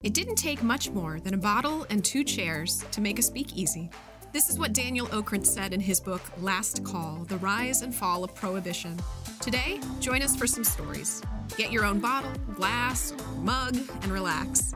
It 0.00 0.14
didn't 0.14 0.36
take 0.36 0.62
much 0.62 0.90
more 0.90 1.18
than 1.18 1.34
a 1.34 1.38
bottle 1.38 1.84
and 1.90 2.04
two 2.04 2.22
chairs 2.22 2.84
to 2.92 3.00
make 3.00 3.18
a 3.18 3.22
speakeasy. 3.22 3.90
This 4.32 4.48
is 4.48 4.56
what 4.56 4.72
Daniel 4.72 5.08
Okrent 5.08 5.44
said 5.44 5.74
in 5.74 5.80
his 5.80 5.98
book 5.98 6.22
Last 6.40 6.84
Call 6.84 7.24
The 7.24 7.38
Rise 7.38 7.82
and 7.82 7.92
Fall 7.92 8.22
of 8.22 8.32
Prohibition. 8.32 8.96
Today, 9.40 9.80
join 9.98 10.22
us 10.22 10.36
for 10.36 10.46
some 10.46 10.62
stories. 10.62 11.20
Get 11.56 11.72
your 11.72 11.84
own 11.84 11.98
bottle, 11.98 12.30
glass, 12.54 13.12
mug, 13.38 13.76
and 14.02 14.12
relax. 14.12 14.72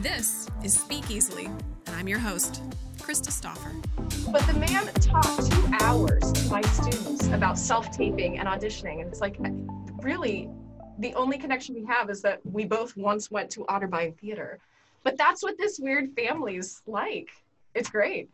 This 0.00 0.48
is 0.64 0.74
Speak 0.74 1.08
Easily, 1.08 1.44
and 1.44 1.94
I'm 1.94 2.08
your 2.08 2.18
host, 2.18 2.60
Krista 2.98 3.30
Stoffer. 3.30 3.80
But 4.32 4.44
the 4.48 4.54
man 4.54 4.86
talked 4.94 5.52
two 5.52 5.68
hours 5.82 6.32
to 6.32 6.50
my 6.50 6.62
students 6.62 7.28
about 7.28 7.60
self-taping 7.60 8.40
and 8.40 8.48
auditioning, 8.48 9.02
and 9.02 9.08
it's 9.08 9.20
like, 9.20 9.36
really, 10.02 10.50
the 10.98 11.14
only 11.14 11.38
connection 11.38 11.74
we 11.74 11.84
have 11.84 12.10
is 12.10 12.22
that 12.22 12.40
we 12.44 12.64
both 12.64 12.96
once 12.96 13.30
went 13.30 13.50
to 13.50 13.60
Otterbein 13.66 14.16
Theater. 14.18 14.58
But 15.02 15.18
that's 15.18 15.42
what 15.42 15.56
this 15.58 15.78
weird 15.78 16.12
family's 16.16 16.82
like. 16.86 17.30
It's 17.74 17.90
great. 17.90 18.30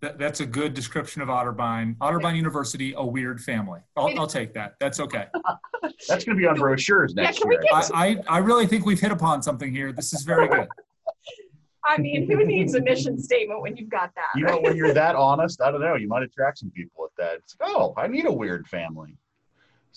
That, 0.00 0.18
that's 0.18 0.40
a 0.40 0.46
good 0.46 0.74
description 0.74 1.22
of 1.22 1.28
Otterbein. 1.28 1.96
Otterbein 1.96 2.36
University, 2.36 2.92
a 2.96 3.04
weird 3.04 3.40
family. 3.40 3.80
I'll, 3.96 4.10
I'll 4.18 4.26
take 4.26 4.52
that. 4.54 4.74
That's 4.78 5.00
okay. 5.00 5.26
That's 6.08 6.24
going 6.24 6.36
to 6.36 6.40
be 6.40 6.46
on 6.46 6.56
brochures 6.56 7.14
next 7.14 7.38
can 7.38 7.48
we 7.48 7.54
year. 7.54 7.62
get- 7.62 7.94
I, 7.94 8.06
I, 8.06 8.22
I 8.28 8.38
really 8.38 8.66
think 8.66 8.84
we've 8.84 9.00
hit 9.00 9.12
upon 9.12 9.42
something 9.42 9.72
here. 9.72 9.92
This 9.92 10.12
is 10.12 10.22
very 10.22 10.48
good. 10.48 10.68
I 11.84 11.98
mean, 11.98 12.28
who 12.28 12.44
needs 12.44 12.74
a 12.74 12.80
mission 12.80 13.18
statement 13.18 13.62
when 13.62 13.76
you've 13.76 13.88
got 13.88 14.12
that? 14.16 14.26
You 14.34 14.44
know, 14.44 14.58
when 14.58 14.76
you're 14.76 14.92
that 14.92 15.14
honest, 15.14 15.60
I 15.62 15.70
don't 15.70 15.80
know, 15.80 15.94
you 15.94 16.08
might 16.08 16.24
attract 16.24 16.58
some 16.58 16.70
people 16.70 17.04
with 17.04 17.12
that. 17.16 17.36
It's 17.36 17.56
like, 17.60 17.70
oh, 17.72 17.94
I 17.96 18.08
need 18.08 18.26
a 18.26 18.32
weird 18.32 18.66
family. 18.66 19.16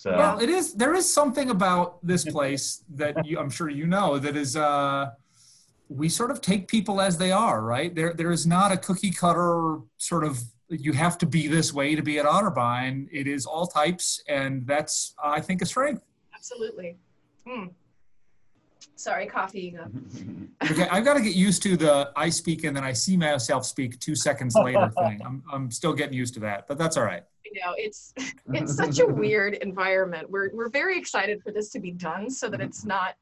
So 0.00 0.16
Well, 0.16 0.40
it 0.40 0.48
is. 0.48 0.72
There 0.72 0.94
is 0.94 1.12
something 1.12 1.50
about 1.50 1.98
this 2.02 2.24
place 2.36 2.82
that 2.94 3.26
you, 3.26 3.38
I'm 3.38 3.50
sure 3.50 3.68
you 3.68 3.86
know 3.86 4.18
that 4.18 4.34
is. 4.34 4.56
Uh, 4.56 5.10
we 5.90 6.08
sort 6.08 6.30
of 6.30 6.40
take 6.40 6.68
people 6.68 7.02
as 7.02 7.18
they 7.18 7.32
are, 7.32 7.60
right? 7.60 7.94
There, 7.94 8.14
there 8.14 8.30
is 8.30 8.46
not 8.46 8.72
a 8.72 8.78
cookie 8.78 9.10
cutter 9.10 9.80
sort 9.98 10.24
of. 10.24 10.40
You 10.70 10.94
have 10.94 11.18
to 11.18 11.26
be 11.26 11.48
this 11.48 11.74
way 11.74 11.96
to 11.96 12.02
be 12.02 12.18
at 12.18 12.24
Otterbein. 12.24 13.08
It 13.12 13.26
is 13.26 13.44
all 13.44 13.66
types, 13.66 14.22
and 14.26 14.66
that's 14.66 15.14
I 15.22 15.42
think 15.42 15.60
a 15.60 15.66
strength. 15.66 16.02
Absolutely. 16.34 16.96
Hmm. 17.46 17.66
Sorry, 18.96 19.26
coffee. 19.26 19.76
Okay, 20.62 20.86
I've 20.90 21.06
got 21.06 21.14
to 21.14 21.22
get 21.22 21.34
used 21.34 21.62
to 21.62 21.74
the 21.74 22.12
I 22.16 22.28
speak 22.28 22.64
and 22.64 22.76
then 22.76 22.84
I 22.84 22.92
see 22.92 23.16
myself 23.16 23.64
speak 23.64 23.98
two 23.98 24.14
seconds 24.14 24.54
later 24.54 24.90
thing. 24.98 25.18
I'm, 25.24 25.42
I'm 25.50 25.70
still 25.70 25.94
getting 25.94 26.12
used 26.12 26.34
to 26.34 26.40
that, 26.40 26.68
but 26.68 26.76
that's 26.76 26.98
all 26.98 27.04
right. 27.04 27.22
You 27.46 27.58
know, 27.62 27.72
it's 27.78 28.12
it's 28.52 28.76
such 28.76 29.00
a 29.00 29.06
weird 29.06 29.54
environment. 29.54 30.30
We're 30.30 30.50
we're 30.54 30.68
very 30.68 30.98
excited 30.98 31.42
for 31.42 31.50
this 31.50 31.70
to 31.70 31.80
be 31.80 31.92
done 31.92 32.28
so 32.28 32.50
that 32.50 32.60
it's 32.60 32.84
not 32.84 33.14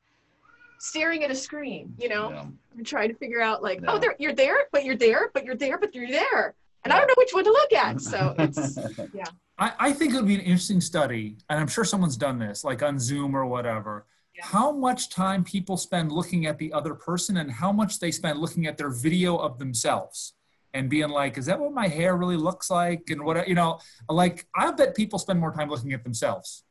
staring 0.79 1.23
at 1.23 1.31
a 1.31 1.35
screen. 1.35 1.95
You 1.97 2.09
know, 2.09 2.31
yeah. 2.31 2.47
we're 2.77 2.83
trying 2.83 3.09
to 3.11 3.15
figure 3.15 3.41
out 3.41 3.63
like, 3.63 3.81
No. 3.81 3.93
oh, 3.93 3.99
there, 3.99 4.17
you're 4.19 4.35
there, 4.35 4.67
but 4.73 4.85
you're 4.85 4.97
there, 4.97 5.31
but 5.33 5.45
you're 5.45 5.57
there, 5.57 5.79
but 5.79 5.95
you're 5.95 6.09
there, 6.09 6.55
and 6.85 6.93
I 6.93 6.99
don't 6.99 7.07
know 7.07 7.15
which 7.17 7.33
one 7.33 7.45
to 7.45 7.51
look 7.51 7.73
at. 7.73 8.01
So 8.01 8.35
it's 8.39 8.77
yeah. 9.15 9.25
I, 9.59 9.73
I 9.79 9.93
think 9.93 10.13
it 10.13 10.17
would 10.17 10.27
be 10.27 10.35
an 10.35 10.41
interesting 10.41 10.81
study, 10.81 11.37
and 11.49 11.61
I'm 11.61 11.69
sure 11.69 11.85
someone's 11.85 12.17
done 12.17 12.39
this, 12.39 12.65
like 12.65 12.83
on 12.83 12.99
Zoom 12.99 13.37
or 13.37 13.47
whatever. 13.47 14.07
How 14.41 14.71
much 14.73 15.11
time 15.11 15.45
people 15.45 15.77
spend 15.77 16.13
looking 16.13 16.47
at 16.47 16.59
the 16.59 16.73
other 16.73 16.95
person 16.95 17.39
and 17.39 17.51
how 17.51 17.73
much 17.73 17.99
they 17.99 18.11
spend 18.11 18.39
looking 18.39 18.67
at 18.67 18.77
their 18.77 18.91
video 18.91 19.37
of 19.37 19.59
themselves 19.59 20.35
and 20.75 20.89
being 20.89 21.09
like, 21.09 21.39
is 21.39 21.47
that 21.47 21.59
what 21.59 21.73
my 21.73 21.89
hair 21.89 22.17
really 22.17 22.37
looks 22.37 22.71
like? 22.71 23.11
And 23.11 23.25
what, 23.25 23.49
you 23.49 23.55
know, 23.55 23.81
like, 24.09 24.47
I 24.55 24.71
bet 24.73 24.95
people 24.95 25.19
spend 25.19 25.41
more 25.41 25.53
time 25.53 25.69
looking 25.71 25.93
at 25.93 26.05
themselves. 26.05 26.65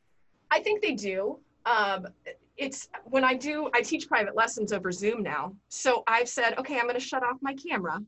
I 0.50 0.60
think 0.62 0.82
they 0.82 0.94
do. 0.94 1.40
Um, 1.66 2.08
it's 2.56 2.90
when 3.04 3.24
I 3.24 3.34
do, 3.34 3.70
I 3.74 3.82
teach 3.82 4.08
private 4.08 4.36
lessons 4.36 4.72
over 4.72 4.92
Zoom 4.92 5.22
now. 5.22 5.54
So 5.70 6.04
I've 6.08 6.30
said, 6.30 6.58
okay, 6.58 6.78
I'm 6.78 6.84
going 6.84 6.96
to 6.96 7.00
shut 7.00 7.24
off 7.24 7.38
my 7.42 7.54
camera 7.54 8.00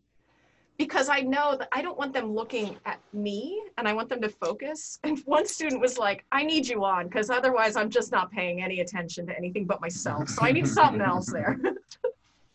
because 0.79 1.09
I 1.09 1.19
know 1.19 1.57
that 1.59 1.67
I 1.73 1.81
don't 1.81 1.97
want 1.97 2.13
them 2.13 2.33
looking 2.33 2.77
at 2.85 2.99
me 3.13 3.61
and 3.77 3.87
I 3.87 3.93
want 3.93 4.07
them 4.07 4.21
to 4.21 4.29
focus. 4.29 4.97
And 5.09 5.19
one 5.25 5.45
student 5.45 5.81
was 5.81 5.97
like, 5.97 6.25
I 6.31 6.43
need 6.43 6.67
you 6.67 6.83
on 6.85 7.07
because 7.07 7.29
otherwise 7.29 7.75
I'm 7.75 7.89
just 7.89 8.11
not 8.11 8.31
paying 8.31 8.63
any 8.63 8.79
attention 8.79 9.27
to 9.27 9.37
anything 9.37 9.65
but 9.65 9.81
myself. 9.81 10.29
So 10.29 10.41
I 10.41 10.51
need 10.51 10.67
something 10.79 11.01
else 11.01 11.27
there. 11.31 11.59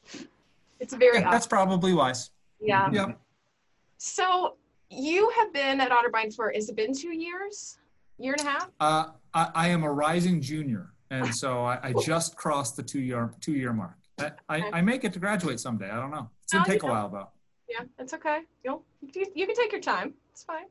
it's 0.81 0.95
very 0.95 1.19
Yeah, 1.21 1.31
that's 1.31 1.47
probably 1.47 1.93
wise. 1.93 2.31
Yeah. 2.61 2.91
Yep. 2.91 3.21
So 3.99 4.57
you 4.89 5.31
have 5.37 5.53
been 5.53 5.81
at 5.81 5.91
Otterbein 5.91 6.35
for, 6.35 6.51
has 6.55 6.71
it 6.71 6.77
been 6.77 6.95
two 6.95 7.15
years? 7.15 7.79
Year 8.19 8.35
and 8.39 8.47
a 8.47 8.51
half? 8.51 8.71
Uh, 8.81 9.05
I, 9.35 9.51
I 9.55 9.69
am 9.69 9.83
a 9.83 9.93
rising 9.93 10.41
junior, 10.41 10.93
and 11.11 11.35
so 11.35 11.65
I, 11.65 11.81
I 11.83 11.93
just 12.05 12.37
crossed 12.37 12.77
the 12.77 12.83
two 12.85 13.01
year 13.01 13.33
two 13.41 13.55
year 13.55 13.73
mark. 13.73 13.97
I, 14.21 14.31
I, 14.49 14.71
I 14.75 14.83
may 14.83 14.99
get 14.99 15.13
to 15.15 15.19
graduate 15.19 15.59
someday. 15.59 15.91
I 15.91 16.01
don't 16.01 16.13
know. 16.13 16.31
It's 16.45 16.53
gonna 16.53 16.65
No, 16.65 16.73
take 16.73 16.85
a 16.85 16.87
while 16.87 17.09
though. 17.09 17.29
Yeah, 17.75 17.87
it's 17.99 18.15
okay. 18.15 18.41
You'll, 18.65 18.85
you, 19.15 19.27
you 19.35 19.47
can 19.47 19.57
take 19.57 19.73
your 19.73 19.81
time. 19.81 20.15
It's 20.31 20.45
fine. 20.45 20.65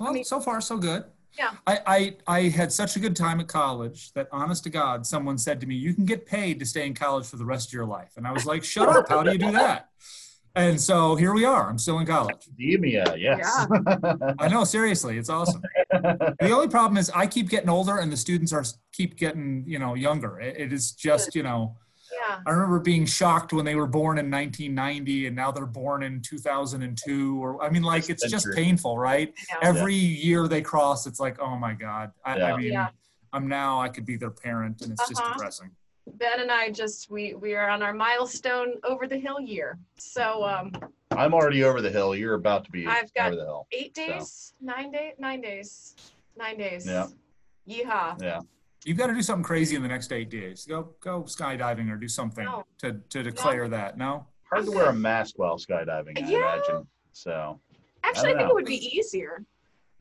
Well, 0.00 0.12
mean- 0.12 0.24
so 0.24 0.40
far 0.40 0.60
so 0.60 0.76
good. 0.78 1.04
Yeah. 1.38 1.50
I, 1.66 1.80
I 1.86 2.16
I 2.28 2.40
had 2.48 2.70
such 2.72 2.94
a 2.94 3.00
good 3.00 3.16
time 3.16 3.40
at 3.40 3.48
college 3.48 4.12
that 4.12 4.28
honest 4.30 4.62
to 4.64 4.70
God, 4.70 5.04
someone 5.04 5.36
said 5.36 5.60
to 5.62 5.66
me, 5.66 5.74
"You 5.74 5.92
can 5.92 6.04
get 6.04 6.26
paid 6.26 6.60
to 6.60 6.64
stay 6.66 6.86
in 6.86 6.94
college 6.94 7.26
for 7.26 7.36
the 7.36 7.44
rest 7.44 7.70
of 7.70 7.72
your 7.72 7.86
life," 7.86 8.12
and 8.16 8.24
I 8.24 8.30
was 8.30 8.46
like, 8.46 8.62
"Shut 8.62 8.88
up! 8.88 9.08
How 9.08 9.24
do 9.24 9.32
you 9.32 9.38
do 9.38 9.50
that?" 9.50 9.88
And 10.54 10.80
so 10.80 11.16
here 11.16 11.32
we 11.34 11.44
are. 11.44 11.68
I'm 11.68 11.78
still 11.78 11.98
in 11.98 12.06
college. 12.06 12.36
Academia, 12.36 13.16
yes. 13.18 13.66
I 14.38 14.46
know, 14.46 14.62
seriously, 14.62 15.18
it's 15.18 15.28
awesome. 15.28 15.60
the 15.90 16.50
only 16.52 16.68
problem 16.68 16.96
is 16.98 17.10
I 17.10 17.26
keep 17.26 17.48
getting 17.48 17.68
older, 17.68 17.98
and 17.98 18.12
the 18.12 18.16
students 18.16 18.52
are 18.52 18.62
keep 18.92 19.16
getting 19.16 19.64
you 19.66 19.80
know 19.80 19.94
younger. 19.94 20.38
It- 20.38 20.56
it 20.56 20.72
is 20.72 20.92
just 20.92 21.34
you 21.34 21.42
know. 21.42 21.76
Yeah. 22.28 22.40
I 22.46 22.50
remember 22.50 22.78
being 22.80 23.06
shocked 23.06 23.52
when 23.52 23.64
they 23.64 23.74
were 23.74 23.86
born 23.86 24.18
in 24.18 24.30
1990 24.30 25.26
and 25.26 25.36
now 25.36 25.50
they're 25.50 25.66
born 25.66 26.02
in 26.02 26.20
2002 26.20 27.42
or 27.42 27.62
I 27.62 27.70
mean 27.70 27.82
like 27.82 28.08
it's 28.10 28.28
just 28.28 28.46
painful, 28.54 28.98
right? 28.98 29.32
Yeah. 29.48 29.56
Every 29.62 29.94
year 29.94 30.48
they 30.48 30.62
cross 30.62 31.06
it's 31.06 31.20
like, 31.20 31.38
"Oh 31.40 31.56
my 31.56 31.74
god." 31.74 32.12
I, 32.24 32.36
Yeah. 32.38 32.54
I 32.54 32.56
mean, 32.56 32.72
Yeah. 32.72 32.88
I'm 33.32 33.48
now 33.48 33.80
I 33.80 33.88
could 33.88 34.06
be 34.06 34.16
their 34.16 34.30
parent 34.30 34.82
and 34.82 34.92
it's 34.92 35.08
just 35.08 35.20
Uh-huh. 35.20 35.32
depressing. 35.34 35.70
Ben 36.06 36.40
and 36.40 36.50
I 36.50 36.70
just 36.70 37.10
we 37.10 37.34
we 37.34 37.54
are 37.54 37.68
on 37.68 37.82
our 37.82 37.94
milestone 37.94 38.74
over 38.84 39.06
the 39.06 39.16
hill 39.18 39.40
year. 39.40 39.78
So 39.98 40.44
um 40.44 40.72
I'm 41.10 41.32
already 41.34 41.62
over 41.64 41.80
the 41.80 41.90
hill. 41.90 42.14
You're 42.14 42.34
about 42.34 42.64
to 42.64 42.70
be 42.70 42.86
I've 42.86 43.12
got- 43.14 43.28
over 43.28 43.36
the 43.36 43.44
hill. 43.44 43.66
eight 43.72 43.94
days, 43.94 44.54
nine 44.60 44.90
days, 44.90 45.14
nine 45.18 45.40
days, 45.40 45.94
nine 46.36 46.56
days. 46.58 46.86
Yeah. 46.86 47.06
Yeehaw. 47.68 48.20
Yeah. 48.22 48.40
You've 48.84 48.98
got 48.98 49.06
to 49.06 49.14
do 49.14 49.22
something 49.22 49.42
crazy 49.44 49.76
in 49.76 49.82
the 49.82 49.88
next 49.88 50.12
8 50.12 50.28
days. 50.28 50.66
Go 50.66 50.90
go 51.00 51.22
skydiving 51.22 51.90
or 51.90 51.96
do 51.96 52.08
something 52.08 52.44
No. 52.44 52.64
to 52.78 52.92
to 53.10 53.22
declare 53.22 53.68
that. 53.68 53.96
No? 53.96 54.26
Hard 54.50 54.66
to 54.66 54.70
wear 54.72 54.86
a 54.90 54.92
mask 54.94 55.38
while 55.38 55.56
skydiving, 55.56 56.22
I 56.22 56.28
Yeah. 56.28 56.38
imagine. 56.54 56.86
So, 57.12 57.60
Actually, 58.02 58.30
I, 58.30 58.32
don't 58.32 58.36
think 58.38 58.38
know. 58.40 58.50
it 58.50 58.54
would 58.54 58.66
be 58.66 58.96
easier. 58.96 59.44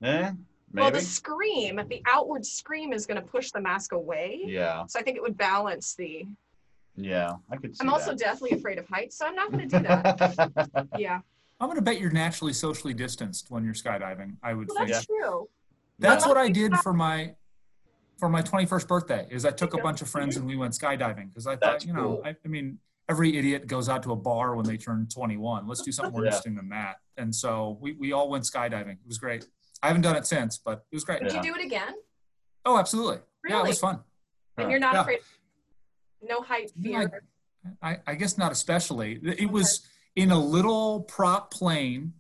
eh, 0.02 0.32
maybe. 0.74 0.82
Well, 0.84 0.92
the 0.92 1.00
scream, 1.02 1.80
the 1.88 2.02
outward 2.12 2.46
scream 2.46 2.92
is 2.92 3.06
going 3.06 3.22
to 3.22 3.26
push 3.28 3.52
the 3.52 3.62
mask 3.62 3.94
away. 3.94 4.42
yeah, 4.46 4.86
So 4.88 5.00
I 5.00 5.04
think 5.04 5.16
it 5.16 5.22
would 5.22 5.38
balance 5.38 5.96
the. 5.96 6.28
yeah, 6.96 7.34
I 7.50 7.56
could 7.58 7.76
see 7.76 7.82
I'm 7.82 7.90
also 7.94 8.12
that. 8.12 8.20
deathly 8.20 8.52
afraid 8.52 8.78
of 8.80 8.88
heights, 8.90 9.18
so 9.18 9.26
I'm 9.26 9.36
not 9.36 9.52
going 9.52 9.68
to 9.70 9.78
do 9.78 9.84
that. 9.84 10.88
yeah. 10.98 11.20
I'm 11.62 11.68
going 11.68 11.78
to 11.78 11.82
bet 11.84 12.02
you're 12.02 12.12
naturally 12.12 12.52
socially 12.54 12.94
distanced 12.94 13.50
when 13.50 13.64
you're 13.64 13.74
skydiving. 13.76 14.36
I 14.44 14.54
would 14.54 14.68
Well, 14.68 14.78
think. 14.80 14.90
that's 14.92 15.06
true. 15.06 15.48
That's 16.00 16.26
Yeah. 16.26 16.30
what 16.30 16.38
I 16.38 16.50
did 16.50 16.76
for 16.80 16.92
my 16.92 17.36
for 18.18 18.30
my 18.30 18.42
21st 18.42 18.88
birthday. 18.88 19.28
Is 19.30 19.46
I 19.46 19.52
took 19.52 19.74
a 19.74 19.78
bunch 19.78 20.02
of 20.02 20.10
friends 20.10 20.38
and 20.38 20.46
we 20.46 20.56
went 20.56 20.74
skydiving 20.74 21.30
because 21.30 21.48
I 21.48 21.56
thought, 21.56 21.86
you 21.86 21.94
know, 21.94 22.04
cool. 22.18 22.22
I, 22.26 22.36
I 22.44 22.48
mean, 22.48 22.80
every 23.10 23.36
idiot 23.38 23.68
goes 23.68 23.90
out 23.90 24.04
to 24.04 24.12
a 24.12 24.16
bar 24.16 24.56
when 24.56 24.66
they 24.66 24.78
turn 24.78 25.08
21. 25.14 25.68
Let's 25.68 25.82
do 25.82 25.92
something 25.92 26.14
more 26.14 26.22
Yeah. 26.24 26.28
interesting 26.28 26.56
than 26.56 26.70
that. 26.70 26.98
And 27.18 27.34
so 27.36 27.78
we 27.82 27.94
we 27.94 28.14
all 28.14 28.30
went 28.30 28.44
skydiving. 28.46 28.94
It 28.94 29.08
was 29.08 29.18
great. 29.18 29.46
I 29.82 29.88
haven't 29.88 30.04
done 30.04 30.16
it 30.16 30.26
since, 30.26 30.58
but 30.58 30.86
it 30.92 30.96
was 30.96 31.04
great. 31.04 31.22
Would 31.22 31.32
Yeah. 31.34 31.44
you 31.44 31.54
do 31.54 31.60
it 31.60 31.66
again? 31.66 31.94
Oh, 32.66 32.78
absolutely. 32.78 33.18
Really? 33.44 33.56
Yeah, 33.58 33.66
it 33.66 33.68
was 33.68 33.80
fun. 33.80 34.00
And 34.58 34.72
you're 34.72 34.80
not 34.80 34.94
Yeah. 34.94 35.02
afraid. 35.02 35.20
No 36.22 36.42
height 36.42 36.72
fear. 36.82 37.24
I, 37.82 38.00
I 38.08 38.16
guess 38.16 38.38
not 38.38 38.52
especially. 38.52 39.20
It 39.24 39.52
was 39.52 39.86
in 40.16 40.32
a 40.32 40.40
little 40.40 41.02
prop 41.02 41.52
plane 41.52 42.14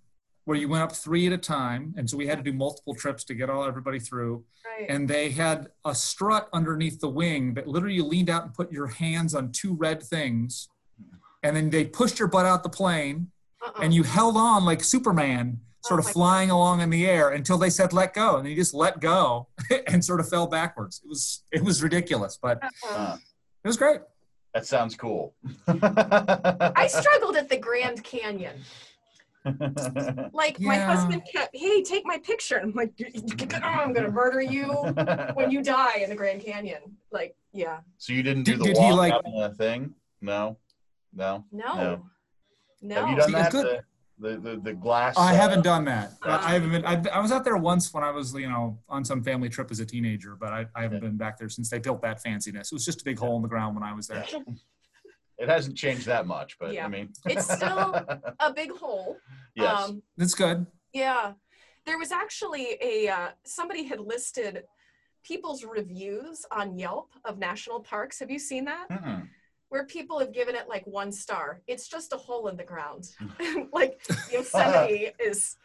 where 0.45 0.57
you 0.57 0.68
went 0.68 0.84
up 0.84 0.92
three 0.92 1.25
at 1.28 1.34
a 1.34 1.38
time, 1.38 1.94
and 1.98 2.10
so 2.10 2.18
we 2.18 2.28
had 2.28 2.38
to 2.38 2.44
do 2.44 2.51
multiple 2.54 2.94
trips 2.94 3.24
to 3.25 3.34
get 3.34 3.50
all 3.50 3.63
everybody 3.63 4.00
through. 4.00 4.44
Right. 4.80 4.90
and 4.90 5.07
they 5.07 5.30
had 5.30 5.68
a 5.86 5.94
strut 5.94 6.50
underneath 6.51 7.00
the 7.00 7.07
wing 7.10 7.54
that 7.54 7.68
literally 7.68 7.95
you 7.95 8.06
leaned 8.06 8.30
out 8.30 8.44
and 8.44 8.54
put 8.54 8.72
your 8.72 8.88
hands 8.88 9.36
on 9.36 9.51
two 9.51 9.75
red 9.75 10.01
things 10.01 10.68
and 11.44 11.56
then 11.56 11.69
they 11.69 11.86
pushed 11.86 12.18
your 12.18 12.28
butt 12.28 12.45
out 12.48 12.63
the 12.63 12.69
plane 12.69 13.30
Uh-uh. 13.63 13.81
and 13.84 13.94
you 13.94 14.01
held 14.01 14.36
on 14.36 14.66
like 14.66 14.84
superman 14.84 15.60
oh 15.60 15.88
sort 15.88 16.00
Oh 16.00 16.01
of 16.01 16.06
my 16.07 16.12
flying 16.13 16.50
along 16.50 16.81
in 16.81 16.90
the 16.90 17.06
air 17.06 17.30
until 17.30 17.60
they 17.60 17.69
said 17.69 17.94
let 17.94 18.16
go 18.16 18.38
and 18.38 18.45
then 18.45 18.51
you 18.51 18.56
just 18.57 18.74
let 18.74 19.00
go 19.00 19.48
and 19.88 20.04
sort 20.04 20.19
of 20.22 20.28
fell 20.28 20.48
backwards 20.48 21.01
it 21.04 21.07
was 21.10 21.44
it 21.51 21.62
was 21.63 21.84
ridiculous 21.84 22.40
but 22.42 22.57
Uh-uh. 22.63 22.69
Huh. 22.95 23.18
it 23.63 23.68
was 23.68 23.78
great 23.78 24.00
that 24.56 24.66
sounds 24.66 24.95
cool. 24.95 25.34
I 25.68 26.88
struggled 26.88 27.36
at 27.38 27.50
the 27.50 27.57
Grand 27.57 28.04
Canyon. 28.04 28.56
Like 29.45 30.60
my 30.60 30.75
Yeah. 30.75 30.95
husband 30.95 31.24
kept, 31.31 31.56
hey, 31.56 31.84
take 31.84 32.06
my 32.06 32.18
picture. 32.19 32.60
I'm 32.60 32.72
like, 32.74 32.94
I'm 33.62 33.94
gonna 33.94 34.10
murder 34.12 34.42
you 34.42 34.66
when 35.34 35.51
you 35.51 35.62
die 35.63 35.98
in 36.00 36.10
the 36.10 36.16
Grand 36.16 36.42
Canyon. 36.42 36.81
Like, 37.12 37.36
yeah. 37.51 37.80
so 37.98 38.13
you 38.13 38.24
didn't 38.24 38.44
do 38.44 38.54
Did- 38.54 38.60
the 38.62 38.66
did 38.66 38.78
he, 38.78 38.84
walk 38.84 38.98
like- 38.98 39.13
up 39.13 39.25
on 39.25 39.50
the 39.50 39.56
thing? 39.56 39.94
No. 40.22 40.57
No. 41.13 41.45
No. 41.51 41.75
No. 41.75 42.06
No. 42.81 42.95
Have 42.95 43.10
you 43.10 43.16
done 43.18 43.28
See, 43.28 43.34
that? 43.34 43.51
good- 43.51 43.81
The, 44.19 44.30
the, 44.30 44.38
the, 44.38 44.62
the 44.62 44.74
glass. 44.74 45.18
I 45.18 45.34
uh, 45.34 45.36
haven't 45.36 45.63
done 45.63 45.86
that. 45.86 46.13
Yeah. 46.25 46.38
I 46.38 46.54
haven't 46.54 46.69
been. 46.72 46.86
I, 46.86 47.01
I 47.12 47.19
was 47.19 47.31
out 47.31 47.44
there 47.44 47.57
once 47.57 47.94
when 47.94 48.04
I 48.04 48.12
was, 48.12 48.34
you 48.34 48.48
know, 48.48 48.80
on 48.88 49.04
some 49.04 49.24
family 49.24 49.50
trip 49.50 49.69
as 49.72 49.80
a 49.80 49.86
teenager, 49.86 50.36
but 50.40 50.54
I, 50.54 50.66
I 50.75 50.84
haven't 50.84 51.01
Yeah. 51.01 51.10
been 51.10 51.18
back 51.18 51.38
there 51.38 51.50
since 51.50 51.69
they 51.69 51.80
built 51.80 52.01
that 52.04 52.24
fanciness. 52.24 52.72
It 52.72 52.74
was 52.74 52.86
just 52.86 53.01
a 53.01 53.04
big 53.04 53.18
hole 53.19 53.36
in 53.38 53.42
the 53.42 53.48
ground 53.50 53.75
when 53.75 53.84
I 53.84 53.92
was 53.94 54.07
there. 54.07 54.24
It 55.38 55.50
hasn't 55.50 55.77
changed 55.77 56.06
that 56.06 56.27
much, 56.27 56.57
but 56.59 56.74
Yeah. 56.74 56.85
I 56.85 56.89
mean. 56.89 57.09
It's 57.25 57.51
still 57.51 57.94
a 58.39 58.53
big 58.53 58.71
hole. 58.71 59.18
yes. 59.56 59.89
Um, 59.89 60.03
That's 60.18 60.35
good. 60.35 60.65
Yeah, 60.94 61.33
there 61.85 61.97
was 61.97 62.12
actually 62.12 62.77
a 62.81 63.07
uh, 63.09 63.30
somebody 63.45 63.83
had 63.83 64.00
listed 64.00 64.63
people's 65.24 65.63
reviews 65.63 66.45
on 66.51 66.77
Yelp 66.77 67.12
of 67.25 67.39
national 67.39 67.80
parks. 67.80 68.19
Have 68.19 68.30
you 68.30 68.39
seen 68.39 68.65
that? 68.65 68.89
Mm-mm. 68.89 69.27
Where 69.69 69.85
people 69.85 70.19
have 70.19 70.31
given 70.33 70.53
it 70.56 70.69
like 70.69 70.85
one 70.85 71.12
star. 71.12 71.62
It's 71.65 71.88
just 71.88 72.13
a 72.13 72.18
hole 72.18 72.47
in 72.47 72.57
the 72.57 72.63
ground. 72.63 73.09
like 73.74 74.00
Yosemite 74.31 75.12
is 75.19 75.56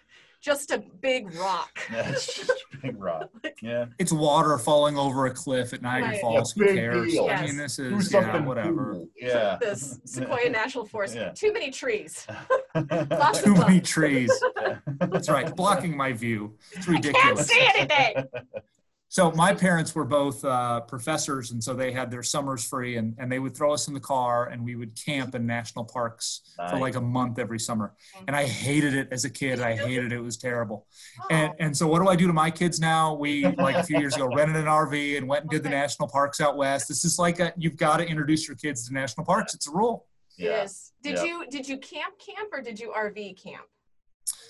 just 0.40 0.70
a 0.70 0.79
big 1.00 1.35
rock. 1.35 1.79
Yeah, 1.93 2.11
it's 2.11 2.35
just 2.37 2.50
a 2.75 2.76
big 2.79 2.99
rock. 3.00 3.29
Yeah. 3.62 3.87
It's 3.99 4.12
water 4.12 4.56
falling 4.58 4.96
over 4.96 5.26
a 5.26 5.31
cliff 5.32 5.73
at 5.73 5.82
Niagara 5.82 6.11
Right. 6.11 6.20
Falls. 6.20 6.55
Yeah, 6.56 6.62
Who 6.62 6.69
big 6.69 6.76
cares? 6.79 7.12
deal. 7.12 7.25
I 7.25 7.26
Yes. 7.29 7.49
mean, 7.49 7.56
this 7.56 7.76
Do 7.76 7.96
is 7.96 8.11
something 8.11 8.35
yeah, 8.35 8.46
whatever. 8.46 8.93
cool. 8.93 9.08
Yeah. 9.17 9.56
This 9.61 9.99
Sequoia 10.05 10.49
National 10.49 10.85
Forest. 10.87 11.17
Yeah. 11.17 11.31
Too 11.31 11.52
many 11.52 11.70
trees. 11.70 12.25
Lots 13.11 13.43
Too 13.43 13.52
of 13.52 13.58
many 13.58 13.79
bugs. 13.81 13.88
trees. 13.90 14.44
That's 15.00 15.29
right, 15.29 15.55
blocking 15.56 15.96
my 15.96 16.12
view. 16.12 16.55
It's 16.73 16.87
ridiculous 16.87 17.49
Can't 17.50 17.75
ridiculous. 17.75 17.88
see 17.88 18.14
anything. 18.14 18.25
So 19.10 19.31
my 19.32 19.55
parents 19.55 19.94
were 19.94 20.05
both 20.05 20.44
uh, 20.44 20.81
professors, 20.81 21.50
and 21.50 21.64
so 21.64 21.72
they 21.72 21.93
had 21.93 22.10
their 22.10 22.22
summers 22.22 22.62
free, 22.62 22.99
and, 22.99 23.14
and 23.19 23.32
they 23.32 23.38
would 23.38 23.56
throw 23.56 23.72
us 23.72 23.88
in 23.88 23.94
the 23.94 24.00
car, 24.00 24.49
and 24.49 24.62
we 24.62 24.76
would 24.76 24.94
camp 25.02 25.34
in 25.34 25.46
national 25.46 25.87
parks 25.87 26.43
for 26.69 26.78
like 26.78 26.94
a 26.94 27.00
month 27.00 27.38
every 27.38 27.58
summer. 27.58 27.94
And 28.26 28.37
I 28.37 28.44
hated 28.44 28.93
it 28.94 29.08
as 29.10 29.25
a 29.25 29.31
kid. 29.31 29.60
I 29.60 29.75
hated 29.75 30.12
it. 30.12 30.16
It 30.16 30.20
was 30.22 30.37
terrible. 30.37 30.87
And 31.31 31.50
Oh, 31.52 31.55
and 31.58 31.75
so 31.76 31.87
what 31.87 32.00
do 32.02 32.08
I 32.08 32.16
do 32.16 32.26
to 32.26 32.32
my 32.34 32.50
kids 32.50 32.81
now? 32.81 33.14
We 33.14 33.46
like 33.46 33.76
a 33.76 33.82
few 33.82 33.99
years 33.99 34.14
ago 34.14 34.26
rented 34.26 34.56
an 34.56 34.66
RV 34.66 35.16
and 35.16 35.26
went 35.26 35.43
and 35.44 35.50
did 35.50 35.62
the 35.62 35.70
national 35.70 36.08
parks 36.08 36.40
out 36.40 36.56
west. 36.58 36.88
This 36.88 37.04
is 37.04 37.19
like 37.19 37.40
a 37.40 37.54
you've 37.56 37.76
got 37.76 37.96
to 37.99 38.06
introduce 38.06 38.46
your 38.46 38.56
kids 38.56 38.87
to 38.88 38.93
national 38.93 39.25
parks. 39.25 39.54
It's 39.54 39.66
a 39.69 39.70
rule. 39.70 40.06
Yeah. 40.37 40.50
Yes. 40.50 40.93
Did 41.02 41.14
Yeah. 41.16 41.25
you 41.25 41.46
did 41.49 41.66
you 41.66 41.78
camp 41.78 42.14
camp 42.19 42.50
or 42.52 42.61
did 42.61 42.78
you 42.78 42.93
RV 42.94 43.43
camp? 43.43 43.64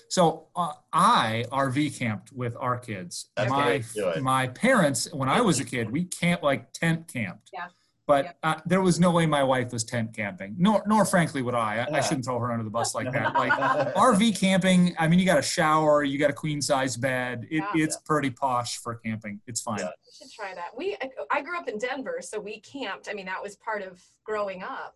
So 0.09 0.47
uh, 0.55 0.73
I 0.93 1.45
RV 1.51 1.97
camped 1.97 2.31
with 2.33 2.55
our 2.59 2.77
kids. 2.77 3.29
That's 3.35 3.49
my 3.51 3.63
great. 3.65 3.85
Do 3.93 4.07
it. 4.09 4.23
my 4.23 4.47
parents, 4.47 5.11
when 5.13 5.29
I 5.29 5.41
was 5.41 5.59
a 5.59 5.65
kid, 5.65 5.91
we 5.91 6.05
camped 6.05 6.43
like 6.43 6.71
tent 6.73 7.07
camped. 7.07 7.49
Yeah. 7.53 7.67
But 8.07 8.25
Yep. 8.25 8.37
uh, 8.41 8.55
there 8.65 8.81
was 8.81 8.99
no 8.99 9.11
way 9.11 9.27
my 9.27 9.43
wife 9.43 9.71
was 9.71 9.83
tent 9.83 10.15
camping. 10.15 10.55
Nor, 10.57 10.81
nor 10.87 11.05
frankly 11.05 11.43
would 11.43 11.53
I. 11.53 11.85
I, 11.91 11.97
I 11.97 12.01
shouldn't 12.01 12.25
throw 12.25 12.39
her 12.39 12.51
under 12.51 12.63
the 12.63 12.69
bus 12.71 12.95
like 12.95 13.11
that. 13.11 13.33
Like 13.35 13.53
RV 13.93 14.35
camping, 14.39 14.95
I 14.97 15.07
mean, 15.07 15.19
you 15.19 15.27
got 15.27 15.37
a 15.37 15.43
shower, 15.43 16.03
you 16.03 16.17
got 16.17 16.31
a 16.31 16.33
queen 16.33 16.59
size 16.59 16.97
bed. 16.97 17.45
It, 17.51 17.57
Yeah. 17.75 17.83
it's 17.83 17.97
pretty 17.97 18.31
posh 18.31 18.77
for 18.79 18.95
camping. 18.95 19.41
It's 19.45 19.61
fine. 19.61 19.77
Yeah. 19.77 19.89
You 20.03 20.11
should 20.27 20.31
try 20.33 20.55
that. 20.55 20.75
We 20.75 20.95
I- 20.99 21.11
I 21.29 21.41
grew 21.43 21.55
up 21.55 21.67
in 21.67 21.77
Denver, 21.77 22.17
so 22.21 22.39
we 22.39 22.61
camped. 22.61 23.09
I 23.09 23.13
mean, 23.13 23.27
that 23.27 23.43
was 23.43 23.55
part 23.57 23.83
of 23.83 24.01
growing 24.23 24.63
up. 24.63 24.95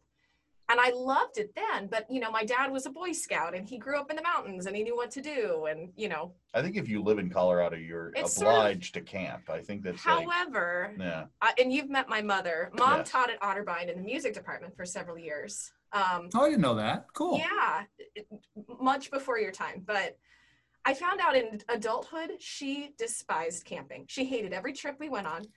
And 0.69 0.79
I 0.79 0.91
loved 0.91 1.37
it 1.37 1.53
then, 1.55 1.87
but 1.87 2.05
you 2.09 2.19
know, 2.21 2.31
my 2.31 2.43
dad 2.45 2.71
was 2.71 2.85
a 2.85 2.89
Boy 2.89 3.11
Scout 3.11 3.53
and 3.55 3.67
he 3.67 3.77
grew 3.77 3.97
up 3.99 4.09
in 4.09 4.15
the 4.15 4.21
mountains 4.23 4.65
and 4.65 4.75
he 4.75 4.83
knew 4.83 4.95
what 4.95 5.11
to 5.11 5.21
do 5.21 5.65
and 5.69 5.91
you 5.95 6.07
know, 6.07 6.33
I 6.53 6.61
think 6.61 6.77
if 6.77 6.87
you 6.87 7.03
live 7.03 7.19
in 7.19 7.29
Colorado, 7.29 7.75
you're 7.75 8.11
It's 8.15 8.33
sort 8.33 8.47
of- 8.47 8.53
obliged 8.53 8.93
to 8.93 9.01
camp. 9.01 9.49
I 9.49 9.59
think 9.61 9.83
that's 9.83 10.05
like, 10.05 10.25
however, 10.25 10.93
yeah. 10.99 11.25
I, 11.41 11.53
and 11.59 11.71
you've 11.73 11.89
met 11.89 12.07
my 12.07 12.21
mother. 12.21 12.71
Mom 12.77 12.99
Yes. 12.99 13.11
taught 13.11 13.29
at 13.29 13.39
Otterbein 13.41 13.89
in 13.89 13.97
the 13.97 14.03
music 14.03 14.33
department 14.33 14.75
for 14.77 14.85
several 14.85 15.17
years. 15.17 15.71
Um, 15.91 16.29
Oh, 16.33 16.45
I 16.45 16.49
didn't 16.49 16.61
know 16.61 16.75
that. 16.75 17.05
Cool. 17.13 17.37
Yeah, 17.37 17.83
much 18.79 19.11
before 19.11 19.37
your 19.39 19.51
time. 19.51 19.83
But 19.85 20.17
I 20.85 20.93
found 20.93 21.19
out 21.21 21.35
in 21.35 21.59
adulthood, 21.69 22.31
she 22.39 22.91
despised 22.97 23.65
camping. 23.65 24.05
She 24.07 24.25
hated 24.25 24.53
every 24.53 24.73
trip 24.73 24.95
we 24.99 25.09
went 25.09 25.27
on. 25.27 25.43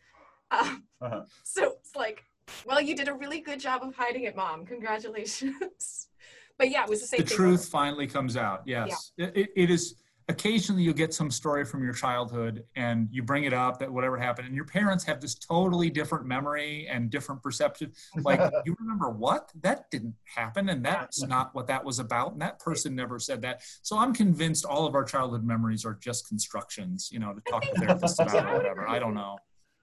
Um, 0.53 0.85
Uh-huh. 1.01 1.23
So 1.43 1.73
it's 1.81 1.97
like, 1.97 2.23
well, 2.67 2.81
you 2.81 2.95
did 2.97 3.09
a 3.09 3.15
really 3.15 3.41
good 3.41 3.61
job 3.61 3.83
of 3.83 3.95
hiding 3.95 4.25
it, 4.25 4.37
mom. 4.37 4.67
Congratulations. 4.67 6.09
but 6.59 6.71
yeah, 6.71 6.85
it 6.85 6.89
was 6.91 7.01
the 7.01 7.07
same 7.07 7.21
the 7.21 7.27
thing. 7.27 7.37
truth 7.37 7.69
finally 7.69 8.07
comes 8.07 8.37
out. 8.37 8.63
Yes, 8.67 9.13
It- 9.17 9.37
it, 9.37 9.49
it 9.57 9.71
is. 9.71 9.97
Occasionally, 10.29 10.83
you'll 10.83 10.93
get 10.93 11.15
some 11.15 11.31
story 11.31 11.65
from 11.65 11.85
your 11.85 11.93
childhood, 11.93 12.65
and 12.75 13.07
you 13.13 13.23
bring 13.23 13.45
it 13.45 13.53
up 13.53 13.79
that 13.79 13.93
whatever 13.93 14.19
happened, 14.19 14.49
and 14.49 14.57
your 14.57 14.65
parents 14.65 15.05
have 15.05 15.21
this 15.21 15.37
totally 15.37 15.89
different 15.89 16.27
memory 16.27 16.89
and 16.91 17.11
different 17.11 17.41
perception. 17.45 17.93
Like 18.25 18.41
you 18.67 18.75
remember 18.81 19.09
what 19.09 19.53
that 19.63 19.89
didn't 19.93 20.17
happen, 20.25 20.69
and 20.69 20.85
that's 20.85 21.23
not 21.23 21.55
what 21.55 21.69
that 21.69 21.85
was 21.85 22.01
about, 22.01 22.33
and 22.33 22.41
that 22.43 22.59
person 22.59 22.97
never 22.97 23.21
said 23.21 23.41
that. 23.43 23.63
So 23.83 23.97
I'm 23.99 24.13
convinced 24.13 24.65
all 24.65 24.85
of 24.85 24.97
our 24.97 25.05
childhood 25.05 25.45
memories 25.45 25.85
are 25.85 25.95
just 25.95 26.27
constructions. 26.27 27.09
You 27.13 27.21
know, 27.21 27.33
to 27.33 27.41
talk 27.49 27.63
to 27.63 27.71
therapists 27.81 28.15
about 28.21 28.53
or 28.53 28.57
whatever. 28.57 28.89
I 28.89 28.99
don't 28.99 29.15
know. 29.15 29.39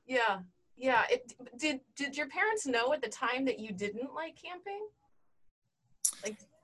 Yeah, 0.05 0.39
yeah. 0.83 1.03
It, 1.09 1.33
did 1.57 1.79
did 1.95 2.15
your 2.17 2.27
parents 2.27 2.67
know 2.67 2.93
at 2.93 3.01
the 3.01 3.07
time 3.09 3.45
that 3.45 3.57
you 3.57 3.71
didn't 3.71 4.13
like 4.13 4.35
camping? 4.35 4.85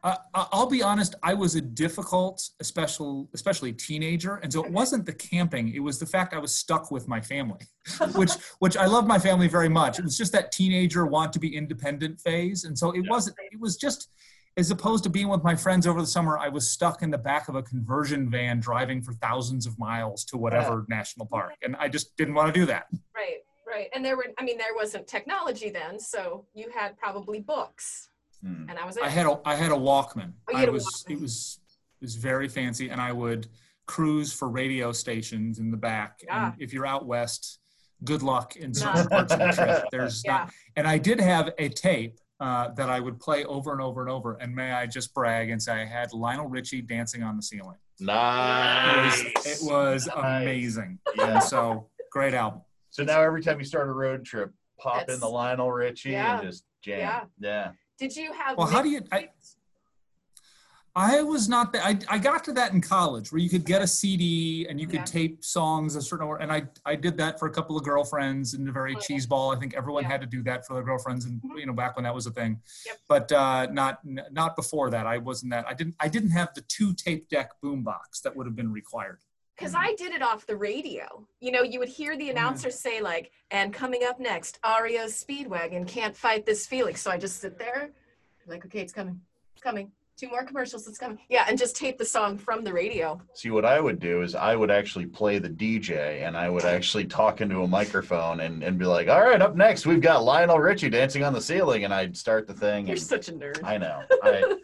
Uh, 0.02 0.16
I- 0.34 0.48
I'll 0.54 0.68
be 0.70 0.82
honest. 0.82 1.16
I 1.24 1.34
was 1.34 1.56
a 1.56 1.62
difficult, 1.62 2.42
especially 2.60 3.28
especially 3.34 3.74
teenager, 3.74 4.36
and 4.36 4.52
so 4.52 4.64
it 4.64 4.72
wasn't 4.72 5.06
the 5.06 5.14
camping. 5.14 5.74
It 5.74 5.80
was 5.80 6.00
the 6.00 6.06
fact 6.06 6.34
I 6.34 6.38
was 6.40 6.54
stuck 6.56 6.92
with 6.92 7.08
my 7.08 7.20
family, 7.22 7.66
which 8.16 8.32
which 8.60 8.76
I 8.78 8.86
love 8.86 9.08
my 9.08 9.20
family 9.20 9.48
very 9.48 9.70
much. 9.70 10.00
It 10.00 10.06
was 10.06 10.18
just 10.18 10.32
that 10.34 10.52
teenager 10.52 11.06
want 11.06 11.34
to 11.34 11.40
be 11.40 11.54
independent 11.56 12.20
phase, 12.22 12.64
and 12.66 12.78
so 12.78 12.92
it 12.92 13.04
Yeah. 13.06 13.10
wasn't. 13.10 13.36
It 13.52 13.60
was 13.60 13.76
just 13.78 14.10
as 14.58 14.72
opposed 14.72 15.04
to 15.06 15.10
being 15.10 15.30
with 15.30 15.44
my 15.44 15.56
friends 15.56 15.86
over 15.88 16.02
the 16.02 16.08
summer. 16.08 16.38
I 16.38 16.50
was 16.50 16.70
stuck 16.70 17.02
in 17.02 17.12
the 17.12 17.18
back 17.18 17.48
of 17.50 17.56
a 17.56 17.64
conversion 17.64 18.30
van 18.30 18.60
driving 18.60 19.02
for 19.02 19.14
thousands 19.14 19.66
of 19.66 19.78
miles 19.80 20.24
to 20.26 20.38
whatever 20.38 20.86
national 20.90 21.26
park, 21.28 21.54
and 21.62 21.76
I 21.78 21.88
just 21.90 22.16
didn't 22.18 22.34
want 22.36 22.54
to 22.54 22.60
do 22.60 22.66
that. 22.68 22.88
Right, 23.16 23.40
right. 23.70 23.88
And 23.94 24.04
there 24.04 24.18
were, 24.18 24.26
I 24.38 24.44
mean, 24.44 24.58
there 24.58 24.76
wasn't 24.76 25.08
technology 25.08 25.70
then, 25.70 26.00
so 26.00 26.46
you 26.54 26.70
had 26.74 26.98
probably 26.98 27.40
books, 27.40 28.10
Hmm. 28.42 28.70
and 28.70 28.80
I 28.80 28.86
was. 28.86 28.98
I 28.98 29.10
had 29.10 29.26
a 29.26 29.40
I 29.46 29.56
had 29.56 29.72
a 29.72 29.76
Walkman. 29.76 30.34
Oh, 30.48 30.52
you 30.52 30.58
I 30.58 30.60
had 30.62 30.70
a 30.70 30.72
was 30.72 30.86
Walkman. 30.86 31.12
it 31.12 31.20
was 31.22 31.60
it 32.02 32.04
was 32.06 32.16
very 32.16 32.48
fancy, 32.48 32.90
and 32.90 33.00
I 33.02 33.12
would 33.12 33.48
cruise 33.86 34.32
for 34.34 34.48
radio 34.50 34.92
stations 34.92 35.60
in 35.60 35.72
the 35.72 35.78
back. 35.78 36.20
Yeah. 36.24 36.52
And 36.54 36.62
if 36.62 36.72
you're 36.74 36.86
out 36.86 37.06
west, 37.06 37.60
good 38.04 38.22
luck 38.24 38.56
in 38.56 38.68
No. 38.72 38.74
certain 38.74 39.08
parts 39.08 39.34
of 39.34 39.40
the 39.40 39.52
trip. 39.52 39.84
There's 39.92 40.22
Yeah. 40.26 40.32
not, 40.32 40.54
and 40.76 40.88
I 40.88 40.98
did 40.98 41.20
have 41.20 41.52
a 41.58 41.70
tape. 41.70 42.20
Uh, 42.42 42.70
that 42.76 42.90
I 42.90 43.02
would 43.02 43.20
play 43.20 43.44
over 43.44 43.74
and 43.74 43.82
over 43.82 44.00
and 44.00 44.10
over, 44.10 44.36
and 44.36 44.56
may 44.56 44.72
I 44.72 44.86
just 44.86 45.14
brag 45.14 45.50
and 45.50 45.62
say 45.62 45.74
I 45.82 45.84
had 45.84 46.14
Lionel 46.14 46.48
Richie 46.48 46.82
dancing 46.82 47.22
on 47.22 47.36
the 47.36 47.42
ceiling. 47.42 47.76
It 48.00 48.06
was, 48.06 48.08
Nice. 48.08 49.46
it 49.46 49.60
was 49.62 50.08
Nice. 50.08 50.16
amazing, 50.16 51.00
Yeah. 51.18 51.34
and 51.34 51.44
so 51.44 51.90
great 52.14 52.34
album. 52.34 52.62
So 52.90 53.04
now 53.04 53.22
every 53.22 53.42
time 53.42 53.60
you 53.60 53.66
start 53.66 53.88
a 53.88 53.92
road 53.92 54.26
trip, 54.26 54.52
pop 54.80 55.10
in 55.10 55.20
the 55.20 55.28
Lionel 55.28 55.72
Richie 55.72 56.12
Yeah. 56.12 56.40
and 56.40 56.48
just 56.48 56.64
jam. 56.82 57.00
Yeah. 57.00 57.24
Yeah. 57.40 57.72
Did 57.98 58.16
you 58.16 58.32
have? 58.34 58.58
Well, 58.58 58.68
how 58.68 58.82
do 58.82 58.90
you- 58.90 59.06
I- 59.12 59.30
I 60.96 61.22
was 61.22 61.48
not 61.48 61.72
that. 61.74 61.86
I, 61.86 62.00
I 62.16 62.18
got 62.18 62.44
to 62.46 62.54
that 62.54 62.74
in 62.74 62.82
college 62.82 63.32
where 63.32 63.40
you 63.40 63.50
could 63.50 63.64
get 63.64 63.82
a 63.82 63.88
CD 63.88 64.66
and 64.68 64.82
you 64.82 64.88
could 64.88 65.02
Yeah. 65.02 65.06
tape 65.06 65.46
songs 65.46 65.96
a 65.96 66.02
certain 66.02 66.26
order. 66.26 66.42
And 66.42 66.52
I, 66.52 66.64
I 66.84 66.96
did 66.96 67.16
that 67.18 67.38
for 67.40 67.48
a 67.48 67.52
couple 67.52 67.78
of 67.78 67.84
girlfriends 67.84 68.54
in 68.56 68.66
the 68.66 68.72
very 68.72 68.96
Oh, 68.96 69.00
cheese 69.00 69.26
ball. 69.28 69.52
I 69.56 69.60
think 69.60 69.76
everyone 69.76 70.04
Yeah. 70.04 70.10
had 70.10 70.22
to 70.22 70.28
do 70.28 70.42
that 70.44 70.66
for 70.66 70.74
their 70.74 70.84
girlfriends 70.84 71.26
and, 71.26 71.40
Mhm. 71.42 71.60
you 71.60 71.68
know, 71.68 71.74
back 71.74 71.96
when 71.96 72.04
that 72.04 72.14
was 72.16 72.26
a 72.26 72.32
thing. 72.32 72.60
Yep. 72.88 72.98
But 73.08 73.32
uh, 73.32 73.68
not, 73.68 74.00
not 74.04 74.56
before 74.56 74.90
that. 74.90 75.06
I 75.06 75.20
wasn't 75.20 75.52
that. 75.52 75.68
I 75.68 75.74
didn't, 75.76 75.96
I 76.00 76.08
didn't 76.10 76.32
have 76.32 76.54
the 76.56 76.62
two 76.62 76.94
tape 76.96 77.30
deck 77.30 77.52
boombox 77.64 78.22
that 78.24 78.36
would 78.36 78.48
have 78.48 78.56
been 78.56 78.72
required. 78.72 79.20
Because 79.60 79.74
mm-hmm. 79.74 79.86
I 79.86 79.96
did 79.96 80.14
it 80.14 80.22
off 80.22 80.46
the 80.46 80.56
radio. 80.56 81.28
You 81.42 81.52
know, 81.52 81.64
you 81.64 81.80
would 81.80 81.90
hear 81.90 82.16
the 82.16 82.24
mm-hmm. 82.24 82.38
announcer 82.38 82.72
say 82.72 83.02
like, 83.02 83.32
"And 83.52 83.74
coming 83.74 84.04
up 84.04 84.20
next, 84.20 84.60
REO 84.64 85.06
Speedwagon 85.06 85.88
can't 85.88 86.16
fight 86.16 86.46
this 86.46 86.66
feeling." 86.66 86.96
So 86.96 87.12
I 87.12 87.18
just 87.18 87.42
sit 87.42 87.60
there, 87.60 87.92
like, 88.48 88.66
"Okay, 88.66 88.80
it's 88.80 88.94
coming, 88.94 89.20
it's 89.54 89.62
coming. 89.62 89.92
Two 90.20 90.28
more 90.30 90.44
commercials, 90.44 90.88
it's 90.88 90.98
coming." 90.98 91.18
Yeah, 91.30 91.46
and 91.48 91.58
just 91.58 91.76
tape 91.76 91.98
the 91.98 92.06
song 92.06 92.38
from 92.38 92.64
the 92.64 92.74
radio. 92.74 93.22
See, 93.36 93.50
what 93.52 93.64
I 93.66 93.80
would 93.80 94.00
do 94.00 94.22
is 94.22 94.36
I 94.36 94.56
would 94.56 94.70
actually 94.72 95.06
play 95.06 95.40
the 95.40 95.50
DJ 95.50 96.24
and 96.28 96.36
I 96.36 96.50
would 96.50 96.66
actually 96.66 97.06
talk 97.06 97.40
into 97.42 97.62
a 97.64 97.68
microphone 97.68 98.42
and, 98.42 98.64
and 98.64 98.78
be 98.78 98.86
like, 98.86 99.08
all 99.08 99.22
right, 99.22 99.42
up 99.42 99.56
next, 99.56 99.86
we've 99.86 100.02
got 100.02 100.24
Lionel 100.24 100.60
Richie 100.60 100.90
dancing 100.90 101.24
on 101.24 101.32
the 101.34 101.42
ceiling. 101.42 101.86
And 101.86 101.94
I'd 101.94 102.18
start 102.18 102.48
the 102.48 102.54
thing. 102.54 102.88
You're 102.88 102.96
And 102.96 103.02
such 103.02 103.30
a 103.30 103.34
nerd. 103.34 103.64
I 103.64 103.78
know. 103.78 104.04
I, 104.24 104.56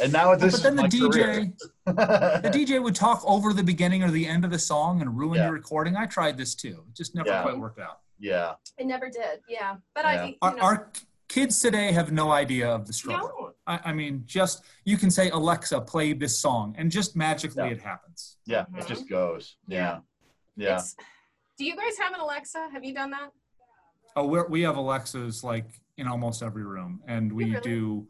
and 0.00 0.12
now 0.12 0.34
this 0.34 0.54
but 0.54 0.62
then 0.62 0.76
the 0.76 0.82
my 0.82 0.88
DJ, 0.88 1.52
the. 1.84 2.50
DJ 2.52 2.82
would 2.82 2.94
talk 2.94 3.22
over 3.26 3.52
the 3.52 3.62
beginning 3.62 4.02
or 4.02 4.10
the 4.10 4.26
end 4.26 4.44
of 4.44 4.50
the 4.50 4.58
song 4.58 5.02
and 5.02 5.18
ruin 5.18 5.36
Yeah. 5.36 5.44
your 5.46 5.52
recording. 5.52 5.96
I 5.96 6.06
tried 6.06 6.36
this 6.38 6.54
too. 6.54 6.84
It 6.88 6.94
just 6.96 7.14
never 7.14 7.28
Yeah. 7.28 7.42
quite 7.42 7.58
worked 7.58 7.80
out. 7.80 7.98
yeah. 8.18 8.54
It 8.78 8.86
never 8.86 9.10
did. 9.10 9.40
Yeah, 9.48 9.76
but 9.94 10.04
Yeah. 10.04 10.10
I, 10.10 10.26
you 10.26 10.34
Our, 10.42 10.54
know, 10.56 10.62
our 10.62 10.88
kids 11.32 11.60
today 11.60 11.92
have 11.92 12.12
no 12.12 12.30
idea 12.30 12.68
of 12.68 12.86
the 12.86 12.92
struggle. 12.92 13.30
no. 13.40 13.52
I, 13.66 13.78
I 13.86 13.92
mean, 13.92 14.22
just 14.26 14.64
you 14.84 14.96
can 14.98 15.10
say 15.10 15.30
Alexa, 15.30 15.80
play 15.82 16.12
this 16.12 16.36
song, 16.38 16.74
and 16.78 16.90
just 16.90 17.16
magically 17.16 17.64
Yeah. 17.68 17.70
it 17.76 17.80
happens. 17.80 18.36
Yeah. 18.44 18.64
Mhm. 18.70 18.80
It 18.80 18.86
just 18.86 19.08
goes. 19.08 19.56
Yeah. 19.66 20.00
Yeah. 20.56 20.76
It's, 20.78 20.94
do 21.58 21.64
you 21.64 21.74
guys 21.76 21.96
have 21.98 22.12
an 22.12 22.20
Alexa? 22.20 22.68
Have 22.72 22.84
you 22.84 22.92
done 22.94 23.10
that? 23.12 23.30
Oh, 24.16 24.26
we're, 24.26 24.46
we 24.48 24.60
have 24.62 24.76
Alexas 24.76 25.42
like 25.42 25.68
in 25.96 26.06
almost 26.06 26.42
every 26.42 26.64
room, 26.64 27.00
and 27.06 27.32
we 27.32 27.44
really? 27.46 27.60
do. 27.60 28.08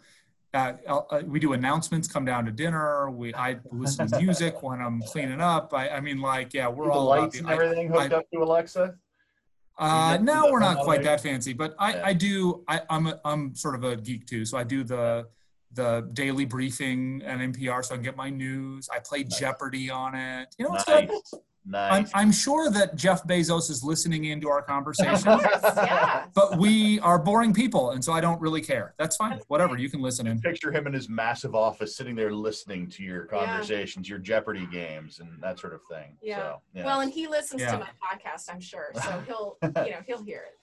uh, 0.55 0.73
uh, 0.88 1.23
we 1.26 1.38
do 1.38 1.52
announcements, 1.52 2.09
come 2.09 2.25
down 2.25 2.45
to 2.47 2.50
dinner. 2.52 3.11
We 3.11 3.33
I 3.35 3.59
listen 3.71 4.07
to 4.09 4.19
music 4.21 4.62
when 4.62 4.81
I'm 4.81 5.00
cleaning 5.02 5.41
up. 5.41 5.73
I, 5.75 5.88
I 5.91 6.00
mean, 6.00 6.21
like, 6.21 6.52
yeah, 6.55 6.69
we're 6.69 6.87
the 6.87 6.93
all 6.93 7.12
about 7.12 7.23
lights 7.23 7.35
the, 7.35 7.41
and 7.41 7.49
I- 7.50 7.55
everything 7.55 7.88
hooked 7.88 8.12
I- 8.12 8.17
up 8.17 8.25
to 8.33 8.38
Alexa. 8.43 8.95
Uh, 9.83 10.17
You 10.19 10.25
no, 10.25 10.33
got 10.43 10.53
we're 10.53 10.61
not 10.61 10.79
quite 10.79 11.03
that 11.05 11.21
fancy, 11.21 11.53
but 11.53 11.75
I, 11.79 11.95
Yeah. 11.95 12.07
I 12.07 12.12
do. 12.12 12.65
I, 12.69 12.81
I'm 12.89 13.07
a, 13.09 13.21
I'm 13.25 13.55
sort 13.55 13.75
of 13.75 13.85
a 13.85 13.97
geek 13.97 14.27
too, 14.27 14.45
so 14.45 14.57
I 14.59 14.65
do 14.65 14.85
the 14.85 15.27
the 15.75 16.07
daily 16.12 16.45
briefing 16.45 17.23
at 17.25 17.39
NPR, 17.39 17.83
so 17.85 17.95
I 17.95 17.97
can 17.97 18.05
get 18.05 18.15
my 18.17 18.29
news. 18.29 18.89
I 18.93 18.99
play 18.99 19.23
Nice. 19.23 19.39
Jeopardy 19.39 19.89
on 19.91 20.15
it. 20.15 20.55
You 20.59 20.69
know, 20.69 20.75
it's 20.75 20.85
good. 20.85 21.11
Nice, 21.64 22.11
I'm. 22.14 22.21
I'm 22.26 22.33
sure 22.33 22.71
that 22.71 22.97
Jeff 22.97 23.23
Bezos 23.25 23.71
is 23.71 23.85
listening 23.85 24.25
into 24.25 24.49
our 24.49 24.62
conversation, 24.62 25.28
Of 25.28 25.40
course, 25.42 25.62
yeah. 25.76 26.25
but 26.35 26.59
we 26.59 26.99
are 27.00 27.19
boring 27.21 27.54
people, 27.54 27.90
and 27.92 28.04
so 28.04 28.12
I 28.12 28.21
don't 28.21 28.40
really 28.40 28.61
care. 28.61 28.95
That's 28.99 29.14
fine. 29.16 29.38
Whatever, 29.47 29.76
you 29.78 29.88
can 29.88 30.00
listen 30.02 30.26
in. 30.26 30.40
Picture 30.40 30.73
him 30.73 30.88
in 30.88 30.92
his 30.92 31.09
massive 31.09 31.54
office, 31.54 31.97
sitting 31.97 32.16
there 32.16 32.33
listening 32.33 32.88
to 32.90 33.04
your 33.04 33.28
Yeah. 33.33 33.45
conversations, 33.47 34.09
your 34.09 34.19
Jeopardy 34.19 34.66
games, 34.73 35.21
and 35.21 35.40
that 35.40 35.61
sort 35.61 35.73
of 35.75 35.83
thing. 35.88 36.16
Yeah. 36.21 36.37
So, 36.38 36.62
yeah. 36.75 36.85
Well, 36.85 37.00
and 37.00 37.12
he 37.12 37.28
listens 37.28 37.62
Yeah. 37.62 37.73
to 37.73 37.78
my 37.78 37.90
podcast, 38.02 38.52
I'm 38.52 38.61
sure, 38.61 38.90
so 38.95 39.23
he'll, 39.26 39.57
you 39.62 39.92
know, 39.92 39.99
he'll 40.04 40.25
hear 40.25 40.38
it. 40.49 40.59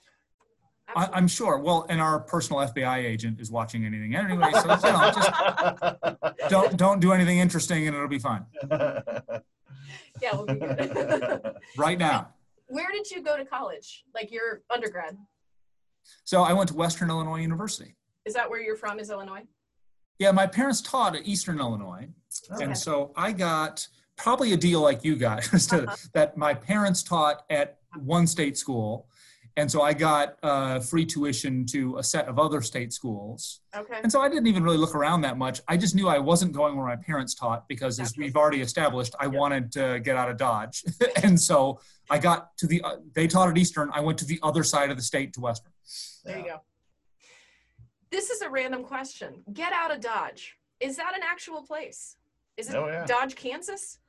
I, 0.94 1.08
I'm 1.12 1.28
sure. 1.28 1.58
Well, 1.60 1.86
and 1.88 2.00
our 2.00 2.18
personal 2.20 2.60
FBI 2.66 2.98
agent 2.98 3.40
is 3.40 3.50
watching 3.50 3.86
anything 3.86 4.16
anyway, 4.16 4.50
so 4.52 4.60
you 4.60 4.92
know, 4.92 5.12
just 5.14 5.30
don't 6.50 6.76
don't 6.76 7.00
do 7.00 7.12
anything 7.12 7.38
interesting, 7.38 7.86
and 7.86 7.94
it'll 7.96 8.08
be 8.08 8.18
fine. 8.18 8.44
Yeah, 10.22 10.34
we'll 10.36 10.46
be 10.46 10.54
good. 10.54 11.54
Right 11.76 11.98
now. 11.98 12.34
Where 12.66 12.90
did 12.92 13.10
you 13.10 13.22
go 13.22 13.36
to 13.36 13.44
college? 13.44 14.04
Like 14.14 14.30
your 14.30 14.62
undergrad? 14.72 15.16
So 16.24 16.42
I 16.42 16.52
went 16.52 16.68
to 16.70 16.74
Western 16.76 17.10
Illinois 17.10 17.40
University. 17.40 17.94
Is 18.24 18.34
that 18.34 18.48
where 18.48 18.60
you're 18.60 18.76
from? 18.76 18.98
Is 19.00 19.10
Illinois? 19.10 19.42
Yeah, 20.18 20.30
my 20.32 20.46
parents 20.46 20.80
taught 20.80 21.16
at 21.16 21.26
Eastern 21.26 21.58
Illinois, 21.60 22.08
Okay. 22.52 22.64
and 22.64 22.76
so 22.76 23.12
I 23.16 23.32
got 23.32 23.86
probably 24.16 24.52
a 24.52 24.56
deal 24.56 24.82
like 24.82 25.02
you 25.02 25.16
got, 25.16 25.42
to, 25.70 25.82
Uh-huh. 25.84 25.96
that 26.12 26.36
my 26.36 26.52
parents 26.54 27.02
taught 27.02 27.44
at 27.50 27.78
one 27.98 28.26
state 28.26 28.58
school, 28.58 29.08
and 29.56 29.70
so 29.70 29.82
I 29.82 29.92
got 29.92 30.36
uh, 30.42 30.80
free 30.80 31.04
tuition 31.04 31.66
to 31.66 31.98
a 31.98 32.02
set 32.02 32.26
of 32.28 32.38
other 32.38 32.60
state 32.62 32.92
schools. 32.92 33.60
Okay. 33.76 33.98
And 34.02 34.10
so 34.10 34.20
I 34.20 34.28
didn't 34.28 34.46
even 34.46 34.62
really 34.62 34.76
look 34.76 34.94
around 34.94 35.20
that 35.22 35.36
much. 35.38 35.60
I 35.68 35.76
just 35.76 35.94
knew 35.94 36.08
I 36.08 36.18
wasn't 36.18 36.52
going 36.52 36.76
where 36.76 36.86
my 36.86 36.96
parents 36.96 37.34
taught 37.34 37.68
because, 37.68 37.98
as 38.00 38.16
we've 38.16 38.36
already 38.36 38.60
established, 38.60 39.14
I 39.20 39.24
Yeah. 39.24 39.30
wanted 39.38 39.72
to 39.72 40.00
get 40.00 40.16
out 40.16 40.30
of 40.30 40.36
Dodge. 40.36 40.84
and 41.22 41.38
so 41.40 41.80
I 42.10 42.18
got 42.18 42.56
to 42.58 42.66
the, 42.66 42.82
uh, 42.82 42.96
they 43.14 43.26
taught 43.26 43.48
at 43.48 43.56
Eastern. 43.58 43.90
I 43.92 44.00
went 44.00 44.18
to 44.18 44.24
the 44.24 44.38
other 44.42 44.64
side 44.64 44.90
of 44.90 44.96
the 44.96 45.02
state 45.02 45.32
to 45.34 45.40
Western. 45.40 45.72
There 46.24 46.38
you 46.38 46.44
go. 46.44 46.56
This 48.10 48.30
is 48.30 48.42
a 48.42 48.50
random 48.50 48.82
question. 48.82 49.44
Get 49.52 49.72
out 49.72 49.92
of 49.92 50.00
Dodge. 50.00 50.56
Is 50.80 50.96
that 50.96 51.14
an 51.14 51.22
actual 51.22 51.62
place? 51.62 52.16
Is 52.56 52.68
it 52.68 52.74
Oh, 52.74 52.88
yeah. 52.88 53.06
Dodge, 53.06 53.36
Kansas? 53.36 53.99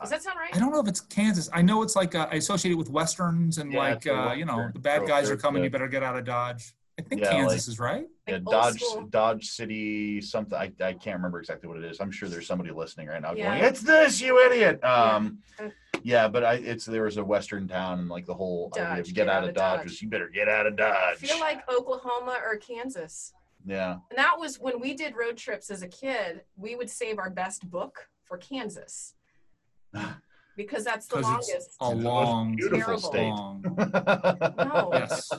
Does 0.00 0.10
that 0.10 0.22
sound 0.22 0.38
right? 0.38 0.54
I 0.54 0.58
don't 0.58 0.70
know 0.72 0.80
if 0.80 0.88
it's 0.88 1.00
Kansas. 1.00 1.48
I 1.52 1.62
know 1.62 1.82
it's 1.82 1.96
like 1.96 2.14
uh, 2.14 2.28
I 2.30 2.36
associate 2.36 2.72
it 2.72 2.76
with 2.76 2.90
westerns 2.90 3.58
and 3.58 3.72
Yeah, 3.72 3.78
like 3.78 4.06
uh, 4.06 4.34
you 4.36 4.44
know 4.44 4.70
the 4.72 4.78
bad 4.78 5.06
guys 5.06 5.30
are 5.30 5.36
coming. 5.36 5.62
yeah. 5.62 5.66
You 5.66 5.70
better 5.70 5.88
get 5.88 6.02
out 6.02 6.16
of 6.16 6.24
Dodge. 6.24 6.74
I 6.98 7.02
think 7.02 7.20
Yeah, 7.22 7.30
Kansas 7.30 7.66
like- 7.68 7.72
is 7.72 7.78
right. 7.78 8.06
Yeah, 8.26 8.34
Like 8.34 8.42
old 8.46 8.52
Dodge, 8.52 8.80
school? 8.82 9.06
Dodge 9.06 9.46
City, 9.46 10.20
something. 10.20 10.58
I, 10.58 10.72
I 10.80 10.92
can't 10.94 11.16
remember 11.16 11.38
exactly 11.38 11.68
what 11.68 11.78
it 11.78 11.84
is. 11.84 12.00
I'm 12.00 12.10
sure 12.10 12.28
there's 12.28 12.46
somebody 12.46 12.70
listening 12.72 13.06
right 13.06 13.22
now 13.22 13.34
Yeah. 13.34 13.56
going, 13.56 13.64
"It's 13.70 13.80
this, 13.82 14.20
you 14.20 14.38
idiot!" 14.44 14.80
Yeah. 14.82 14.92
Um, 15.14 15.38
yeah, 16.02 16.26
but 16.28 16.44
I, 16.44 16.54
it's 16.54 16.84
there 16.84 17.04
was 17.04 17.16
a 17.16 17.24
Western 17.24 17.66
town, 17.68 18.00
and 18.00 18.08
like 18.08 18.26
the 18.26 18.34
whole 18.34 18.70
idea 18.74 18.84
Dodge, 18.96 19.08
of 19.10 19.14
get, 19.14 19.28
out 19.28 19.44
of 19.44 19.54
Dodge, 19.54 19.78
Dodge. 19.78 19.84
was 19.84 20.02
you 20.02 20.08
better 20.08 20.28
get 20.28 20.48
out 20.48 20.66
of 20.66 20.74
I 20.74 20.76
Dodge. 20.76 21.18
feel 21.18 21.38
like 21.40 21.62
Oklahoma 21.70 22.38
or 22.44 22.56
Kansas. 22.56 23.32
yeah, 23.64 23.96
And 24.10 24.18
that 24.18 24.34
was 24.38 24.58
when 24.58 24.80
we 24.80 24.94
did 24.94 25.14
road 25.16 25.36
trips 25.36 25.70
as 25.70 25.82
a 25.82 25.88
kid, 25.88 26.42
we 26.56 26.74
would 26.76 26.90
save 26.90 27.18
our 27.18 27.30
best 27.30 27.68
book 27.70 28.08
for 28.24 28.38
Kansas. 28.38 29.14
Because 30.56 30.84
that's 30.84 31.06
the 31.06 31.20
longest. 31.20 31.52
a 31.52 31.56
It's 31.56 31.76
the 31.78 31.94
most 31.94 32.02
long, 32.04 32.56
beautiful 32.56 32.80
Terrible. 32.80 33.00
state. 33.00 33.28
long. 33.28 33.62
No. 34.58 34.90
Yes. 34.92 35.30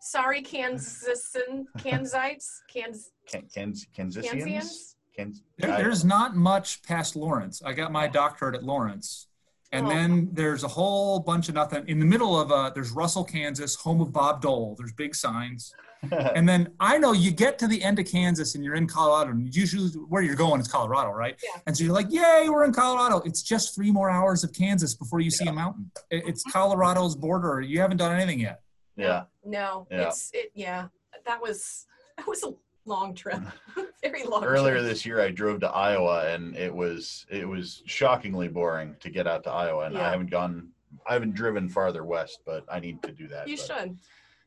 Sorry, 0.00 0.42
Kansasan, 0.42 1.66
Kansites, 1.78 2.60
Kans, 2.72 3.10
Kans- 3.26 3.86
Kansasians. 3.94 4.24
Kansians. 4.24 4.94
Kans- 5.14 5.42
There, 5.58 5.76
there's 5.76 6.04
not 6.04 6.34
much 6.34 6.82
past 6.82 7.14
Lawrence. 7.14 7.60
I 7.62 7.72
got 7.74 7.92
my 7.92 8.06
doctorate 8.08 8.54
at 8.54 8.64
Lawrence. 8.64 9.26
And 9.70 9.84
Oh. 9.86 9.90
then 9.90 10.30
there's 10.32 10.64
a 10.64 10.68
whole 10.68 11.20
bunch 11.20 11.50
of 11.50 11.54
nothing. 11.54 11.86
In 11.86 11.98
the 11.98 12.06
middle 12.06 12.40
of 12.40 12.50
uh, 12.50 12.70
there's 12.70 12.90
Russell, 12.90 13.24
Kansas, 13.24 13.74
home 13.74 14.00
of 14.00 14.12
Bob 14.14 14.40
Dole. 14.40 14.74
There's 14.78 14.92
big 14.94 15.14
signs. 15.14 15.74
And 16.10 16.48
then 16.48 16.70
I 16.80 16.98
know 16.98 17.12
you 17.12 17.30
get 17.30 17.58
to 17.60 17.66
the 17.66 17.82
end 17.82 17.98
of 17.98 18.06
Kansas 18.06 18.54
and 18.54 18.64
you're 18.64 18.74
in 18.76 18.86
Colorado, 18.86 19.30
and 19.30 19.54
usually 19.54 19.88
where 20.08 20.22
you're 20.22 20.36
going 20.36 20.60
is 20.60 20.68
Colorado, 20.68 21.10
right? 21.10 21.36
Yeah. 21.42 21.60
And 21.66 21.76
so 21.76 21.84
you're 21.84 21.94
like, 21.94 22.06
yay, 22.10 22.46
we're 22.48 22.64
in 22.64 22.72
Colorado. 22.72 23.20
It's 23.24 23.42
just 23.42 23.74
three 23.74 23.90
more 23.90 24.08
hours 24.10 24.44
of 24.44 24.52
Kansas 24.52 24.94
before 24.94 25.20
you 25.20 25.30
see 25.30 25.46
a 25.46 25.52
mountain. 25.52 25.90
It's 26.10 26.42
Colorado's 26.44 27.16
border. 27.16 27.60
You 27.60 27.80
haven't 27.80 27.96
done 27.96 28.14
anything 28.14 28.40
yet. 28.40 28.60
yeah, 28.96 29.24
No, 29.44 29.86
Yeah. 29.90 30.08
it's 30.08 30.30
it. 30.34 30.50
Yeah, 30.54 30.88
that 31.26 31.40
was 31.42 31.86
that 32.16 32.26
was 32.26 32.42
a 32.44 32.52
long 32.84 33.14
trip, 33.14 33.40
very 34.02 34.24
long. 34.24 34.44
earlier 34.44 34.76
trip. 34.78 34.86
this 34.86 35.04
year 35.04 35.20
I 35.20 35.30
drove 35.30 35.60
to 35.60 35.68
Iowa 35.68 36.32
and 36.32 36.56
it 36.56 36.74
was 36.74 37.26
it 37.30 37.46
was 37.46 37.82
shockingly 37.86 38.48
boring 38.48 38.96
to 39.00 39.10
get 39.10 39.26
out 39.26 39.44
to 39.44 39.50
Iowa 39.50 39.84
and 39.86 39.98
I 39.98 40.10
haven't 40.10 40.30
gone 40.30 40.68
I 41.06 41.12
haven't 41.12 41.34
driven 41.34 41.68
farther 41.68 42.04
west 42.04 42.40
but 42.46 42.64
I 42.70 42.80
need 42.80 43.02
to 43.02 43.12
do 43.12 43.28
that. 43.28 43.46
You 43.46 43.56
but, 43.56 43.66
should. 43.66 43.98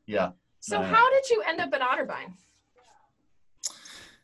Yeah. 0.08 0.32
So, 0.62 0.82
Uh, 0.82 0.86
how 0.86 1.10
did 1.10 1.30
you 1.30 1.42
end 1.42 1.60
up 1.60 1.74
at 1.74 1.82
Otterbein? 1.82 2.34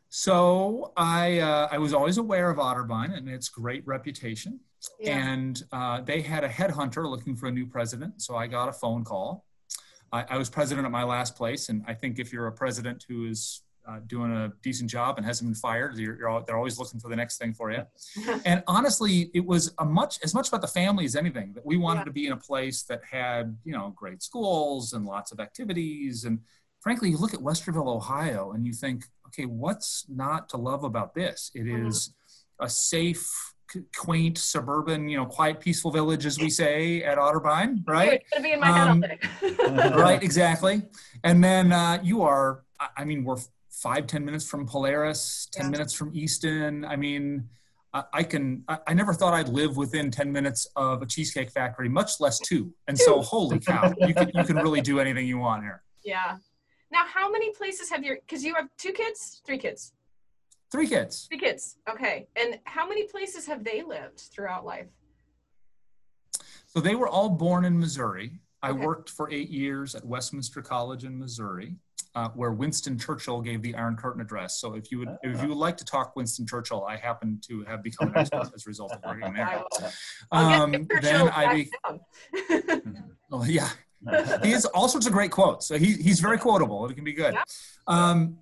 So 0.10 0.94
I 0.96 1.40
uh, 1.40 1.68
I 1.72 1.78
was 1.78 1.94
always 1.94 2.18
aware 2.18 2.50
of 2.50 2.58
Otterbein 2.58 3.16
and 3.16 3.28
its 3.28 3.50
great 3.50 3.86
reputation. 3.86 4.60
Yeah. 5.00 5.18
And 5.18 5.64
uh, 5.72 6.02
they 6.02 6.22
had 6.22 6.44
a 6.44 6.50
headhunter 6.50 7.10
looking 7.10 7.36
for 7.36 7.48
a 7.48 7.52
new 7.52 7.68
president. 7.68 8.22
So 8.22 8.36
I 8.36 8.48
got 8.48 8.70
a 8.70 8.74
phone 8.74 9.04
call. 9.04 9.46
I, 10.12 10.26
I 10.30 10.38
was 10.38 10.50
president 10.50 10.86
at 10.86 10.92
my 10.92 11.04
last 11.04 11.36
place, 11.36 11.70
and 11.70 11.84
I 11.88 11.94
think 11.94 12.20
if 12.20 12.32
you're 12.32 12.48
a 12.48 12.52
president 12.52 13.06
who 13.10 13.26
is 13.26 13.62
uh, 13.88 14.00
doing 14.08 14.32
a 14.32 14.52
decent 14.62 14.90
job 14.90 15.18
and 15.18 15.26
hasn't 15.26 15.48
been 15.50 15.56
fired, 15.56 15.98
you're, 15.98 16.18
you're, 16.18 16.30
al- 16.30 16.44
they're 16.44 16.58
always 16.58 16.78
looking 16.78 17.00
for 17.00 17.08
the 17.10 17.16
next 17.16 17.38
thing 17.38 17.54
for 17.54 17.72
you. 17.72 17.84
and 18.46 18.62
honestly, 18.68 19.32
it 19.34 19.46
was 19.46 19.74
a 19.80 19.86
much 19.86 20.20
as 20.24 20.34
much 20.34 20.50
about 20.50 20.62
the 20.62 20.68
family 20.68 21.06
as 21.06 21.16
anything 21.16 21.54
that 21.54 21.66
we 21.66 21.78
wanted 21.78 22.02
Yeah. 22.02 22.06
to 22.06 22.12
be 22.12 22.28
in 22.28 22.34
a 22.34 22.38
place 22.38 22.84
that 22.84 23.02
had 23.10 23.58
you 23.64 23.72
know 23.74 23.94
great 23.96 24.22
schools 24.22 24.94
and 24.94 25.06
lots 25.06 25.32
of 25.32 25.40
activities. 25.40 26.26
And 26.26 26.40
frankly, 26.82 27.10
you 27.10 27.18
look 27.18 27.34
at 27.34 27.40
Westerville, 27.40 27.88
Ohio, 27.88 28.52
and 28.52 28.66
you 28.68 28.74
think, 28.74 29.06
okay, 29.28 29.46
what's 29.46 30.06
not 30.10 30.50
to 30.50 30.58
love 30.58 30.84
about 30.84 31.14
this? 31.16 31.52
It 31.56 31.64
Mhm. 31.66 31.88
is 31.88 32.14
a 32.60 32.70
safe, 32.70 33.54
quaint, 33.96 34.38
suburban, 34.38 35.08
you 35.10 35.18
know, 35.18 35.26
quiet, 35.26 35.60
peaceful 35.60 35.92
village, 35.92 36.26
as 36.26 36.40
we 36.40 36.50
say 36.50 37.04
at 37.04 37.18
Otterbein, 37.18 37.88
right? 37.88 38.14
It's 38.22 38.30
gonna 38.32 38.44
be 38.44 38.52
in 38.54 38.60
my 38.60 38.68
head 38.68 38.88
all 38.88 38.92
Um, 38.94 39.02
day. 39.02 39.20
right, 39.96 40.22
exactly. 40.24 40.82
And 41.24 41.44
then 41.44 41.72
uh, 41.72 42.00
you 42.04 42.22
are, 42.24 42.64
I 42.96 43.04
mean, 43.06 43.24
we're 43.24 43.38
five, 43.82 44.08
ten 44.08 44.26
minutes 44.26 44.48
from 44.50 44.66
Polaris, 44.66 45.48
10 45.52 45.66
Yeah. 45.66 45.70
minutes 45.72 45.94
from 45.94 46.12
Easton. 46.16 46.84
I 46.86 46.96
mean, 46.96 47.48
I, 47.94 48.04
I 48.14 48.24
can, 48.24 48.64
I, 48.68 48.80
I 48.88 48.94
never 48.94 49.14
thought 49.14 49.34
I'd 49.34 49.50
live 49.50 49.78
within 49.78 50.10
10 50.12 50.32
minutes 50.32 50.68
of 50.76 51.02
a 51.02 51.06
cheesecake 51.06 51.52
factory, 51.52 51.88
much 51.90 52.20
less 52.20 52.40
two. 52.40 52.74
And 52.88 52.98
so, 52.98 53.22
holy 53.22 53.60
cow, 53.60 53.94
you 54.00 54.14
can, 54.14 54.32
you 54.34 54.44
can 54.44 54.58
really 54.58 54.82
do 54.82 55.00
anything 55.00 55.28
you 55.28 55.38
want 55.38 55.64
here. 55.64 55.84
Yeah. 56.04 56.38
Now, 56.92 57.06
how 57.06 57.30
many 57.32 57.52
places 57.52 57.90
have 57.90 58.04
your? 58.04 58.16
Because 58.16 58.44
you 58.44 58.56
have 58.56 58.68
two 58.78 58.92
kids, 58.94 59.42
three 59.46 59.58
kids, 59.58 59.94
Three 60.72 60.88
kids. 60.88 61.28
three 61.30 61.40
kids. 61.40 61.78
Okay. 61.90 62.28
And 62.36 62.60
how 62.66 62.88
many 62.88 63.04
places 63.08 63.46
have 63.48 63.64
they 63.64 63.84
lived 63.84 64.20
throughout 64.34 64.66
life? 64.66 64.88
So 66.68 66.80
they 66.82 66.96
were 66.96 67.08
all 67.08 67.30
born 67.30 67.64
in 67.66 67.80
Missouri. 67.80 68.40
I 68.62 68.72
worked 68.74 69.10
for 69.10 69.30
eight 69.32 69.50
years 69.50 69.96
at 69.96 70.04
Westminster 70.06 70.62
College 70.62 71.04
in 71.06 71.18
Missouri, 71.18 71.76
uh, 72.16 72.30
where 72.30 72.52
Winston 72.52 72.98
Churchill 72.98 73.42
gave 73.42 73.62
the 73.62 73.76
Iron 73.76 73.96
Curtain 73.96 74.22
address. 74.22 74.60
So 74.60 74.76
if 74.76 74.92
you 74.92 75.00
would, 75.00 75.10
if 75.24 75.42
you 75.42 75.50
would 75.50 75.58
like 75.58 75.78
to 75.78 75.86
talk 75.86 76.16
Winston 76.16 76.46
Churchill, 76.46 76.86
I 76.86 76.98
happen 76.98 77.40
to 77.48 77.64
have 77.66 77.84
become 77.84 78.10
an 78.10 78.18
expert 78.18 78.52
as 78.56 78.66
a 78.66 78.70
result 78.70 78.92
of 78.94 79.04
working 79.06 79.34
there. 79.34 79.64
Um, 80.32 80.88
then 81.02 81.30
I, 81.30 81.54
be, 81.54 81.70
down. 81.88 83.14
oh, 83.32 83.44
yeah, 83.46 83.70
he 84.44 84.52
has 84.52 84.66
all 84.66 84.88
sorts 84.88 85.08
of 85.08 85.14
great 85.14 85.32
quotes. 85.32 85.68
So 85.68 85.78
he, 85.78 85.94
he's 85.94 86.20
very 86.20 86.38
quotable. 86.38 86.86
It 86.88 86.96
can 86.96 87.04
be 87.04 87.14
good. 87.14 87.36
Um, 87.88 88.40